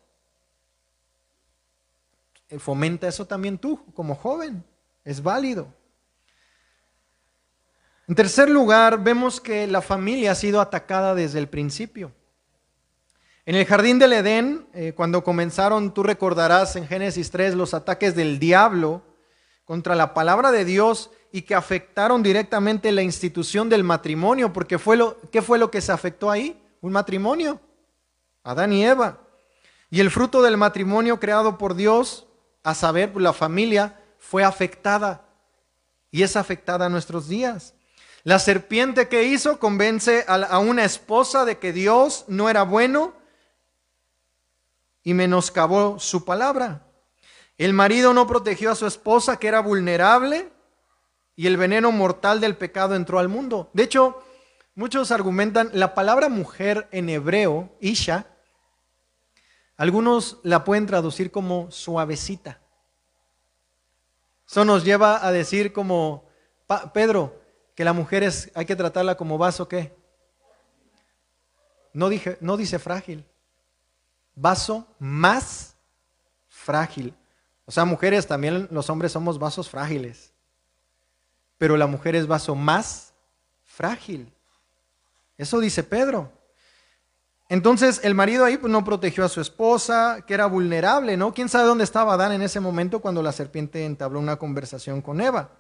Eh, 2.50 2.60
fomenta 2.60 3.08
eso 3.08 3.26
también 3.26 3.58
tú, 3.58 3.84
como 3.94 4.16
joven. 4.16 4.64
Es 5.04 5.22
válido. 5.22 5.68
En 8.08 8.16
tercer 8.16 8.50
lugar, 8.50 9.04
vemos 9.04 9.40
que 9.40 9.68
la 9.68 9.82
familia 9.82 10.32
ha 10.32 10.36
sido 10.36 10.60
atacada 10.60 11.16
desde 11.16 11.40
el 11.40 11.48
principio. 11.48 12.12
En 13.46 13.56
el 13.56 13.66
jardín 13.66 14.00
del 14.00 14.14
Edén, 14.14 14.68
eh, 14.74 14.94
cuando 14.94 15.24
comenzaron, 15.24 15.94
tú 15.94 16.04
recordarás 16.04 16.76
en 16.76 16.88
Génesis 16.88 17.32
3 17.32 17.56
los 17.56 17.74
ataques 17.74 18.16
del 18.16 18.38
diablo 18.38 19.02
contra 19.66 19.96
la 19.96 20.14
palabra 20.14 20.52
de 20.52 20.66
Dios 20.66 21.10
y 21.32 21.44
que 21.44 21.56
afectaron 21.56 22.22
directamente 22.22 22.92
la 22.92 23.02
institución 23.02 23.70
del 23.70 23.84
matrimonio, 23.84 24.52
porque 24.52 24.78
fue 24.78 24.98
lo, 24.98 25.20
¿qué 25.32 25.42
fue 25.42 25.58
lo 25.58 25.72
que 25.72 25.82
se 25.82 25.92
afectó 25.92 26.30
ahí? 26.30 26.62
Un 26.82 26.92
matrimonio, 26.92 27.60
Adán 28.44 28.74
y 28.74 28.86
Eva. 28.86 29.20
Y 29.90 30.00
el 30.00 30.12
fruto 30.12 30.42
del 30.42 30.58
matrimonio 30.58 31.20
creado 31.20 31.58
por 31.58 31.76
Dios, 31.76 32.28
a 32.64 32.76
saber, 32.76 33.16
la 33.16 33.34
familia, 33.34 34.00
fue 34.20 34.44
afectada 34.44 35.26
y 36.12 36.24
es 36.24 36.36
afectada 36.36 36.86
a 36.86 36.90
nuestros 36.90 37.28
días. 37.28 37.74
La 38.24 38.38
serpiente 38.38 39.08
que 39.08 39.24
hizo 39.24 39.58
convence 39.58 40.26
a 40.28 40.60
una 40.60 40.84
esposa 40.84 41.44
de 41.44 41.58
que 41.58 41.74
Dios 41.74 42.26
no 42.28 42.50
era 42.50 42.64
bueno 42.64 43.14
y 45.04 45.14
menoscabó 45.14 46.00
su 46.00 46.24
palabra. 46.24 46.86
El 47.58 47.74
marido 47.74 48.14
no 48.14 48.28
protegió 48.28 48.72
a 48.72 48.76
su 48.76 48.86
esposa 48.86 49.38
que 49.38 49.48
era 49.48 49.60
vulnerable 49.60 50.52
y 51.36 51.48
el 51.48 51.58
veneno 51.58 51.92
mortal 51.92 52.40
del 52.40 52.58
pecado 52.58 52.96
entró 52.96 53.20
al 53.20 53.30
mundo. 53.30 53.70
De 53.74 53.84
hecho, 53.84 54.22
muchos 54.76 55.12
argumentan 55.12 55.70
la 55.74 55.94
palabra 55.94 56.30
mujer 56.30 56.88
en 56.92 57.10
hebreo, 57.10 57.76
Isha, 57.80 58.28
algunos 59.78 60.40
la 60.44 60.64
pueden 60.64 60.86
traducir 60.86 61.32
como 61.32 61.72
suavecita. 61.72 62.60
Eso 64.48 64.66
nos 64.66 64.84
lleva 64.84 65.26
a 65.26 65.32
decir 65.32 65.74
como, 65.74 66.26
Pedro, 66.94 67.42
que 67.74 67.86
la 67.86 67.94
mujer 67.94 68.24
es, 68.24 68.52
hay 68.54 68.66
que 68.66 68.76
tratarla 68.76 69.16
como 69.16 69.38
vaso, 69.38 69.68
¿qué? 69.68 69.96
No, 71.94 72.10
dije, 72.10 72.38
no 72.42 72.58
dice 72.58 72.80
frágil 72.80 73.26
vaso 74.36 74.88
más 75.00 75.76
frágil. 76.48 77.14
O 77.66 77.72
sea, 77.72 77.86
mujeres, 77.86 78.28
también 78.28 78.68
los 78.72 78.90
hombres 78.90 79.12
somos 79.12 79.40
vasos 79.40 79.70
frágiles. 79.70 80.31
Pero 81.62 81.78
la 81.78 81.86
mujer 81.86 82.16
es 82.16 82.26
vaso 82.26 82.56
más 82.56 83.14
frágil. 83.64 84.34
Eso 85.38 85.60
dice 85.60 85.84
Pedro. 85.84 86.32
Entonces 87.50 88.02
el 88.04 88.16
marido 88.16 88.46
ahí 88.46 88.58
pues, 88.58 88.74
no 88.74 88.84
protegió 88.84 89.24
a 89.24 89.30
su 89.30 89.42
esposa, 89.42 90.24
que 90.26 90.34
era 90.34 90.48
vulnerable, 90.48 91.18
¿no? 91.18 91.36
¿Quién 91.36 91.50
sabe 91.50 91.68
dónde 91.68 91.84
estaba 91.84 92.16
Adán 92.16 92.32
en 92.32 92.42
ese 92.42 92.60
momento 92.60 93.00
cuando 93.00 93.22
la 93.22 93.32
serpiente 93.32 93.86
entabló 93.86 94.20
una 94.20 94.38
conversación 94.38 95.04
con 95.04 95.22
Eva? 95.22 95.52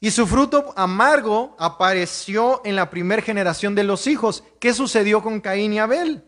Y 0.00 0.10
su 0.10 0.26
fruto 0.26 0.72
amargo 0.74 1.54
apareció 1.58 2.62
en 2.64 2.74
la 2.74 2.88
primera 2.88 3.20
generación 3.20 3.74
de 3.74 3.84
los 3.84 4.06
hijos. 4.06 4.42
¿Qué 4.58 4.72
sucedió 4.72 5.22
con 5.22 5.42
Caín 5.42 5.74
y 5.74 5.80
Abel? 5.80 6.24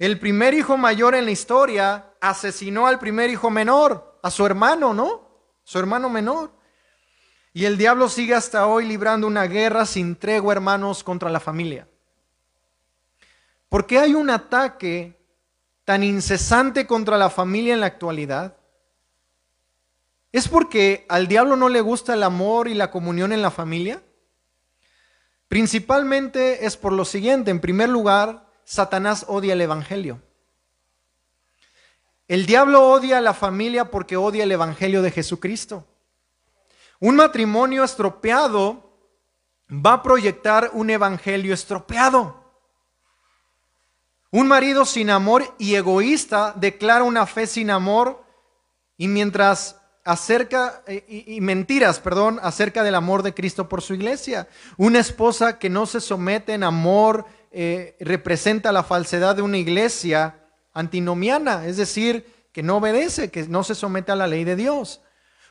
El 0.00 0.18
primer 0.18 0.54
hijo 0.54 0.76
mayor 0.76 1.14
en 1.14 1.24
la 1.24 1.30
historia 1.30 2.14
asesinó 2.20 2.88
al 2.88 2.98
primer 2.98 3.30
hijo 3.30 3.48
menor, 3.48 4.18
a 4.24 4.30
su 4.32 4.44
hermano, 4.44 4.92
¿no? 4.92 5.20
Su 5.62 5.78
hermano 5.78 6.10
menor. 6.10 6.57
Y 7.58 7.66
el 7.66 7.76
diablo 7.76 8.08
sigue 8.08 8.36
hasta 8.36 8.68
hoy 8.68 8.86
librando 8.86 9.26
una 9.26 9.48
guerra 9.48 9.84
sin 9.84 10.14
tregua, 10.14 10.52
hermanos, 10.52 11.02
contra 11.02 11.28
la 11.28 11.40
familia. 11.40 11.88
¿Por 13.68 13.84
qué 13.84 13.98
hay 13.98 14.14
un 14.14 14.30
ataque 14.30 15.18
tan 15.84 16.04
incesante 16.04 16.86
contra 16.86 17.18
la 17.18 17.30
familia 17.30 17.74
en 17.74 17.80
la 17.80 17.86
actualidad? 17.86 18.56
¿Es 20.30 20.46
porque 20.46 21.04
al 21.08 21.26
diablo 21.26 21.56
no 21.56 21.68
le 21.68 21.80
gusta 21.80 22.14
el 22.14 22.22
amor 22.22 22.68
y 22.68 22.74
la 22.74 22.92
comunión 22.92 23.32
en 23.32 23.42
la 23.42 23.50
familia? 23.50 24.04
Principalmente 25.48 26.64
es 26.64 26.76
por 26.76 26.92
lo 26.92 27.04
siguiente. 27.04 27.50
En 27.50 27.58
primer 27.58 27.88
lugar, 27.88 28.46
Satanás 28.62 29.24
odia 29.26 29.54
el 29.54 29.60
Evangelio. 29.62 30.22
El 32.28 32.46
diablo 32.46 32.88
odia 32.88 33.18
a 33.18 33.20
la 33.20 33.34
familia 33.34 33.90
porque 33.90 34.16
odia 34.16 34.44
el 34.44 34.52
Evangelio 34.52 35.02
de 35.02 35.10
Jesucristo. 35.10 35.84
Un 37.00 37.16
matrimonio 37.16 37.84
estropeado 37.84 38.88
va 39.70 39.94
a 39.94 40.02
proyectar 40.02 40.70
un 40.72 40.90
Evangelio 40.90 41.54
estropeado. 41.54 42.44
Un 44.30 44.48
marido 44.48 44.84
sin 44.84 45.10
amor 45.10 45.54
y 45.58 45.74
egoísta 45.74 46.52
declara 46.56 47.04
una 47.04 47.26
fe 47.26 47.46
sin 47.46 47.70
amor 47.70 48.24
y 48.96 49.08
mientras 49.08 49.76
acerca 50.04 50.82
eh, 50.86 51.24
y, 51.26 51.40
mentiras, 51.40 52.00
perdón, 52.00 52.40
acerca 52.42 52.82
del 52.82 52.94
amor 52.94 53.22
de 53.22 53.32
Cristo 53.34 53.68
por 53.68 53.80
su 53.80 53.94
iglesia. 53.94 54.48
Una 54.76 54.98
esposa 54.98 55.58
que 55.58 55.70
no 55.70 55.86
se 55.86 56.00
somete 56.00 56.54
en 56.54 56.62
amor 56.62 57.26
eh, 57.52 57.96
representa 58.00 58.72
la 58.72 58.82
falsedad 58.82 59.36
de 59.36 59.42
una 59.42 59.58
iglesia 59.58 60.46
antinomiana, 60.72 61.66
es 61.66 61.76
decir, 61.76 62.26
que 62.52 62.62
no 62.62 62.78
obedece, 62.78 63.30
que 63.30 63.46
no 63.48 63.64
se 63.64 63.74
somete 63.74 64.12
a 64.12 64.16
la 64.16 64.26
ley 64.26 64.44
de 64.44 64.56
Dios. 64.56 65.00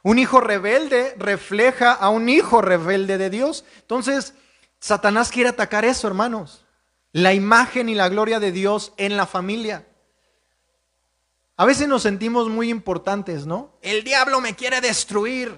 Un 0.03 0.19
hijo 0.19 0.39
rebelde 0.39 1.15
refleja 1.17 1.91
a 1.91 2.09
un 2.09 2.29
hijo 2.29 2.61
rebelde 2.61 3.17
de 3.17 3.29
Dios. 3.29 3.65
Entonces, 3.81 4.33
Satanás 4.79 5.31
quiere 5.31 5.49
atacar 5.49 5.85
eso, 5.85 6.07
hermanos. 6.07 6.65
La 7.11 7.33
imagen 7.33 7.89
y 7.89 7.95
la 7.95 8.09
gloria 8.09 8.39
de 8.39 8.51
Dios 8.51 8.93
en 8.97 9.17
la 9.17 9.25
familia. 9.25 9.87
A 11.55 11.65
veces 11.65 11.87
nos 11.87 12.03
sentimos 12.03 12.49
muy 12.49 12.69
importantes, 12.69 13.47
¿no? 13.47 13.73
El 13.81 14.03
diablo 14.03 14.39
me 14.39 14.55
quiere 14.55 14.79
destruir. 14.79 15.55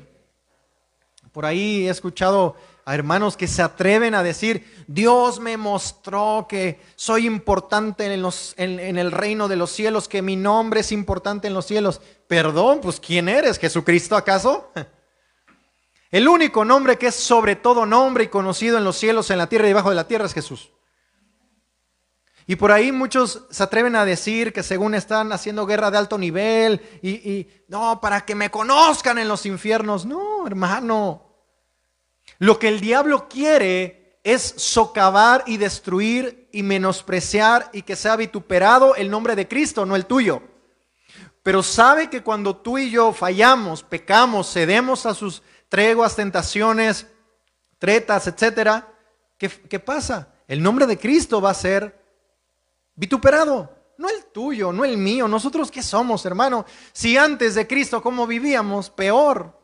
Por 1.34 1.46
ahí 1.46 1.88
he 1.88 1.90
escuchado 1.90 2.56
hermanos 2.96 3.38
que 3.38 3.48
se 3.48 3.62
atreven 3.62 4.16
a 4.16 4.24
decir, 4.24 4.84
Dios 4.88 5.40
me 5.40 5.58
mostró 5.58 6.48
que 6.50 6.80
soy 6.96 7.26
importante 7.26 8.12
en, 8.12 8.22
los, 8.22 8.54
en, 8.58 8.98
el 8.98 9.12
reino 9.12 9.48
de 9.48 9.56
los 9.56 9.72
cielos, 9.72 10.08
que 10.08 10.22
mi 10.22 10.36
nombre 10.36 10.80
es 10.80 10.92
importante 10.92 11.48
en 11.48 11.54
los 11.54 11.66
cielos. 11.66 12.02
Perdón, 12.28 12.80
pues 12.82 13.00
¿quién 13.00 13.30
eres? 13.30 13.60
¿Jesucristo 13.60 14.16
acaso? 14.16 14.72
El 16.12 16.28
único 16.28 16.66
nombre 16.66 16.98
que 16.98 17.08
es 17.08 17.16
sobre 17.16 17.56
todo 17.56 17.86
nombre 17.86 18.24
y 18.24 18.28
conocido 18.30 18.80
en 18.80 18.84
los 18.84 18.98
cielos, 18.98 19.30
en 19.30 19.38
la 19.38 19.48
tierra 19.48 19.66
y 19.66 19.70
debajo 19.70 19.90
de 19.90 19.96
la 19.96 20.08
tierra 20.08 20.26
es 20.26 20.34
Jesús. 20.34 20.72
Y 22.48 22.56
por 22.56 22.72
ahí 22.72 22.92
muchos 22.92 23.46
se 23.52 23.62
atreven 23.62 23.96
a 23.96 24.06
decir 24.06 24.52
que 24.52 24.64
según 24.64 24.96
están 24.96 25.32
haciendo 25.32 25.68
guerra 25.68 25.92
de 25.92 26.00
alto 26.00 26.18
nivel 26.18 26.82
y, 27.04 27.10
y 27.10 27.64
no, 27.68 28.02
para 28.02 28.22
que 28.26 28.34
me 28.34 28.50
conozcan 28.50 29.20
en 29.20 29.28
los 29.28 29.46
infiernos. 29.46 30.08
No, 30.08 30.48
hermano. 30.48 31.29
Lo 32.40 32.58
que 32.58 32.70
el 32.70 32.80
diablo 32.80 33.28
quiere 33.30 34.20
es 34.24 34.56
socavar 34.58 35.44
y 35.46 35.58
destruir 35.58 36.50
y 36.52 36.64
menospreciar 36.64 37.70
y 37.74 37.84
que 37.84 37.96
sea 37.96 38.16
vituperado 38.16 38.96
el 38.96 39.10
nombre 39.10 39.36
de 39.36 39.48
Cristo, 39.48 39.86
no 39.86 39.96
el 39.96 40.06
tuyo. 40.06 40.42
Pero 41.44 41.62
sabe 41.64 42.10
que 42.10 42.24
cuando 42.24 42.56
tú 42.56 42.78
y 42.78 42.92
yo 42.92 43.14
fallamos, 43.14 43.84
pecamos, 43.84 44.52
cedemos 44.52 45.06
a 45.06 45.14
sus 45.14 45.42
treguas, 45.68 46.16
tentaciones, 46.16 47.08
tretas, 47.78 48.28
etcétera, 48.28 48.88
¿qué, 49.38 49.50
¿qué 49.50 49.80
pasa? 49.80 50.34
El 50.48 50.64
nombre 50.64 50.86
de 50.86 50.98
Cristo 50.98 51.42
va 51.42 51.52
a 51.52 51.56
ser 51.56 52.04
vituperado. 52.96 53.76
No 53.98 54.08
el 54.10 54.26
tuyo, 54.26 54.72
no 54.72 54.86
el 54.86 54.98
mío. 54.98 55.28
Nosotros 55.28 55.70
qué 55.70 55.84
somos, 55.84 56.26
hermano. 56.26 56.66
Si 56.94 57.18
antes 57.18 57.56
de 57.56 57.68
Cristo, 57.68 58.02
¿cómo 58.02 58.26
vivíamos? 58.26 58.90
Peor. 58.90 59.59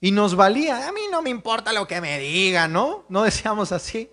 Y 0.00 0.12
nos 0.12 0.36
valía, 0.36 0.88
a 0.88 0.92
mí 0.92 1.02
no 1.10 1.22
me 1.22 1.30
importa 1.30 1.72
lo 1.72 1.88
que 1.88 2.00
me 2.00 2.18
digan, 2.18 2.72
¿no? 2.72 3.04
No 3.08 3.22
decíamos 3.22 3.72
así. 3.72 4.10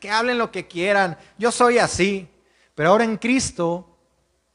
Que 0.00 0.10
hablen 0.10 0.38
lo 0.38 0.50
que 0.50 0.66
quieran, 0.66 1.18
yo 1.36 1.52
soy 1.52 1.78
así. 1.78 2.28
Pero 2.74 2.90
ahora 2.90 3.04
en 3.04 3.18
Cristo, 3.18 3.98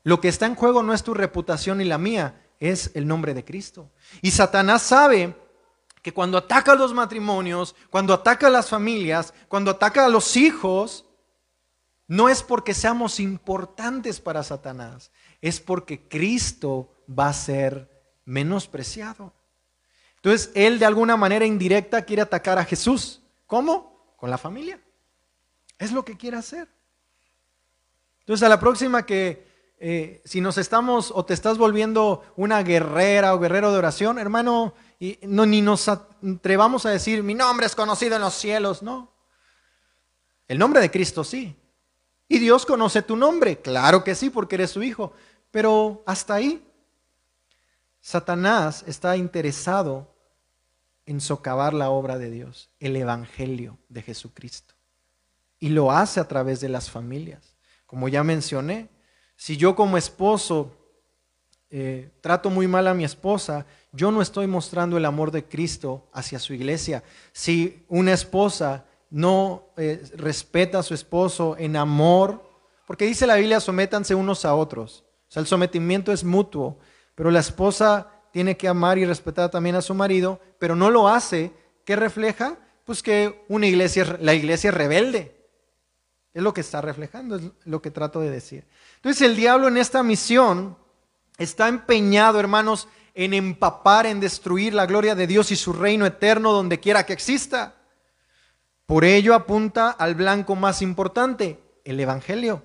lo 0.03 0.19
que 0.19 0.27
está 0.27 0.47
en 0.47 0.55
juego 0.55 0.81
no 0.81 0.93
es 0.93 1.03
tu 1.03 1.13
reputación 1.13 1.81
y 1.81 1.85
la 1.85 1.97
mía, 1.97 2.41
es 2.59 2.91
el 2.95 3.07
nombre 3.07 3.33
de 3.33 3.45
Cristo. 3.45 3.91
Y 4.21 4.31
Satanás 4.31 4.81
sabe 4.81 5.35
que 6.01 6.13
cuando 6.13 6.37
ataca 6.37 6.71
a 6.71 6.75
los 6.75 6.93
matrimonios, 6.93 7.75
cuando 7.89 8.13
ataca 8.13 8.47
a 8.47 8.51
las 8.51 8.69
familias, 8.69 9.33
cuando 9.47 9.71
ataca 9.71 10.05
a 10.05 10.09
los 10.09 10.35
hijos, 10.35 11.05
no 12.07 12.27
es 12.27 12.41
porque 12.41 12.73
seamos 12.73 13.19
importantes 13.19 14.19
para 14.19 14.43
Satanás, 14.43 15.11
es 15.41 15.59
porque 15.59 16.07
Cristo 16.07 16.91
va 17.07 17.29
a 17.29 17.33
ser 17.33 17.87
menospreciado. 18.25 19.33
Entonces, 20.21 20.51
él 20.53 20.79
de 20.79 20.85
alguna 20.85 21.15
manera 21.15 21.45
indirecta 21.45 22.03
quiere 22.03 22.21
atacar 22.21 22.57
a 22.59 22.65
Jesús. 22.65 23.21
¿Cómo? 23.47 24.13
Con 24.17 24.29
la 24.29 24.37
familia. 24.37 24.79
Es 25.77 25.91
lo 25.91 26.03
que 26.03 26.17
quiere 26.17 26.37
hacer. 26.37 26.67
Entonces, 28.19 28.45
a 28.45 28.49
la 28.49 28.59
próxima 28.59 29.05
que 29.05 29.47
eh, 29.81 30.21
si 30.25 30.41
nos 30.41 30.57
estamos 30.57 31.09
o 31.15 31.23
te 31.23 31.33
estás 31.33 31.57
volviendo 31.57 32.21
una 32.35 32.61
guerrera 32.63 33.33
o 33.33 33.39
guerrero 33.39 33.71
de 33.71 33.77
oración, 33.77 34.19
hermano, 34.19 34.73
no, 35.21 35.45
ni 35.45 35.61
nos 35.61 35.87
atrevamos 35.87 36.85
a 36.85 36.89
decir, 36.89 37.23
mi 37.23 37.33
nombre 37.33 37.65
es 37.65 37.75
conocido 37.75 38.17
en 38.17 38.21
los 38.21 38.33
cielos, 38.33 38.83
no. 38.83 39.13
El 40.49 40.59
nombre 40.59 40.81
de 40.81 40.91
Cristo 40.91 41.23
sí. 41.23 41.55
Y 42.27 42.39
Dios 42.39 42.65
conoce 42.65 43.01
tu 43.01 43.15
nombre, 43.15 43.61
claro 43.61 44.03
que 44.03 44.15
sí, 44.15 44.29
porque 44.29 44.55
eres 44.55 44.71
su 44.71 44.83
hijo, 44.83 45.13
pero 45.49 46.03
hasta 46.05 46.35
ahí. 46.35 46.61
Satanás 48.01 48.83
está 48.85 49.15
interesado 49.15 50.08
en 51.09 51.21
socavar 51.21 51.73
la 51.73 51.89
obra 51.89 52.19
de 52.19 52.29
Dios, 52.29 52.69
el 52.79 52.95
Evangelio 52.95 53.79
de 53.89 54.03
Jesucristo. 54.03 54.75
Y 55.57 55.69
lo 55.69 55.91
hace 55.91 56.19
a 56.19 56.27
través 56.27 56.61
de 56.61 56.69
las 56.69 56.91
familias. 56.91 57.55
Como 57.87 58.07
ya 58.09 58.23
mencioné, 58.23 58.89
si 59.35 59.57
yo 59.57 59.75
como 59.75 59.97
esposo 59.97 60.71
eh, 61.71 62.11
trato 62.21 62.51
muy 62.51 62.67
mal 62.67 62.87
a 62.87 62.93
mi 62.93 63.05
esposa, 63.05 63.65
yo 63.91 64.11
no 64.11 64.21
estoy 64.21 64.45
mostrando 64.45 64.97
el 64.97 65.05
amor 65.05 65.31
de 65.31 65.45
Cristo 65.45 66.07
hacia 66.13 66.37
su 66.37 66.53
iglesia. 66.53 67.03
Si 67.31 67.83
una 67.87 68.13
esposa 68.13 68.85
no 69.09 69.63
eh, 69.77 70.03
respeta 70.13 70.77
a 70.77 70.83
su 70.83 70.93
esposo 70.93 71.55
en 71.57 71.75
amor, 71.75 72.47
porque 72.85 73.05
dice 73.05 73.25
la 73.25 73.37
Biblia, 73.37 73.59
sométanse 73.59 74.13
unos 74.13 74.45
a 74.45 74.53
otros. 74.53 75.05
O 75.27 75.31
sea, 75.31 75.41
el 75.41 75.47
sometimiento 75.47 76.11
es 76.11 76.23
mutuo, 76.23 76.77
pero 77.15 77.31
la 77.31 77.39
esposa 77.39 78.11
tiene 78.31 78.57
que 78.57 78.67
amar 78.67 78.97
y 78.97 79.05
respetar 79.05 79.49
también 79.49 79.75
a 79.75 79.81
su 79.81 79.93
marido, 79.93 80.39
pero 80.59 80.75
no 80.75 80.89
lo 80.89 81.07
hace. 81.07 81.51
¿Qué 81.85 81.95
refleja? 81.95 82.57
Pues 82.85 83.03
que 83.03 83.43
una 83.47 83.67
iglesia, 83.67 84.17
la 84.21 84.33
iglesia 84.33 84.69
es 84.69 84.73
rebelde. 84.73 85.35
Es 86.33 86.43
lo 86.43 86.53
que 86.53 86.61
está 86.61 86.81
reflejando, 86.81 87.37
es 87.37 87.43
lo 87.65 87.81
que 87.81 87.91
trato 87.91 88.19
de 88.19 88.29
decir. 88.29 88.65
Entonces 88.97 89.21
el 89.23 89.35
diablo 89.35 89.67
en 89.67 89.77
esta 89.77 90.03
misión 90.03 90.77
está 91.37 91.67
empeñado, 91.67 92.39
hermanos, 92.39 92.87
en 93.15 93.33
empapar, 93.33 94.05
en 94.05 94.19
destruir 94.19 94.73
la 94.73 94.85
gloria 94.85 95.15
de 95.15 95.27
Dios 95.27 95.51
y 95.51 95.55
su 95.55 95.73
reino 95.73 96.05
eterno 96.05 96.51
donde 96.51 96.79
quiera 96.79 97.05
que 97.05 97.13
exista. 97.13 97.75
Por 98.85 99.03
ello 99.03 99.33
apunta 99.33 99.89
al 99.89 100.15
blanco 100.15 100.55
más 100.55 100.81
importante, 100.81 101.59
el 101.83 101.99
Evangelio. 101.99 102.63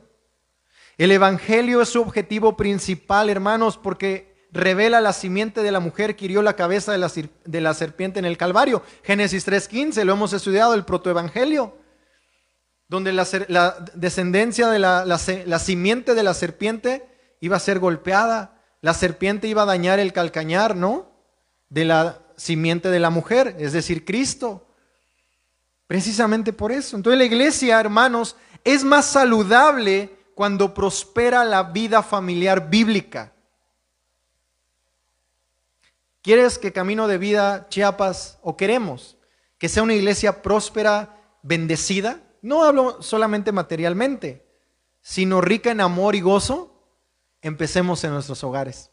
El 0.97 1.11
Evangelio 1.11 1.83
es 1.83 1.89
su 1.89 2.01
objetivo 2.01 2.57
principal, 2.57 3.29
hermanos, 3.31 3.79
porque 3.79 4.34
revela 4.55 5.01
la 5.01 5.13
simiente 5.13 5.63
de 5.63 5.73
la 5.73 5.81
mujer 5.81 6.15
que 6.15 6.27
hirió 6.27 6.41
la 6.41 6.55
cabeza 6.55 6.93
de 6.93 6.99
la, 6.99 7.11
de 7.45 7.61
la 7.61 7.75
serpiente 7.75 8.21
en 8.21 8.25
el 8.25 8.39
Calvario. 8.39 8.83
Génesis 9.03 9.47
3.15, 9.47 10.05
lo 10.05 10.13
hemos 10.13 10.33
estudiado, 10.33 10.75
el 10.75 10.85
protoevangelio, 10.85 11.77
donde 12.89 13.13
la, 13.13 13.27
descendencia 13.95 14.69
de 14.69 14.79
la, 14.79 15.05
la 15.05 15.59
simiente 15.59 16.15
de 16.15 16.23
la 16.23 16.35
serpiente 16.35 17.05
iba 17.41 17.57
a 17.57 17.61
ser 17.61 17.81
golpeada, 17.81 18.63
la 18.81 18.95
serpiente 18.95 19.49
iba 19.49 19.63
a 19.63 19.67
dañar 19.67 19.99
el 19.99 20.13
calcañar, 20.13 20.77
¿no? 20.77 21.11
De 21.69 21.85
la 21.85 22.21
simiente 22.37 22.91
de 22.91 23.01
la 23.01 23.11
mujer, 23.11 23.57
es 23.59 23.73
decir, 23.73 24.05
Cristo. 24.05 24.69
Precisamente 25.89 26.53
por 26.53 26.71
eso. 26.71 26.97
Entonces 26.97 27.19
la 27.19 27.25
iglesia, 27.25 27.81
hermanos, 27.81 28.37
es 28.63 28.85
más 28.85 29.07
saludable 29.07 30.17
cuando 30.35 30.73
prospera 30.73 31.45
la 31.45 31.65
vida 31.65 32.03
familiar 32.03 32.71
bíblica. 32.71 33.34
¿Quieres 36.25 36.59
que 36.59 36.73
Camino 36.73 37.07
de 37.07 37.19
Vida 37.19 37.69
Chiapas 37.69 38.39
o 38.41 38.57
queremos 38.57 39.19
que 39.59 39.69
sea 39.69 39.83
una 39.83 39.93
iglesia 39.93 40.41
próspera, 40.41 41.21
bendecida? 41.43 42.23
No 42.41 42.65
hablo 42.65 43.03
solamente 43.03 43.53
materialmente, 43.53 44.43
sino 45.03 45.43
rica 45.43 45.71
en 45.71 45.83
amor 45.83 46.15
y 46.15 46.23
gozo. 46.23 46.83
Empecemos 47.43 48.03
en 48.05 48.13
nuestros 48.13 48.43
hogares. 48.43 48.91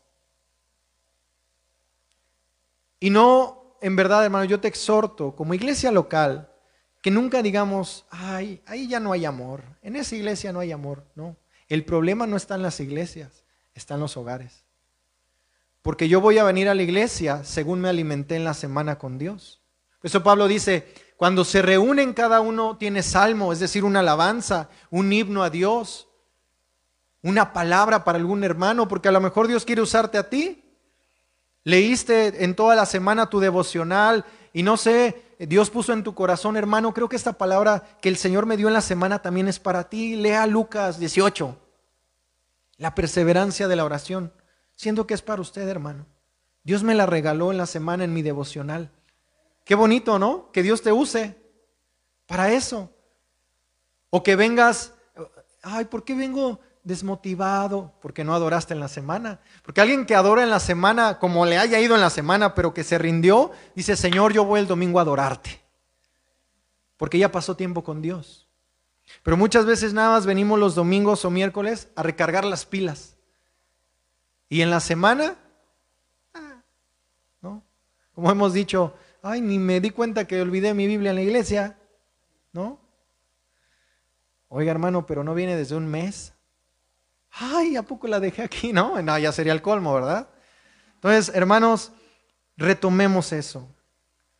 Y 2.99 3.11
no, 3.11 3.77
en 3.79 3.95
verdad, 3.95 4.25
hermano, 4.25 4.43
yo 4.43 4.59
te 4.59 4.67
exhorto 4.67 5.33
como 5.33 5.53
iglesia 5.53 5.89
local 5.89 6.51
que 7.01 7.11
nunca 7.11 7.41
digamos, 7.41 8.05
ay, 8.09 8.61
ahí 8.65 8.89
ya 8.89 8.99
no 8.99 9.13
hay 9.13 9.23
amor, 9.23 9.63
en 9.81 9.95
esa 9.95 10.17
iglesia 10.17 10.51
no 10.51 10.59
hay 10.59 10.73
amor. 10.73 11.05
No, 11.15 11.37
el 11.69 11.85
problema 11.85 12.27
no 12.27 12.35
está 12.35 12.55
en 12.55 12.61
las 12.61 12.81
iglesias, 12.81 13.45
está 13.73 13.93
en 13.93 14.01
los 14.01 14.17
hogares. 14.17 14.60
Porque 15.81 16.07
yo 16.07 16.21
voy 16.21 16.37
a 16.37 16.43
venir 16.43 16.69
a 16.69 16.75
la 16.75 16.83
iglesia 16.83 17.43
según 17.43 17.81
me 17.81 17.89
alimenté 17.89 18.35
en 18.35 18.43
la 18.43 18.53
semana 18.53 18.97
con 18.97 19.17
Dios. 19.17 19.61
Por 19.99 20.09
eso 20.09 20.23
Pablo 20.23 20.47
dice, 20.47 20.93
cuando 21.17 21.43
se 21.43 21.61
reúnen 21.61 22.13
cada 22.13 22.41
uno 22.41 22.77
tiene 22.77 23.03
salmo, 23.03 23.53
es 23.53 23.59
decir, 23.59 23.83
una 23.83 23.99
alabanza, 23.99 24.69
un 24.89 25.11
himno 25.11 25.43
a 25.43 25.49
Dios, 25.49 26.07
una 27.21 27.53
palabra 27.53 28.03
para 28.03 28.17
algún 28.17 28.43
hermano, 28.43 28.87
porque 28.87 29.09
a 29.09 29.11
lo 29.11 29.21
mejor 29.21 29.47
Dios 29.47 29.65
quiere 29.65 29.81
usarte 29.81 30.17
a 30.17 30.29
ti. 30.29 30.63
Leíste 31.63 32.43
en 32.43 32.55
toda 32.55 32.75
la 32.75 32.87
semana 32.87 33.29
tu 33.29 33.39
devocional 33.39 34.25
y 34.53 34.63
no 34.63 34.77
sé, 34.77 35.21
Dios 35.39 35.69
puso 35.69 35.93
en 35.93 36.03
tu 36.03 36.13
corazón, 36.13 36.57
hermano, 36.57 36.93
creo 36.93 37.07
que 37.07 37.15
esta 37.15 37.33
palabra 37.33 37.83
que 38.01 38.09
el 38.09 38.17
Señor 38.17 38.45
me 38.45 38.57
dio 38.57 38.67
en 38.67 38.73
la 38.73 38.81
semana 38.81 39.21
también 39.21 39.47
es 39.47 39.59
para 39.59 39.89
ti. 39.89 40.15
Lea 40.15 40.45
Lucas 40.47 40.99
18. 40.99 41.57
La 42.77 42.95
perseverancia 42.95 43.67
de 43.67 43.75
la 43.75 43.85
oración. 43.85 44.33
Siento 44.81 45.05
que 45.05 45.13
es 45.13 45.21
para 45.21 45.43
usted, 45.43 45.67
hermano. 45.67 46.07
Dios 46.63 46.81
me 46.81 46.95
la 46.95 47.05
regaló 47.05 47.51
en 47.51 47.59
la 47.59 47.67
semana 47.67 48.03
en 48.03 48.15
mi 48.15 48.23
devocional. 48.23 48.89
Qué 49.63 49.75
bonito, 49.75 50.17
¿no? 50.17 50.51
Que 50.51 50.63
Dios 50.63 50.81
te 50.81 50.91
use 50.91 51.37
para 52.25 52.51
eso. 52.51 52.91
O 54.09 54.23
que 54.23 54.35
vengas, 54.35 54.95
ay, 55.61 55.85
¿por 55.85 56.03
qué 56.03 56.15
vengo 56.15 56.59
desmotivado? 56.83 57.93
Porque 58.01 58.23
no 58.23 58.33
adoraste 58.33 58.73
en 58.73 58.79
la 58.79 58.87
semana. 58.87 59.39
Porque 59.61 59.81
alguien 59.81 60.07
que 60.07 60.15
adora 60.15 60.41
en 60.41 60.49
la 60.49 60.59
semana, 60.59 61.19
como 61.19 61.45
le 61.45 61.59
haya 61.59 61.79
ido 61.79 61.93
en 61.93 62.01
la 62.01 62.09
semana, 62.09 62.55
pero 62.55 62.73
que 62.73 62.83
se 62.83 62.97
rindió, 62.97 63.51
dice, 63.75 63.95
Señor, 63.95 64.33
yo 64.33 64.45
voy 64.45 64.61
el 64.61 64.67
domingo 64.67 64.97
a 64.97 65.03
adorarte. 65.03 65.61
Porque 66.97 67.19
ya 67.19 67.31
pasó 67.31 67.55
tiempo 67.55 67.83
con 67.83 68.01
Dios. 68.01 68.47
Pero 69.21 69.37
muchas 69.37 69.67
veces 69.67 69.93
nada 69.93 70.09
más 70.09 70.25
venimos 70.25 70.57
los 70.57 70.73
domingos 70.73 71.23
o 71.23 71.29
miércoles 71.29 71.89
a 71.95 72.01
recargar 72.01 72.45
las 72.45 72.65
pilas. 72.65 73.10
Y 74.51 74.61
en 74.61 74.69
la 74.69 74.81
semana, 74.81 75.35
ah, 76.35 76.61
¿no? 77.41 77.63
Como 78.13 78.29
hemos 78.29 78.53
dicho, 78.53 78.93
ay, 79.23 79.41
ni 79.41 79.57
me 79.57 79.81
di 79.81 79.89
cuenta 79.89 80.27
que 80.27 80.39
olvidé 80.39 80.75
mi 80.75 80.85
Biblia 80.85 81.09
en 81.09 81.15
la 81.15 81.23
iglesia, 81.23 81.79
¿no? 82.53 82.79
Oiga, 84.49 84.69
hermano, 84.69 85.07
pero 85.07 85.23
no 85.23 85.33
viene 85.33 85.55
desde 85.55 85.75
un 85.75 85.87
mes 85.87 86.35
ay, 87.31 87.75
¿a 87.75 87.83
poco 87.83 88.07
la 88.07 88.19
dejé 88.19 88.43
aquí? 88.43 88.73
No, 88.73 89.01
no, 89.01 89.17
ya 89.17 89.31
sería 89.31 89.53
el 89.53 89.61
colmo, 89.61 89.93
¿verdad? 89.93 90.29
Entonces, 90.95 91.33
hermanos, 91.35 91.91
retomemos 92.57 93.31
eso 93.31 93.67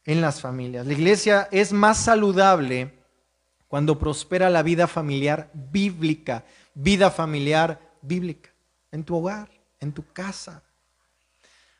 en 0.05 0.21
las 0.21 0.41
familias. 0.41 0.85
La 0.85 0.93
iglesia 0.93 1.47
es 1.51 1.73
más 1.73 1.97
saludable 1.97 2.93
cuando 3.67 3.97
prospera 3.97 4.49
la 4.49 4.63
vida 4.63 4.87
familiar 4.87 5.49
bíblica, 5.53 6.43
vida 6.73 7.09
familiar 7.09 7.79
bíblica, 8.01 8.49
en 8.91 9.03
tu 9.03 9.15
hogar, 9.15 9.49
en 9.81 9.91
tu 9.91 10.05
casa. 10.13 10.63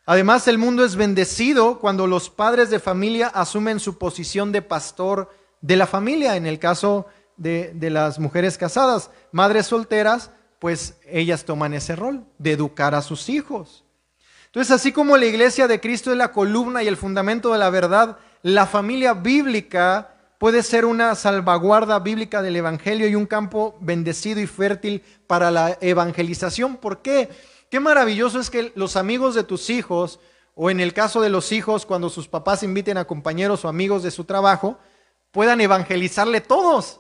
Además, 0.06 0.48
el 0.48 0.58
mundo 0.58 0.84
es 0.84 0.96
bendecido 0.96 1.80
cuando 1.80 2.08
los 2.08 2.30
padres 2.30 2.70
de 2.70 2.80
familia 2.80 3.28
asumen 3.28 3.80
su 3.80 3.98
posición 3.98 4.52
de 4.52 4.62
pastor 4.62 5.34
de 5.62 5.78
la 5.78 5.88
familia, 5.88 6.36
en 6.36 6.48
el 6.48 6.60
caso 6.60 7.06
de, 7.38 7.72
de 7.76 7.90
las 7.92 8.20
mujeres 8.20 8.58
casadas, 8.58 9.12
madres 9.32 9.68
solteras, 9.68 10.32
pues 10.60 10.96
ellas 11.06 11.46
toman 11.46 11.74
ese 11.74 11.96
rol 11.96 12.26
de 12.40 12.52
educar 12.52 12.94
a 12.96 13.02
sus 13.02 13.30
hijos. 13.30 13.86
Entonces, 14.48 14.72
así 14.72 14.92
como 14.92 15.16
la 15.16 15.26
iglesia 15.28 15.68
de 15.68 15.80
Cristo 15.80 16.12
es 16.12 16.18
la 16.18 16.32
columna 16.32 16.84
y 16.84 16.88
el 16.88 16.98
fundamento 16.98 17.54
de 17.54 17.60
la 17.60 17.70
verdad, 17.70 18.18
la 18.42 18.66
familia 18.66 19.14
bíblica 19.14 20.16
puede 20.40 20.64
ser 20.64 20.86
una 20.86 21.14
salvaguarda 21.14 22.00
bíblica 22.00 22.42
del 22.42 22.56
Evangelio 22.56 23.08
y 23.08 23.16
un 23.16 23.28
campo 23.28 23.78
bendecido 23.80 24.42
y 24.42 24.48
fértil 24.48 25.04
para 25.28 25.52
la 25.52 25.78
evangelización. 25.80 26.78
¿Por 26.78 27.04
qué? 27.04 27.30
Qué 27.72 27.80
maravilloso 27.80 28.38
es 28.42 28.50
que 28.50 28.74
los 28.76 28.98
amigos 28.98 29.34
de 29.34 29.46
tus 29.46 29.70
hijos, 29.70 30.20
o 30.56 30.70
en 30.70 30.82
el 30.82 30.94
caso 30.94 31.22
de 31.22 31.30
los 31.30 31.54
hijos, 31.54 31.86
cuando 31.86 32.10
sus 32.10 32.28
papás 32.28 32.64
inviten 32.64 32.98
a 32.98 33.06
compañeros 33.06 33.64
o 33.64 33.70
amigos 33.70 34.04
de 34.04 34.12
su 34.12 34.26
trabajo, 34.26 34.78
puedan 35.32 35.62
evangelizarle 35.62 36.42
todos. 36.42 37.00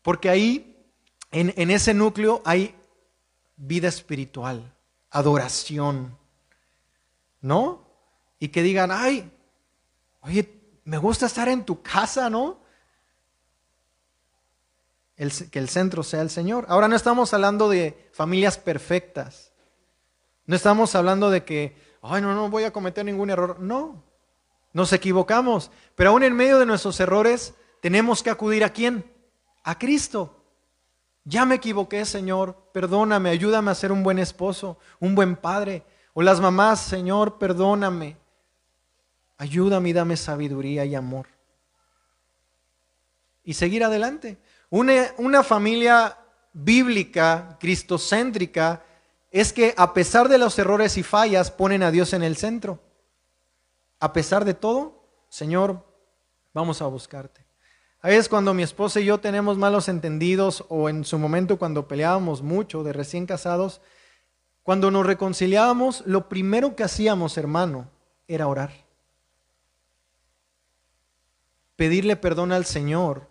Porque 0.00 0.30
ahí 0.30 0.82
en, 1.30 1.70
ese 1.70 1.92
núcleo 1.92 2.40
hay 2.42 2.74
vida 3.54 3.88
espiritual, 3.88 4.74
adoración, 5.10 6.16
¿no? 7.42 7.86
Y 8.38 8.48
que 8.48 8.62
digan, 8.62 8.90
ay, 8.90 9.30
oye, 10.22 10.58
me 10.84 10.96
gusta 10.96 11.26
estar 11.26 11.50
en 11.50 11.66
tu 11.66 11.82
casa, 11.82 12.30
¿no? 12.30 12.59
Que 15.50 15.58
el 15.58 15.68
centro 15.68 16.02
sea 16.02 16.22
el 16.22 16.30
Señor. 16.30 16.64
Ahora 16.68 16.88
no 16.88 16.96
estamos 16.96 17.34
hablando 17.34 17.68
de 17.68 18.08
familias 18.12 18.56
perfectas. 18.56 19.52
No 20.46 20.56
estamos 20.56 20.94
hablando 20.94 21.30
de 21.30 21.44
que, 21.44 21.76
ay, 22.02 22.22
no, 22.22 22.34
no 22.34 22.48
voy 22.48 22.64
a 22.64 22.72
cometer 22.72 23.04
ningún 23.04 23.28
error. 23.28 23.60
No, 23.60 24.02
nos 24.72 24.92
equivocamos. 24.92 25.70
Pero 25.94 26.10
aún 26.10 26.22
en 26.22 26.34
medio 26.34 26.58
de 26.58 26.66
nuestros 26.66 26.98
errores, 27.00 27.54
tenemos 27.82 28.22
que 28.22 28.30
acudir 28.30 28.64
a 28.64 28.72
quién? 28.72 29.04
A 29.62 29.78
Cristo. 29.78 30.42
Ya 31.24 31.44
me 31.44 31.56
equivoqué, 31.56 32.04
Señor, 32.06 32.56
perdóname, 32.72 33.28
ayúdame 33.28 33.70
a 33.70 33.74
ser 33.74 33.92
un 33.92 34.02
buen 34.02 34.18
esposo, 34.18 34.78
un 34.98 35.14
buen 35.14 35.36
padre. 35.36 35.84
O 36.14 36.22
las 36.22 36.40
mamás, 36.40 36.80
Señor, 36.80 37.38
perdóname. 37.38 38.16
Ayúdame 39.36 39.90
y 39.90 39.92
dame 39.92 40.16
sabiduría 40.16 40.84
y 40.84 40.94
amor. 40.94 41.26
Y 43.44 43.54
seguir 43.54 43.84
adelante. 43.84 44.38
Una, 44.70 45.42
familia 45.42 46.16
bíblica, 46.52 47.56
cristocéntrica, 47.58 48.84
es 49.32 49.52
que 49.52 49.74
a 49.76 49.92
pesar 49.92 50.28
de 50.28 50.38
los 50.38 50.58
errores 50.58 50.96
y 50.96 51.02
fallas, 51.02 51.50
ponen 51.50 51.82
a 51.82 51.90
Dios 51.90 52.12
en 52.12 52.22
el 52.22 52.36
centro. 52.36 52.80
a 54.02 54.14
pesar 54.14 54.46
de 54.46 54.54
todo, 54.54 55.04
Señor, 55.28 55.84
vamos 56.54 56.80
a 56.80 56.86
buscarte. 56.86 57.44
Ahí 58.00 58.14
es 58.16 58.30
cuando 58.30 58.54
mi 58.54 58.62
esposa 58.62 58.98
y 59.00 59.04
yo 59.04 59.20
tenemos 59.20 59.58
malos 59.58 59.88
entendidos 59.88 60.64
o 60.70 60.88
en 60.88 61.04
su 61.04 61.18
momento 61.18 61.58
cuando 61.58 61.86
peleábamos 61.86 62.40
mucho 62.40 62.82
de 62.82 62.94
recién 62.94 63.26
casados, 63.26 63.82
cuando 64.62 64.90
nos 64.90 65.04
reconciliábamos, 65.04 66.02
lo 66.06 66.28
primero 66.28 66.76
que 66.76 66.84
hacíamos, 66.84 67.36
hermano, 67.36 67.90
era 68.26 68.46
orar. 68.46 68.72
Pedirle 71.76 72.16
perdón 72.16 72.52
al 72.52 72.64
Señor, 72.64 73.28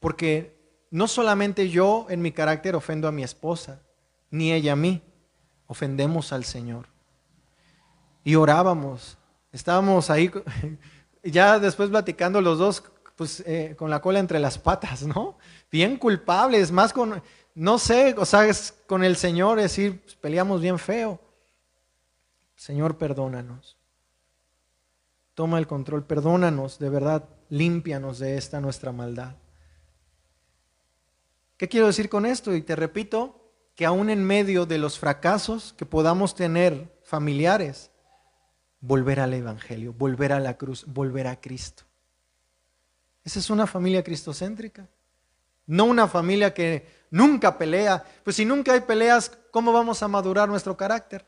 porque 0.00 0.61
no 0.92 1.08
solamente 1.08 1.70
yo 1.70 2.06
en 2.10 2.20
mi 2.20 2.32
carácter 2.32 2.76
ofendo 2.76 3.08
a 3.08 3.12
mi 3.12 3.22
esposa, 3.22 3.80
ni 4.30 4.52
ella 4.52 4.74
a 4.74 4.76
mí, 4.76 5.02
ofendemos 5.66 6.34
al 6.34 6.44
Señor. 6.44 6.86
Y 8.22 8.34
orábamos, 8.34 9.16
estábamos 9.52 10.10
ahí, 10.10 10.30
ya 11.24 11.58
después 11.58 11.88
platicando 11.88 12.42
los 12.42 12.58
dos, 12.58 12.84
pues 13.16 13.42
eh, 13.46 13.74
con 13.78 13.88
la 13.88 14.02
cola 14.02 14.18
entre 14.18 14.38
las 14.38 14.58
patas, 14.58 15.02
¿no? 15.02 15.38
Bien 15.70 15.96
culpables, 15.96 16.70
más 16.70 16.92
con, 16.92 17.22
no 17.54 17.78
sé, 17.78 18.14
o 18.18 18.26
sea, 18.26 18.46
es 18.46 18.74
con 18.86 19.02
el 19.02 19.16
Señor, 19.16 19.58
decir, 19.58 20.02
pues, 20.02 20.14
peleamos 20.14 20.60
bien 20.60 20.78
feo. 20.78 21.18
Señor, 22.54 22.98
perdónanos. 22.98 23.78
Toma 25.32 25.58
el 25.58 25.66
control, 25.66 26.04
perdónanos, 26.04 26.78
de 26.78 26.90
verdad, 26.90 27.24
límpianos 27.48 28.18
de 28.18 28.36
esta 28.36 28.60
nuestra 28.60 28.92
maldad. 28.92 29.36
¿Qué 31.62 31.68
quiero 31.68 31.86
decir 31.86 32.08
con 32.08 32.26
esto? 32.26 32.56
Y 32.56 32.62
te 32.62 32.74
repito, 32.74 33.40
que 33.76 33.86
aún 33.86 34.10
en 34.10 34.24
medio 34.24 34.66
de 34.66 34.78
los 34.78 34.98
fracasos 34.98 35.72
que 35.78 35.86
podamos 35.86 36.34
tener 36.34 36.98
familiares, 37.04 37.92
volver 38.80 39.20
al 39.20 39.32
Evangelio, 39.32 39.92
volver 39.92 40.32
a 40.32 40.40
la 40.40 40.58
cruz, 40.58 40.84
volver 40.88 41.28
a 41.28 41.40
Cristo. 41.40 41.84
Esa 43.22 43.38
es 43.38 43.48
una 43.48 43.68
familia 43.68 44.02
cristocéntrica. 44.02 44.88
No 45.64 45.84
una 45.84 46.08
familia 46.08 46.52
que 46.52 46.84
nunca 47.12 47.56
pelea. 47.56 48.02
Pues 48.24 48.34
si 48.34 48.44
nunca 48.44 48.72
hay 48.72 48.80
peleas, 48.80 49.30
¿cómo 49.52 49.72
vamos 49.72 50.02
a 50.02 50.08
madurar 50.08 50.48
nuestro 50.48 50.76
carácter? 50.76 51.24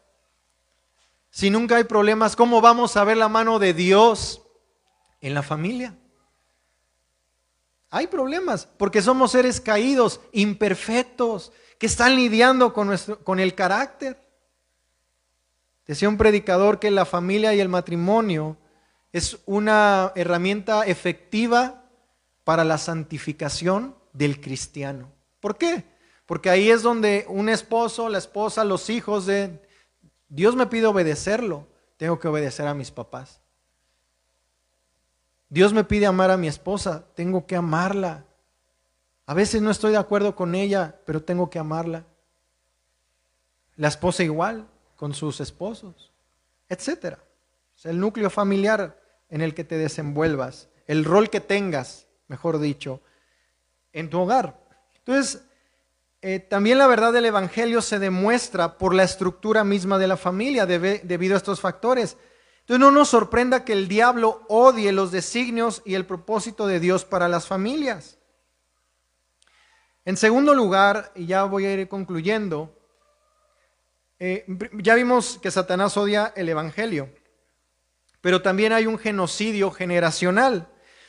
Si 1.31 1.49
nunca 1.49 1.77
hay 1.77 1.85
problemas, 1.85 2.35
¿cómo 2.35 2.61
vamos 2.61 2.97
a 2.97 3.05
ver 3.05 3.19
la 3.19 3.29
mano 3.29 3.61
de 3.61 3.73
Dios 3.73 4.43
en 5.21 5.33
la 5.33 5.45
familia? 5.45 5.97
Hay 7.95 8.09
problemas 8.09 8.67
porque 8.77 9.01
somos 9.01 9.31
seres 9.31 9.61
caídos, 9.61 10.21
imperfectos, 10.33 11.53
que 11.79 11.87
están 11.87 12.17
lidiando 12.17 12.73
con, 12.73 12.89
nuestro, 12.89 13.23
con 13.23 13.39
el 13.39 13.55
carácter. 13.55 14.19
Decía 15.87 16.09
un 16.09 16.19
predicador 16.19 16.81
que 16.81 16.91
la 16.91 17.05
familia 17.05 17.55
y 17.55 17.61
el 17.61 17.69
matrimonio 17.69 18.57
es 19.13 19.39
una 19.47 20.11
herramienta 20.17 20.85
efectiva 20.87 21.85
para 22.43 22.65
la 22.65 22.79
santificación 22.79 23.95
del 24.13 24.41
cristiano. 24.41 25.13
¿Por 25.39 25.57
qué? 25.57 25.85
Porque 26.27 26.51
ahí 26.51 26.71
es 26.71 26.83
donde 26.83 27.27
un 27.29 27.49
esposo, 27.49 28.09
la 28.09 28.19
esposa, 28.19 28.65
los 28.65 28.91
hijos 28.91 29.25
de 29.25 29.63
Dios 30.29 30.57
me 30.57 30.67
pide 30.67 30.87
obedecerlo, 30.87 31.69
tengo 31.97 32.19
que 32.19 32.27
obedecer 32.27 32.67
a 32.67 32.75
mis 32.75 32.91
papás. 32.91 33.44
Dios 35.49 35.73
me 35.73 35.85
pide 35.85 36.07
amar 36.07 36.31
a 36.31 36.37
mi 36.37 36.49
esposa, 36.49 37.05
tengo 37.15 37.47
que 37.47 37.57
amarla. 37.57 38.25
A 39.27 39.35
veces 39.35 39.63
no 39.63 39.71
estoy 39.71 39.93
de 39.93 39.99
acuerdo 39.99 40.35
con 40.35 40.55
ella, 40.55 41.01
pero 41.07 41.23
tengo 41.23 41.51
que 41.51 41.59
amarla. 41.59 42.05
La 43.77 43.89
esposa 43.89 44.23
igual, 44.23 44.67
con 44.97 45.15
sus 45.15 45.41
esposos, 45.41 46.13
etc. 46.69 47.19
Es 47.77 47.87
el 47.87 47.99
núcleo 47.99 48.31
familiar 48.31 49.01
en 49.29 49.41
el 49.41 49.55
que 49.55 49.65
te 49.65 49.77
desenvuelvas, 49.79 50.69
el 50.87 51.05
rol 51.05 51.31
que 51.31 51.41
tengas, 51.41 52.07
mejor 52.29 52.59
dicho, 52.59 53.01
en 53.93 54.11
tu 54.11 54.21
hogar. 54.21 54.61
Entonces, 54.99 55.43
eh, 56.23 56.39
también 56.39 56.79
la 56.79 56.87
verdad 56.87 57.13
del 57.13 57.27
Evangelio 57.27 57.83
se 57.83 57.99
demuestra 57.99 58.79
por 58.79 58.95
la 58.95 59.03
estructura 59.03 59.63
misma 59.65 59.99
de 59.99 60.07
la 60.07 60.17
familia 60.17 60.65
debido 60.67 61.35
a 61.35 61.37
estos 61.37 61.61
factores. 61.61 62.17
Entonces 62.65 62.81
no 62.81 62.91
nos 62.91 63.11
sorprenda 63.11 63.63
que 63.63 63.75
el 63.75 63.89
diablo 63.89 64.41
odie 64.49 64.91
los 64.91 65.13
designios 65.13 65.83
y 65.85 65.95
el 65.97 66.07
propósito 66.07 66.67
de 66.67 66.81
Dios 66.81 67.05
para 67.05 67.29
las 67.29 67.47
familias. 67.47 68.17
En 70.07 70.17
segundo 70.17 70.55
lugar, 70.55 71.13
y 71.15 71.27
ya 71.27 71.45
voy 71.45 71.67
a 71.67 71.75
ir 71.75 71.87
concluyendo, 71.89 72.75
eh, 74.19 74.47
ya 74.79 74.95
vimos 74.95 75.39
que 75.43 75.51
Satanás 75.51 75.99
odia 75.99 76.33
el 76.37 76.49
Evangelio, 76.49 77.11
pero 78.23 78.41
también 78.41 78.73
hay 78.73 78.87
un 78.87 78.99
genocidio 78.99 79.71
generacional. 79.71 80.67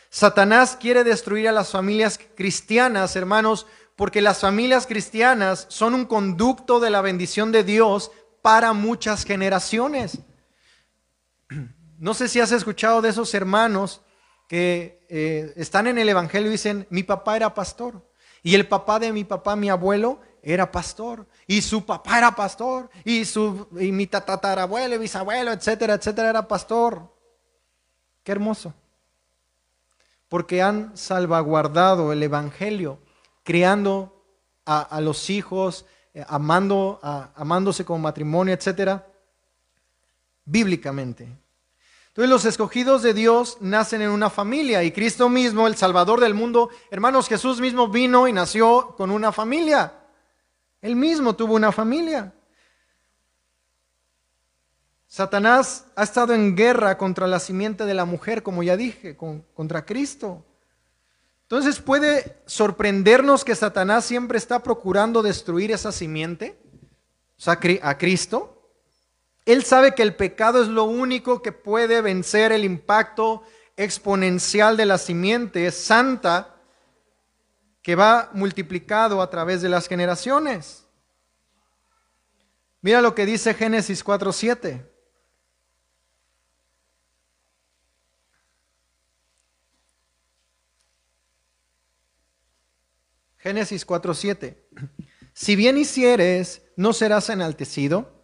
Satanás 0.09 0.77
quiere 0.77 1.05
destruir 1.05 1.47
a 1.47 1.53
las 1.53 1.71
familias 1.71 2.19
cristianas, 2.35 3.15
hermanos, 3.15 3.65
porque 3.95 4.21
las 4.21 4.41
familias 4.41 4.87
cristianas 4.87 5.67
son 5.69 5.93
un 5.93 6.03
conducto 6.03 6.81
de 6.81 6.89
la 6.89 6.99
bendición 6.99 7.53
de 7.53 7.63
Dios 7.63 8.11
para 8.41 8.73
muchas 8.73 9.23
generaciones. 9.23 10.19
No 11.97 12.13
sé 12.13 12.27
si 12.27 12.41
has 12.41 12.51
escuchado 12.51 13.01
de 13.01 13.07
esos 13.07 13.33
hermanos 13.33 14.01
que 14.49 15.05
eh, 15.07 15.53
están 15.55 15.87
en 15.87 15.97
el 15.97 16.09
Evangelio 16.09 16.49
y 16.49 16.51
dicen, 16.51 16.85
mi 16.89 17.03
papá 17.03 17.37
era 17.37 17.53
pastor, 17.53 18.05
y 18.43 18.53
el 18.53 18.67
papá 18.67 18.99
de 18.99 19.13
mi 19.13 19.23
papá, 19.23 19.55
mi 19.55 19.69
abuelo, 19.69 20.19
era 20.43 20.69
pastor, 20.69 21.25
y 21.47 21.61
su 21.61 21.85
papá 21.85 22.17
era 22.17 22.35
pastor, 22.35 22.89
y, 23.05 23.23
su, 23.23 23.69
y 23.79 23.93
mi 23.93 24.07
tatarabuelo, 24.07 24.99
bisabuelo, 24.99 25.53
etcétera, 25.53 25.93
etcétera, 25.93 26.31
era 26.31 26.45
pastor. 26.45 27.15
Qué 28.23 28.33
hermoso 28.33 28.73
porque 30.35 30.61
han 30.61 30.95
salvaguardado 30.97 32.11
el 32.11 32.23
Evangelio, 32.23 32.99
criando 33.43 34.23
a, 34.65 34.99
los 34.99 35.29
hijos, 35.29 35.85
eh, 36.13 36.25
amando, 36.27 36.99
amándose 37.35 37.85
como 37.85 37.99
matrimonio, 37.99 38.53
etc. 38.53 39.01
Bíblicamente. 40.45 41.27
Entonces 42.15 42.29
los 42.29 42.45
escogidos 42.45 43.03
de 43.03 43.13
Dios 43.13 43.57
nacen 43.59 44.01
en 44.01 44.09
una 44.09 44.29
familia 44.29 44.83
y 44.83 44.91
Cristo 44.93 45.27
mismo, 45.27 45.67
el 45.67 45.75
Salvador 45.75 46.21
del 46.21 46.33
mundo, 46.33 46.69
hermanos, 46.89 47.27
Jesús 47.27 47.59
mismo 47.59 47.89
vino 47.89 48.27
y 48.27 48.31
nació 48.31 48.95
con 48.95 49.11
una 49.11 49.33
familia. 49.33 49.93
Él 50.81 50.95
mismo 50.95 51.35
tuvo 51.35 51.55
una 51.55 51.73
familia. 51.73 52.33
Satanás 55.07 55.87
ha 55.95 56.03
estado 56.03 56.33
en 56.33 56.55
guerra 56.55 56.97
contra 56.97 57.27
la 57.27 57.39
simiente 57.39 57.85
de 57.85 57.93
la 57.93 58.05
mujer, 58.05 58.43
como 58.43 58.63
ya 58.63 58.77
dije, 58.77 59.17
contra 59.17 59.85
Cristo. 59.85 60.45
Entonces 61.43 61.79
puede 61.79 62.37
sorprendernos 62.45 63.43
que 63.43 63.55
Satanás 63.55 64.05
siempre 64.05 64.37
está 64.37 64.63
procurando 64.63 65.21
destruir 65.21 65.71
esa 65.71 65.91
simiente, 65.91 66.59
a 67.81 67.97
Cristo. 67.97 68.54
Él 69.45 69.63
sabe 69.63 69.93
que 69.93 70.01
el 70.01 70.15
pecado 70.15 70.61
es 70.61 70.67
lo 70.67 70.85
único 70.85 71.41
que 71.43 71.51
puede 71.51 72.01
vencer 72.01 72.51
el 72.51 72.65
impacto 72.65 73.43
exponencial 73.77 74.75
de 74.75 74.85
la 74.85 74.97
simiente 74.97 75.71
santa 75.71 76.55
que 77.83 77.95
va 77.95 78.31
multiplicado 78.33 79.21
a 79.21 79.29
través 79.29 79.61
de 79.61 79.69
las 79.69 79.87
generaciones. 79.87 80.87
Mira 82.81 83.01
lo 83.01 83.13
que 83.13 83.27
dice 83.27 83.53
Génesis 83.53 84.03
4:7. 84.03 84.89
Génesis 93.37 93.85
4:7. 93.85 94.57
Si 95.33 95.55
bien 95.55 95.77
hicieres, 95.77 96.63
no 96.75 96.93
serás 96.93 97.29
enaltecido. 97.29 98.14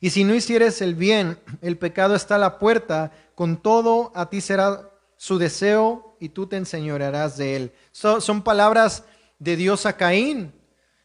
Y 0.00 0.10
si 0.10 0.24
no 0.24 0.34
hicieres 0.34 0.82
el 0.82 0.94
bien, 0.94 1.38
el 1.62 1.78
pecado 1.78 2.14
está 2.14 2.36
a 2.36 2.38
la 2.38 2.58
puerta, 2.58 3.12
con 3.34 3.56
todo 3.56 4.12
a 4.14 4.28
ti 4.28 4.40
será 4.40 4.90
su 5.16 5.38
deseo 5.38 6.16
y 6.20 6.30
tú 6.30 6.46
te 6.46 6.56
enseñorearás 6.56 7.36
de 7.36 7.56
él. 7.56 7.72
son 7.92 8.42
palabras 8.42 9.04
de 9.38 9.56
Dios 9.56 9.86
a 9.86 9.96
Caín. 9.96 10.52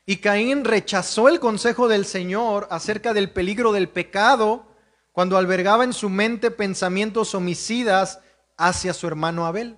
Y 0.05 0.17
Caín 0.17 0.65
rechazó 0.65 1.29
el 1.29 1.39
consejo 1.39 1.87
del 1.87 2.05
Señor 2.05 2.67
acerca 2.69 3.13
del 3.13 3.29
peligro 3.29 3.71
del 3.71 3.87
pecado 3.87 4.65
cuando 5.11 5.37
albergaba 5.37 5.83
en 5.83 5.93
su 5.93 6.09
mente 6.09 6.51
pensamientos 6.51 7.35
homicidas 7.35 8.19
hacia 8.57 8.93
su 8.93 9.07
hermano 9.07 9.45
Abel. 9.45 9.77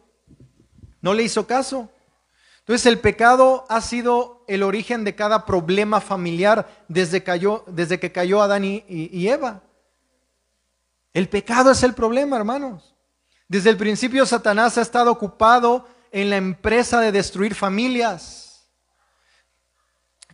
No 1.01 1.13
le 1.13 1.23
hizo 1.23 1.45
caso. 1.45 1.89
Entonces 2.63 2.85
el 2.85 2.99
pecado 2.99 3.65
ha 3.69 3.81
sido 3.81 4.43
el 4.47 4.63
origen 4.63 5.03
de 5.03 5.15
cada 5.15 5.45
problema 5.45 5.99
familiar 5.99 6.85
desde, 6.87 7.23
que 7.23 8.11
cayó 8.11 8.41
Adán 8.41 8.63
y 8.63 9.27
Eva. 9.27 9.63
El 11.13 11.29
pecado 11.29 11.71
es 11.71 11.83
el 11.83 11.93
problema, 11.93 12.37
hermanos. 12.37 12.95
Desde 13.47 13.69
el 13.69 13.77
principio 13.77 14.25
Satanás 14.25 14.77
ha 14.77 14.81
estado 14.81 15.11
ocupado 15.11 15.87
en 16.11 16.29
la 16.29 16.37
empresa 16.37 16.99
de 17.01 17.11
destruir 17.11 17.53
familias. 17.53 18.67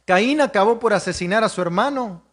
Caín 0.05 0.41
acabó 0.41 0.79
por 0.79 0.93
asesinar 0.93 1.43
a 1.43 1.49
su 1.49 1.61
hermano 1.61 2.23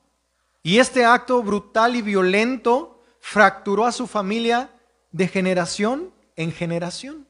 y 0.62 0.78
este 0.78 1.04
acto 1.04 1.42
brutal 1.42 1.96
y 1.96 2.02
violento 2.02 3.02
fracturó 3.20 3.84
a 3.84 3.92
su 3.92 4.06
familia 4.06 4.70
de 5.10 5.28
generación 5.28 6.12
en 6.36 6.52
generación. 6.52 7.26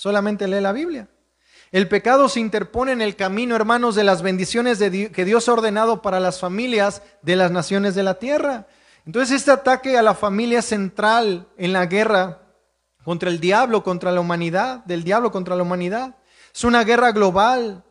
Solamente 0.00 0.48
lee 0.48 0.62
la 0.62 0.72
Biblia. 0.72 1.10
El 1.72 1.86
pecado 1.86 2.30
se 2.30 2.40
interpone 2.40 2.92
en 2.92 3.02
el 3.02 3.16
camino, 3.16 3.54
hermanos, 3.54 3.94
de 3.94 4.02
las 4.02 4.22
bendiciones 4.22 4.78
que 4.78 5.24
Dios 5.26 5.46
ha 5.46 5.52
ordenado 5.52 6.00
para 6.00 6.20
las 6.20 6.40
familias 6.40 7.02
de 7.20 7.36
las 7.36 7.50
naciones 7.50 7.94
de 7.94 8.02
la 8.02 8.14
tierra. 8.14 8.66
Entonces 9.04 9.36
este 9.36 9.50
ataque 9.50 9.98
a 9.98 10.02
la 10.02 10.14
familia 10.14 10.62
central 10.62 11.48
en 11.58 11.74
la 11.74 11.84
guerra 11.84 12.40
contra 13.04 13.28
el 13.28 13.40
diablo, 13.40 13.84
contra 13.84 14.10
la 14.10 14.22
humanidad, 14.22 14.82
del 14.86 15.04
diablo 15.04 15.30
contra 15.30 15.54
la 15.54 15.64
humanidad, 15.64 16.16
es 16.54 16.64
una 16.64 16.82
guerra 16.82 17.12
global, 17.12 17.84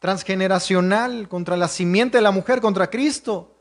transgeneracional, 0.00 1.30
contra 1.30 1.56
la 1.56 1.68
simiente 1.68 2.18
de 2.18 2.22
la 2.22 2.30
mujer, 2.30 2.60
contra 2.60 2.90
Cristo, 2.90 3.56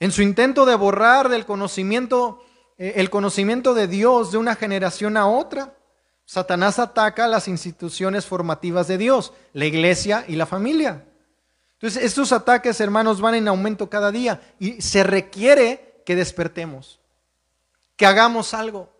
en 0.00 0.12
su 0.12 0.22
intento 0.22 0.64
de 0.64 0.76
borrar 0.76 1.28
del 1.28 1.44
conocimiento, 1.44 2.42
eh, 2.78 2.94
el 2.96 3.10
conocimiento 3.10 3.74
de 3.74 3.86
Dios 3.86 4.32
de 4.32 4.38
una 4.38 4.54
generación 4.54 5.18
a 5.18 5.26
otra. 5.26 5.74
Satanás 6.26 6.80
ataca 6.80 7.28
las 7.28 7.46
instituciones 7.46 8.26
formativas 8.26 8.88
de 8.88 8.98
Dios, 8.98 9.32
la 9.52 9.64
iglesia 9.64 10.24
y 10.26 10.34
la 10.34 10.44
familia. 10.44 11.06
Entonces, 11.74 12.02
estos 12.02 12.32
ataques, 12.32 12.80
hermanos, 12.80 13.20
van 13.20 13.36
en 13.36 13.48
aumento 13.48 13.88
cada 13.88 14.10
día 14.10 14.40
y 14.58 14.82
se 14.82 15.04
requiere 15.04 16.02
que 16.04 16.16
despertemos, 16.16 17.00
que 17.96 18.06
hagamos 18.06 18.54
algo. 18.54 18.92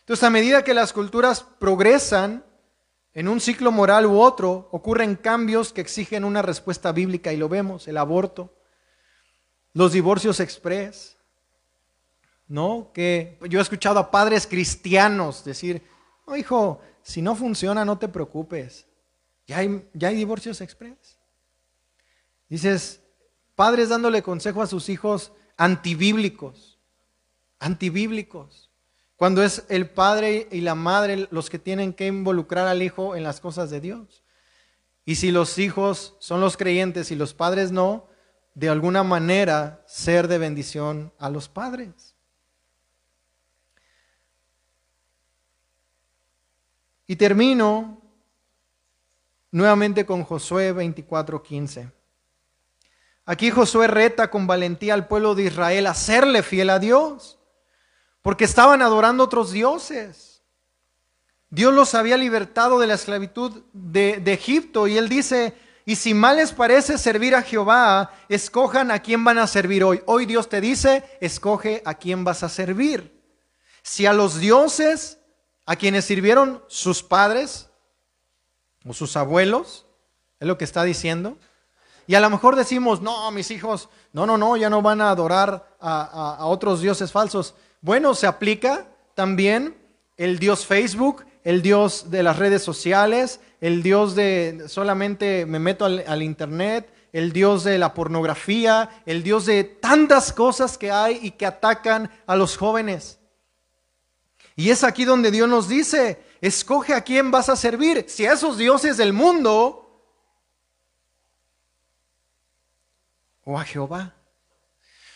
Entonces, 0.00 0.24
a 0.24 0.30
medida 0.30 0.64
que 0.64 0.74
las 0.74 0.92
culturas 0.92 1.46
progresan 1.58 2.44
en 3.14 3.28
un 3.28 3.40
ciclo 3.40 3.72
moral 3.72 4.04
u 4.04 4.20
otro, 4.20 4.68
ocurren 4.72 5.16
cambios 5.16 5.72
que 5.72 5.80
exigen 5.80 6.24
una 6.24 6.42
respuesta 6.42 6.92
bíblica 6.92 7.32
y 7.32 7.38
lo 7.38 7.48
vemos, 7.48 7.88
el 7.88 7.96
aborto, 7.96 8.52
los 9.72 9.92
divorcios 9.92 10.40
express, 10.40 11.16
¿no? 12.48 12.90
Que 12.92 13.38
yo 13.48 13.58
he 13.58 13.62
escuchado 13.62 13.98
a 13.98 14.10
padres 14.10 14.46
cristianos 14.46 15.44
decir, 15.44 15.82
hijo, 16.36 16.80
si 17.02 17.22
no 17.22 17.34
funciona, 17.34 17.84
no 17.84 17.98
te 17.98 18.08
preocupes. 18.08 18.86
Ya 19.46 19.58
hay, 19.58 19.88
ya 19.92 20.08
hay 20.08 20.16
divorcios 20.16 20.60
express. 20.60 21.18
Dices, 22.48 23.00
padres 23.54 23.88
dándole 23.88 24.22
consejo 24.22 24.62
a 24.62 24.66
sus 24.66 24.88
hijos 24.88 25.32
antibíblicos, 25.56 26.78
antibíblicos. 27.58 28.70
Cuando 29.16 29.42
es 29.42 29.64
el 29.68 29.88
padre 29.88 30.48
y 30.50 30.62
la 30.62 30.74
madre 30.74 31.28
los 31.30 31.48
que 31.48 31.58
tienen 31.58 31.92
que 31.92 32.06
involucrar 32.06 32.66
al 32.66 32.82
hijo 32.82 33.14
en 33.14 33.22
las 33.22 33.40
cosas 33.40 33.70
de 33.70 33.80
Dios. 33.80 34.22
Y 35.04 35.16
si 35.16 35.30
los 35.30 35.58
hijos 35.58 36.16
son 36.18 36.40
los 36.40 36.56
creyentes 36.56 37.10
y 37.10 37.16
los 37.16 37.34
padres 37.34 37.72
no, 37.72 38.08
de 38.54 38.68
alguna 38.68 39.02
manera 39.02 39.82
ser 39.86 40.28
de 40.28 40.38
bendición 40.38 41.12
a 41.18 41.30
los 41.30 41.48
padres. 41.48 42.11
Y 47.12 47.16
termino 47.16 48.00
nuevamente 49.50 50.06
con 50.06 50.24
Josué 50.24 50.72
24:15. 50.72 51.92
Aquí 53.26 53.50
Josué 53.50 53.86
reta 53.86 54.30
con 54.30 54.46
valentía 54.46 54.94
al 54.94 55.08
pueblo 55.08 55.34
de 55.34 55.42
Israel 55.42 55.88
a 55.88 55.92
serle 55.92 56.42
fiel 56.42 56.70
a 56.70 56.78
Dios, 56.78 57.38
porque 58.22 58.46
estaban 58.46 58.80
adorando 58.80 59.24
otros 59.24 59.52
dioses. 59.52 60.42
Dios 61.50 61.74
los 61.74 61.94
había 61.94 62.16
libertado 62.16 62.78
de 62.80 62.86
la 62.86 62.94
esclavitud 62.94 63.62
de, 63.74 64.18
de 64.18 64.32
Egipto 64.32 64.88
y 64.88 64.96
él 64.96 65.10
dice, 65.10 65.52
y 65.84 65.96
si 65.96 66.14
mal 66.14 66.38
les 66.38 66.54
parece 66.54 66.96
servir 66.96 67.34
a 67.34 67.42
Jehová, 67.42 68.10
escojan 68.30 68.90
a 68.90 69.00
quién 69.00 69.22
van 69.22 69.36
a 69.36 69.46
servir 69.46 69.84
hoy. 69.84 70.00
Hoy 70.06 70.24
Dios 70.24 70.48
te 70.48 70.62
dice, 70.62 71.04
escoge 71.20 71.82
a 71.84 71.92
quién 71.92 72.24
vas 72.24 72.42
a 72.42 72.48
servir. 72.48 73.20
Si 73.82 74.06
a 74.06 74.14
los 74.14 74.40
dioses 74.40 75.18
a 75.66 75.76
quienes 75.76 76.04
sirvieron 76.04 76.62
sus 76.68 77.02
padres 77.02 77.70
o 78.86 78.92
sus 78.92 79.16
abuelos, 79.16 79.86
es 80.40 80.48
lo 80.48 80.58
que 80.58 80.64
está 80.64 80.82
diciendo. 80.84 81.38
Y 82.06 82.14
a 82.14 82.20
lo 82.20 82.30
mejor 82.30 82.56
decimos, 82.56 83.00
no, 83.00 83.30
mis 83.30 83.50
hijos, 83.50 83.88
no, 84.12 84.26
no, 84.26 84.36
no, 84.36 84.56
ya 84.56 84.68
no 84.68 84.82
van 84.82 85.00
a 85.00 85.10
adorar 85.10 85.76
a, 85.80 86.44
otros 86.46 86.80
dioses 86.80 87.12
falsos. 87.12 87.54
Bueno, 87.80 88.14
se 88.14 88.26
aplica 88.26 88.86
también 89.14 89.76
el 90.16 90.38
dios 90.38 90.66
Facebook, 90.66 91.24
el 91.44 91.62
dios 91.62 92.10
de 92.10 92.22
las 92.22 92.38
redes 92.38 92.62
sociales, 92.62 93.40
el 93.60 93.82
dios 93.82 94.14
de 94.14 94.64
solamente 94.66 95.46
me 95.46 95.58
meto 95.58 95.84
al, 95.84 96.22
internet, 96.22 96.92
el 97.12 97.32
dios 97.32 97.62
de 97.64 97.78
la 97.78 97.94
pornografía, 97.94 98.90
el 99.06 99.22
dios 99.22 99.46
de 99.46 99.64
tantas 99.64 100.32
cosas 100.32 100.78
que 100.78 100.90
hay 100.90 101.18
y 101.22 101.30
que 101.32 101.46
atacan 101.46 102.10
a 102.26 102.34
los 102.36 102.56
jóvenes. 102.56 103.20
Y 104.56 104.70
es 104.70 104.84
aquí 104.84 105.04
donde 105.04 105.30
Dios 105.30 105.48
nos 105.48 105.68
dice, 105.68 106.22
escoge 106.40 106.94
a 106.94 107.02
quién 107.02 107.30
vas 107.30 107.48
a 107.48 107.56
servir, 107.56 108.04
si 108.08 108.26
a 108.26 108.32
esos 108.32 108.58
dioses 108.58 108.96
del 108.96 109.12
mundo 109.12 110.06
o 113.44 113.58
a 113.58 113.64
Jehová. 113.64 114.14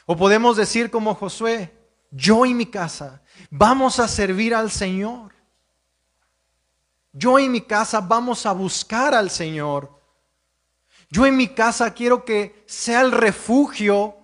O 0.07 0.16
podemos 0.16 0.57
decir 0.57 0.91
como 0.91 1.14
Josué, 1.14 1.76
yo 2.11 2.47
y 2.47 2.55
mi 2.55 2.66
casa 2.66 3.22
vamos 3.51 3.99
a 3.99 4.09
servir 4.09 4.55
al 4.55 4.70
Señor. 4.70 5.34
Yo 7.12 7.39
y 7.39 7.49
mi 7.49 7.62
casa 7.62 8.01
vamos 8.01 8.47
a 8.47 8.53
buscar 8.53 9.14
al 9.14 9.30
Señor. 9.30 9.97
Yo 11.09 11.24
en 11.26 11.37
mi 11.37 11.49
casa 11.49 11.95
quiero 11.95 12.24
que 12.24 12.64
sea 12.66 13.01
el 13.01 13.12
refugio 13.12 14.16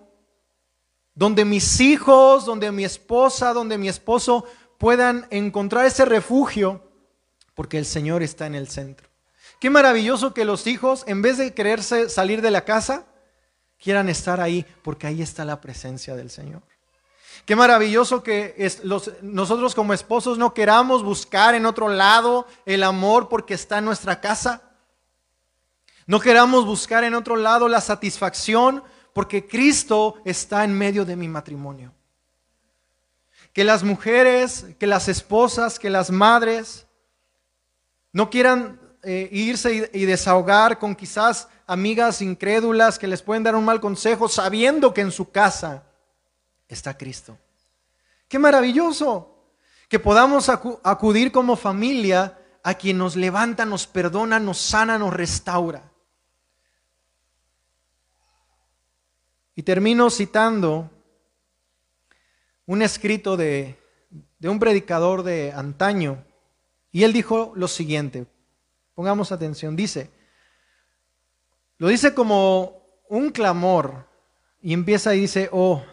donde 1.15 1.45
mis 1.45 1.79
hijos, 1.79 2.45
donde 2.45 2.71
mi 2.71 2.83
esposa, 2.83 3.53
donde 3.53 3.77
mi 3.77 3.87
esposo 3.87 4.45
puedan 4.83 5.27
encontrar 5.29 5.85
ese 5.85 6.03
refugio 6.03 6.81
porque 7.55 7.77
el 7.77 7.85
Señor 7.85 8.21
está 8.21 8.47
en 8.47 8.53
el 8.53 8.67
centro. 8.67 9.07
Qué 9.61 9.69
maravilloso 9.69 10.33
que 10.33 10.43
los 10.43 10.67
hijos, 10.67 11.05
en 11.07 11.21
vez 11.21 11.37
de 11.37 11.53
quererse 11.53 12.09
salir 12.09 12.41
de 12.41 12.51
la 12.51 12.65
casa, 12.65 13.05
quieran 13.81 14.09
estar 14.09 14.41
ahí 14.41 14.65
porque 14.81 15.07
ahí 15.07 15.21
está 15.21 15.45
la 15.45 15.61
presencia 15.61 16.17
del 16.17 16.29
Señor. 16.29 16.63
Qué 17.45 17.55
maravilloso 17.55 18.23
que 18.23 18.69
nosotros 19.21 19.73
como 19.73 19.93
esposos 19.93 20.37
no 20.37 20.53
queramos 20.53 21.01
buscar 21.01 21.55
en 21.55 21.65
otro 21.65 21.87
lado 21.87 22.45
el 22.65 22.83
amor 22.83 23.29
porque 23.29 23.53
está 23.53 23.77
en 23.77 23.85
nuestra 23.85 24.19
casa. 24.19 24.63
No 26.07 26.19
queramos 26.19 26.65
buscar 26.65 27.05
en 27.05 27.15
otro 27.15 27.37
lado 27.37 27.69
la 27.69 27.79
satisfacción 27.79 28.83
porque 29.13 29.47
Cristo 29.47 30.15
está 30.25 30.65
en 30.65 30.77
medio 30.77 31.05
de 31.05 31.15
mi 31.15 31.29
matrimonio 31.29 31.93
que 33.53 33.63
las 33.63 33.83
mujeres, 33.83 34.65
que 34.79 34.87
las 34.87 35.07
esposas, 35.07 35.79
que 35.79 35.89
las 35.89 36.11
madres 36.11 36.87
no 38.11 38.29
quieran 38.29 38.79
eh, 39.03 39.29
irse 39.31 39.89
y, 39.93 40.01
y 40.01 40.05
desahogar 40.05 40.79
con 40.79 40.95
quizás 40.95 41.47
amigas 41.67 42.21
incrédulas 42.21 42.99
que 42.99 43.07
les 43.07 43.21
pueden 43.21 43.43
dar 43.43 43.55
un 43.55 43.65
mal 43.65 43.79
consejo 43.79 44.27
sabiendo 44.27 44.93
que 44.93 45.01
en 45.01 45.11
su 45.11 45.31
casa 45.31 45.83
está 46.67 46.97
Cristo. 46.97 47.37
Qué 48.27 48.39
maravilloso 48.39 49.29
que 49.87 49.99
podamos 49.99 50.49
acudir 50.49 51.31
como 51.31 51.55
familia 51.55 52.39
a 52.63 52.73
quien 52.73 52.97
nos 52.97 53.15
levanta, 53.15 53.65
nos 53.65 53.85
perdona, 53.85 54.39
nos 54.39 54.57
sana, 54.57 54.97
nos 54.97 55.13
restaura. 55.13 55.91
Y 59.55 59.61
termino 59.61 60.09
citando 60.09 60.89
un 62.65 62.81
escrito 62.81 63.37
de, 63.37 63.77
un 64.41 64.59
predicador 64.59 65.23
de 65.23 65.51
antaño 65.51 66.23
y 66.91 67.03
él 67.03 67.13
dijo 67.13 67.53
lo 67.55 67.67
siguiente, 67.67 68.25
pongamos 68.93 69.31
atención, 69.31 69.75
dice, 69.75 70.11
lo 71.77 71.87
dice 71.87 72.13
como 72.13 72.83
un 73.09 73.31
clamor 73.31 74.07
y 74.61 74.73
empieza 74.73 75.15
y 75.15 75.21
dice, 75.21 75.49
oh, 75.51 75.83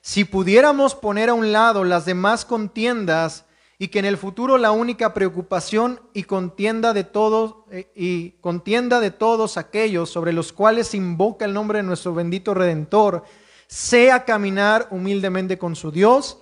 si 0.00 0.24
pudiéramos 0.24 0.94
poner 0.94 1.28
a 1.28 1.34
un 1.34 1.52
lado 1.52 1.84
las 1.84 2.04
demás 2.04 2.44
contiendas 2.44 3.44
y 3.78 3.88
que 3.88 4.00
en 4.00 4.04
el 4.04 4.16
futuro 4.16 4.58
la 4.58 4.72
única 4.72 5.14
preocupación 5.14 6.00
y 6.12 6.24
contienda 6.24 6.92
de 6.92 7.04
todos 7.04 7.56
eh, 7.70 7.90
y 7.94 8.30
contienda 8.40 8.98
de 8.98 9.12
todos 9.12 9.56
aquellos 9.56 10.10
sobre 10.10 10.32
los 10.32 10.52
cuales 10.52 10.94
invoca 10.94 11.44
el 11.44 11.54
nombre 11.54 11.78
de 11.78 11.84
nuestro 11.84 12.12
bendito 12.12 12.54
redentor 12.54 13.24
sea 13.68 14.24
caminar 14.24 14.88
humildemente 14.90 15.58
con 15.58 15.76
su 15.76 15.92
Dios 15.92 16.38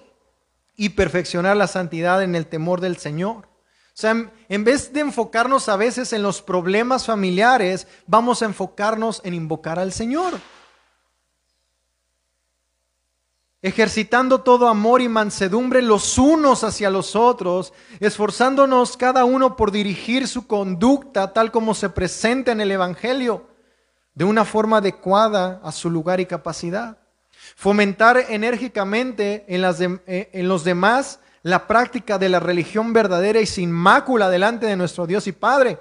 y 0.76 0.90
perfeccionar 0.90 1.56
la 1.56 1.66
santidad 1.66 2.22
en 2.22 2.34
el 2.34 2.46
temor 2.46 2.80
del 2.80 2.96
Señor. 2.96 3.48
O 3.96 3.98
sea, 3.98 4.30
en 4.48 4.64
vez 4.64 4.92
de 4.92 5.00
enfocarnos 5.00 5.68
a 5.68 5.76
veces 5.76 6.12
en 6.12 6.22
los 6.22 6.42
problemas 6.42 7.06
familiares, 7.06 7.88
vamos 8.06 8.42
a 8.42 8.44
enfocarnos 8.44 9.20
en 9.24 9.34
invocar 9.34 9.78
al 9.78 9.92
Señor. 9.92 10.34
Ejercitando 13.62 14.42
todo 14.42 14.68
amor 14.68 15.00
y 15.00 15.08
mansedumbre 15.08 15.82
los 15.82 16.18
unos 16.18 16.62
hacia 16.62 16.90
los 16.90 17.16
otros, 17.16 17.72
esforzándonos 17.98 18.96
cada 18.96 19.24
uno 19.24 19.56
por 19.56 19.72
dirigir 19.72 20.28
su 20.28 20.46
conducta 20.46 21.32
tal 21.32 21.50
como 21.50 21.74
se 21.74 21.88
presenta 21.88 22.52
en 22.52 22.60
el 22.60 22.70
Evangelio, 22.70 23.48
de 24.14 24.24
una 24.24 24.44
forma 24.44 24.76
adecuada 24.76 25.60
a 25.64 25.72
su 25.72 25.90
lugar 25.90 26.20
y 26.20 26.26
capacidad. 26.26 26.98
Fomentar 27.54 28.18
enérgicamente 28.28 29.44
en, 29.48 29.62
las 29.62 29.80
eh, 29.80 30.30
en 30.32 30.48
los 30.48 30.64
demás 30.64 31.20
la 31.42 31.68
práctica 31.68 32.18
de 32.18 32.28
la 32.28 32.40
religión 32.40 32.92
verdadera 32.92 33.40
y 33.40 33.46
sin 33.46 33.70
mácula 33.70 34.28
delante 34.28 34.66
de 34.66 34.74
nuestro 34.74 35.06
Dios 35.06 35.28
y 35.28 35.32
Padre. 35.32 35.78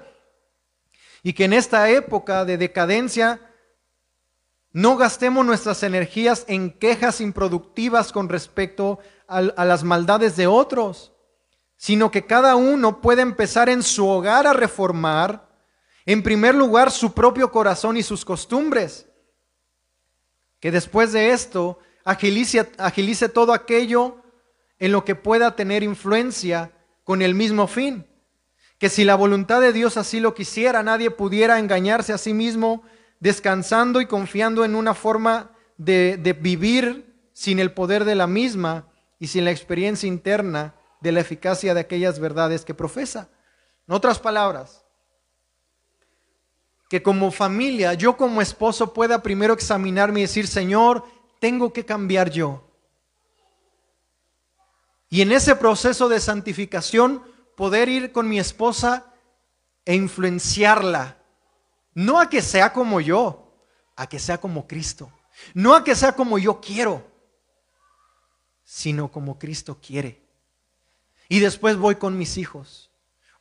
Y 1.24 1.32
que 1.32 1.44
en 1.44 1.52
esta 1.52 1.90
época 1.90 2.44
de 2.44 2.56
decadencia 2.56 3.40
no 4.70 4.96
gastemos 4.96 5.44
nuestras 5.44 5.82
energías 5.82 6.44
en 6.46 6.70
quejas 6.70 7.20
improductivas 7.20 8.12
con 8.12 8.28
respecto 8.28 9.00
a, 9.26 9.38
a 9.38 9.64
las 9.64 9.82
maldades 9.82 10.36
de 10.36 10.46
otros, 10.46 11.10
sino 11.76 12.12
que 12.12 12.26
cada 12.26 12.54
uno 12.54 13.00
pueda 13.00 13.22
empezar 13.22 13.68
en 13.68 13.82
su 13.82 14.06
hogar 14.06 14.46
a 14.46 14.52
reformar, 14.52 15.48
en 16.04 16.22
primer 16.22 16.54
lugar, 16.54 16.92
su 16.92 17.12
propio 17.12 17.50
corazón 17.50 17.96
y 17.96 18.04
sus 18.04 18.24
costumbres. 18.24 19.05
Que 20.66 20.72
después 20.72 21.12
de 21.12 21.30
esto 21.30 21.78
agilice, 22.04 23.28
todo 23.28 23.52
aquello 23.52 24.16
en 24.80 24.90
lo 24.90 25.04
que 25.04 25.14
pueda 25.14 25.54
tener 25.54 25.84
influencia 25.84 26.72
con 27.04 27.22
el 27.22 27.36
mismo 27.36 27.68
fin. 27.68 28.04
Que 28.76 28.88
si 28.88 29.04
la 29.04 29.14
voluntad 29.14 29.60
de 29.60 29.72
Dios 29.72 29.96
así 29.96 30.18
lo 30.18 30.34
quisiera, 30.34 30.82
nadie 30.82 31.12
pudiera 31.12 31.60
engañarse 31.60 32.12
a 32.12 32.18
sí 32.18 32.34
mismo 32.34 32.82
descansando 33.20 34.00
y 34.00 34.06
confiando 34.06 34.64
en 34.64 34.74
una 34.74 34.94
forma 34.94 35.52
de, 35.76 36.16
de 36.16 36.32
vivir 36.32 37.14
sin 37.32 37.60
el 37.60 37.70
poder 37.70 38.04
de 38.04 38.16
la 38.16 38.26
misma 38.26 38.88
y 39.20 39.28
sin 39.28 39.44
la 39.44 39.52
experiencia 39.52 40.08
interna 40.08 40.74
de 41.00 41.12
la 41.12 41.20
eficacia 41.20 41.74
de 41.74 41.80
aquellas 41.82 42.18
verdades 42.18 42.64
que 42.64 42.74
profesa. 42.74 43.28
En 43.86 43.94
otras 43.94 44.18
palabras, 44.18 44.84
que 46.88 47.02
como 47.02 47.30
familia, 47.32 47.94
yo 47.94 48.16
como 48.16 48.40
esposo 48.40 48.92
pueda 48.92 49.22
primero 49.22 49.54
examinarme 49.54 50.20
y 50.20 50.22
decir, 50.22 50.46
Señor, 50.46 51.04
tengo 51.40 51.72
que 51.72 51.84
cambiar 51.84 52.30
yo. 52.30 52.62
Y 55.08 55.22
en 55.22 55.32
ese 55.32 55.56
proceso 55.56 56.08
de 56.08 56.20
santificación, 56.20 57.22
poder 57.56 57.88
ir 57.88 58.12
con 58.12 58.28
mi 58.28 58.38
esposa 58.38 59.12
e 59.84 59.94
influenciarla. 59.94 61.18
No 61.94 62.20
a 62.20 62.28
que 62.28 62.42
sea 62.42 62.72
como 62.72 63.00
yo, 63.00 63.52
a 63.96 64.08
que 64.08 64.18
sea 64.18 64.38
como 64.38 64.66
Cristo. 64.66 65.10
No 65.54 65.74
a 65.74 65.84
que 65.84 65.94
sea 65.94 66.12
como 66.12 66.38
yo 66.38 66.60
quiero, 66.60 67.04
sino 68.64 69.10
como 69.10 69.38
Cristo 69.38 69.78
quiere. 69.80 70.22
Y 71.28 71.40
después 71.40 71.76
voy 71.76 71.96
con 71.96 72.16
mis 72.18 72.36
hijos. 72.36 72.85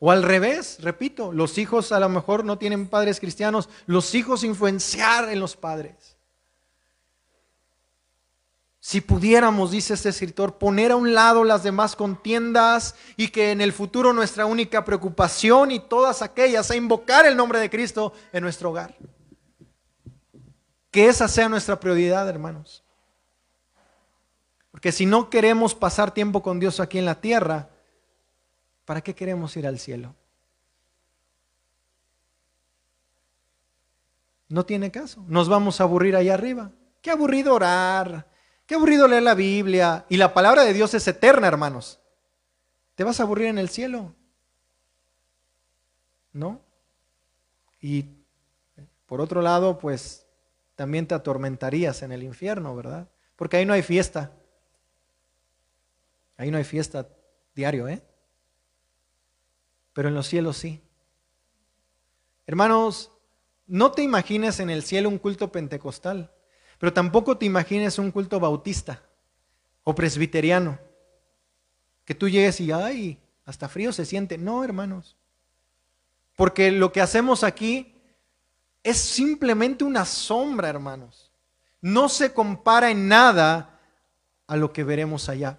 O 0.06 0.12
al 0.12 0.22
revés, 0.22 0.78
repito, 0.82 1.32
los 1.32 1.58
hijos 1.58 1.92
a 1.92 2.00
lo 2.00 2.08
mejor 2.10 2.46
no 2.46 2.60
tienen 2.60 2.90
padres 2.90 3.20
cristianos, 3.20 3.70
los 3.88 4.14
hijos 4.14 4.44
influenciar 4.44 5.30
en 5.30 5.40
los 5.40 5.56
padres. 5.56 6.16
Si 8.80 9.02
pudiéramos, 9.02 9.72
dice 9.72 9.96
este 9.96 10.10
escritor, 10.10 10.60
poner 10.60 10.92
a 10.92 10.96
un 10.96 11.16
lado 11.16 11.44
las 11.44 11.64
demás 11.64 11.96
contiendas 11.96 12.94
y 13.18 13.30
que 13.30 13.50
en 13.50 13.62
el 13.62 13.74
futuro 13.74 14.14
nuestra 14.14 14.46
única 14.46 14.86
preocupación 14.86 15.72
y 15.72 15.80
todas 15.80 16.22
aquellas 16.22 16.68
sea 16.68 16.76
invocar 16.76 17.26
el 17.26 17.36
nombre 17.36 17.58
de 17.58 17.72
Cristo 17.72 18.14
en 18.32 18.44
nuestro 18.44 18.70
hogar. 18.70 18.96
Que 20.92 21.08
esa 21.08 21.28
sea 21.28 21.50
nuestra 21.50 21.80
prioridad, 21.80 22.30
hermanos. 22.30 22.84
Porque 24.70 24.92
si 24.92 25.08
no 25.08 25.32
queremos 25.32 25.74
pasar 25.74 26.14
tiempo 26.14 26.44
con 26.44 26.60
Dios 26.60 26.80
aquí 26.80 27.00
en 27.00 27.06
la 27.06 27.20
tierra, 27.20 27.70
¿para 28.86 29.02
qué 29.02 29.14
queremos 29.14 29.58
ir 29.58 29.68
al 29.68 29.80
cielo? 29.80 30.16
No 34.48 34.66
tiene 34.66 34.92
caso. 34.92 35.24
Nos 35.28 35.50
vamos 35.50 35.82
a 35.82 35.84
aburrir 35.84 36.16
allá 36.16 36.36
arriba. 36.36 36.72
Qué 37.02 37.12
aburrido 37.12 37.54
orar 37.54 38.28
Qué 38.66 38.76
aburrido 38.76 39.08
leer 39.08 39.24
la 39.24 39.36
Biblia. 39.36 40.06
Y 40.10 40.18
la 40.18 40.34
palabra 40.34 40.64
de 40.64 40.74
Dios 40.74 40.94
es 40.94 41.08
eterna, 41.08 41.48
hermanos. 41.48 42.00
Te 42.96 43.04
vas 43.04 43.20
a 43.20 43.24
aburrir 43.24 43.48
en 43.48 43.58
el 43.58 43.70
cielo. 43.70 44.14
¿No? 46.34 46.62
Y 47.80 48.06
por 49.06 49.22
otro 49.22 49.42
lado, 49.42 49.78
pues 49.78 50.26
también 50.76 51.08
te 51.08 51.14
atormentarías 51.14 52.02
en 52.02 52.12
el 52.12 52.24
infierno, 52.24 52.76
¿verdad? 52.76 53.08
Porque 53.36 53.58
ahí 53.58 53.66
no 53.66 53.74
hay 53.74 53.84
fiesta. 53.84 54.32
Ahí 56.38 56.50
no 56.50 56.58
hay 56.58 56.64
fiesta 56.64 57.08
diario, 57.54 57.88
¿eh? 57.88 58.02
Pero 59.96 60.10
en 60.10 60.14
los 60.14 60.28
cielos 60.28 60.58
sí. 60.58 60.82
Hermanos, 62.46 63.12
no 63.66 63.94
te 63.94 64.04
imagines 64.04 64.60
en 64.60 64.70
el 64.70 64.84
cielo 64.84 65.08
un 65.08 65.18
culto 65.18 65.54
pentecostal. 65.54 66.34
Pero 66.78 66.92
tampoco 66.92 67.38
te 67.38 67.46
imagines 67.46 67.98
un 67.98 68.12
culto 68.12 68.42
bautista 68.42 69.02
o 69.86 69.96
presbiteriano. 69.96 70.78
Que 72.04 72.14
tú 72.14 72.28
llegues 72.28 72.60
y, 72.60 72.74
ay, 72.74 73.18
hasta 73.46 73.70
frío 73.70 73.94
se 73.94 74.06
siente. 74.06 74.38
No, 74.38 74.66
hermanos. 74.66 75.16
Porque 76.36 76.72
lo 76.72 76.92
que 76.92 77.00
hacemos 77.00 77.46
aquí 77.46 77.96
es 78.84 78.98
simplemente 78.98 79.86
una 79.86 80.04
sombra, 80.04 80.68
hermanos. 80.68 81.32
No 81.80 82.10
se 82.10 82.34
compara 82.34 82.92
en 82.92 83.08
nada 83.08 83.80
a 84.46 84.58
lo 84.58 84.74
que 84.74 84.84
veremos 84.84 85.30
allá. 85.30 85.58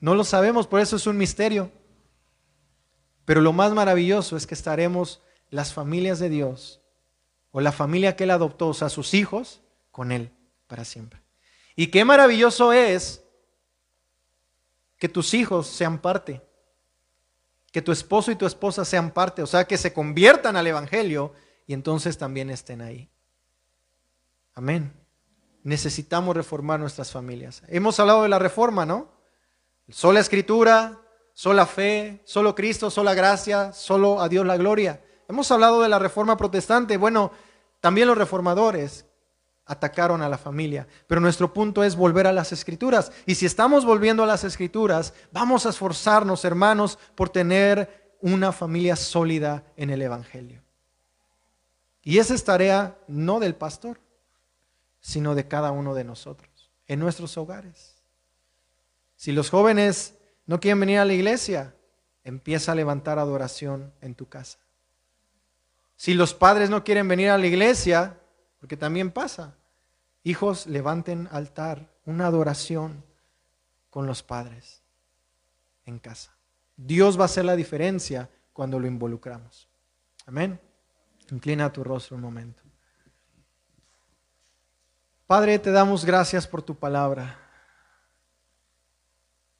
No 0.00 0.14
lo 0.14 0.24
sabemos, 0.24 0.66
por 0.66 0.80
eso 0.80 0.96
es 0.96 1.06
un 1.06 1.18
misterio. 1.18 1.70
Pero 3.26 3.42
lo 3.42 3.52
más 3.52 3.72
maravilloso 3.72 4.36
es 4.36 4.46
que 4.46 4.54
estaremos 4.54 5.20
las 5.50 5.74
familias 5.74 6.18
de 6.18 6.30
Dios 6.30 6.80
o 7.50 7.60
la 7.60 7.72
familia 7.72 8.16
que 8.16 8.24
Él 8.24 8.30
adoptó, 8.30 8.68
o 8.68 8.74
sea, 8.74 8.88
sus 8.88 9.12
hijos, 9.12 9.60
con 9.90 10.12
Él 10.12 10.30
para 10.68 10.84
siempre. 10.84 11.20
Y 11.74 11.88
qué 11.88 12.04
maravilloso 12.04 12.72
es 12.72 13.22
que 14.96 15.08
tus 15.08 15.34
hijos 15.34 15.66
sean 15.66 15.98
parte, 15.98 16.40
que 17.72 17.82
tu 17.82 17.92
esposo 17.92 18.30
y 18.30 18.36
tu 18.36 18.46
esposa 18.46 18.84
sean 18.84 19.10
parte, 19.10 19.42
o 19.42 19.46
sea, 19.46 19.66
que 19.66 19.76
se 19.76 19.92
conviertan 19.92 20.56
al 20.56 20.66
Evangelio 20.66 21.34
y 21.66 21.74
entonces 21.74 22.16
también 22.16 22.48
estén 22.48 22.80
ahí. 22.80 23.10
Amén. 24.54 24.92
Necesitamos 25.64 26.36
reformar 26.36 26.78
nuestras 26.78 27.10
familias. 27.10 27.62
Hemos 27.66 27.98
hablado 27.98 28.22
de 28.22 28.28
la 28.28 28.38
reforma, 28.38 28.86
¿no? 28.86 29.10
Sola 29.88 30.20
escritura, 30.20 31.00
sola 31.36 31.66
fe, 31.66 32.22
solo 32.24 32.54
Cristo, 32.54 32.90
sola 32.90 33.12
gracia, 33.12 33.70
solo 33.74 34.22
a 34.22 34.28
Dios 34.30 34.46
la 34.46 34.56
gloria. 34.56 35.02
Hemos 35.28 35.50
hablado 35.50 35.82
de 35.82 35.90
la 35.90 35.98
reforma 35.98 36.38
protestante. 36.38 36.96
Bueno, 36.96 37.30
también 37.80 38.08
los 38.08 38.16
reformadores 38.16 39.04
atacaron 39.66 40.22
a 40.22 40.30
la 40.30 40.38
familia. 40.38 40.88
Pero 41.06 41.20
nuestro 41.20 41.52
punto 41.52 41.84
es 41.84 41.94
volver 41.94 42.26
a 42.26 42.32
las 42.32 42.52
escrituras. 42.52 43.12
Y 43.26 43.34
si 43.34 43.44
estamos 43.44 43.84
volviendo 43.84 44.22
a 44.22 44.26
las 44.26 44.44
escrituras, 44.44 45.12
vamos 45.30 45.66
a 45.66 45.68
esforzarnos, 45.68 46.42
hermanos, 46.46 46.98
por 47.14 47.28
tener 47.28 48.16
una 48.22 48.50
familia 48.50 48.96
sólida 48.96 49.62
en 49.76 49.90
el 49.90 50.00
Evangelio. 50.00 50.62
Y 52.02 52.16
esa 52.16 52.32
es 52.32 52.44
tarea 52.44 52.96
no 53.08 53.40
del 53.40 53.54
pastor, 53.54 54.00
sino 55.00 55.34
de 55.34 55.46
cada 55.46 55.70
uno 55.70 55.94
de 55.94 56.04
nosotros, 56.04 56.70
en 56.86 56.98
nuestros 56.98 57.36
hogares. 57.36 58.02
Si 59.16 59.32
los 59.32 59.50
jóvenes 59.50 60.14
no 60.46 60.60
quieren 60.60 60.80
venir 60.80 60.98
a 60.98 61.04
la 61.04 61.12
iglesia, 61.12 61.74
empieza 62.24 62.72
a 62.72 62.74
levantar 62.74 63.18
adoración 63.18 63.92
en 64.00 64.14
tu 64.14 64.28
casa. 64.28 64.58
Si 65.96 66.14
los 66.14 66.34
padres 66.34 66.70
no 66.70 66.84
quieren 66.84 67.08
venir 67.08 67.30
a 67.30 67.38
la 67.38 67.46
iglesia, 67.46 68.18
porque 68.58 68.76
también 68.76 69.10
pasa. 69.10 69.54
Hijos, 70.22 70.66
levanten 70.66 71.28
altar, 71.30 71.88
una 72.04 72.26
adoración 72.26 73.04
con 73.90 74.06
los 74.06 74.22
padres 74.22 74.82
en 75.84 75.98
casa. 75.98 76.36
Dios 76.76 77.18
va 77.18 77.22
a 77.22 77.26
hacer 77.26 77.44
la 77.44 77.56
diferencia 77.56 78.28
cuando 78.52 78.78
lo 78.78 78.86
involucramos. 78.86 79.68
Amén. 80.26 80.60
Inclina 81.30 81.72
tu 81.72 81.82
rostro 81.82 82.16
un 82.16 82.22
momento. 82.22 82.62
Padre, 85.26 85.58
te 85.58 85.70
damos 85.70 86.04
gracias 86.04 86.46
por 86.46 86.62
tu 86.62 86.74
palabra. 86.74 87.45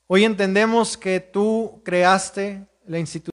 Hoy 0.09 0.25
entendemos 0.25 0.97
que 0.97 1.19
tú 1.19 1.81
creaste 1.85 2.65
la 2.87 3.01
institución 3.01 3.25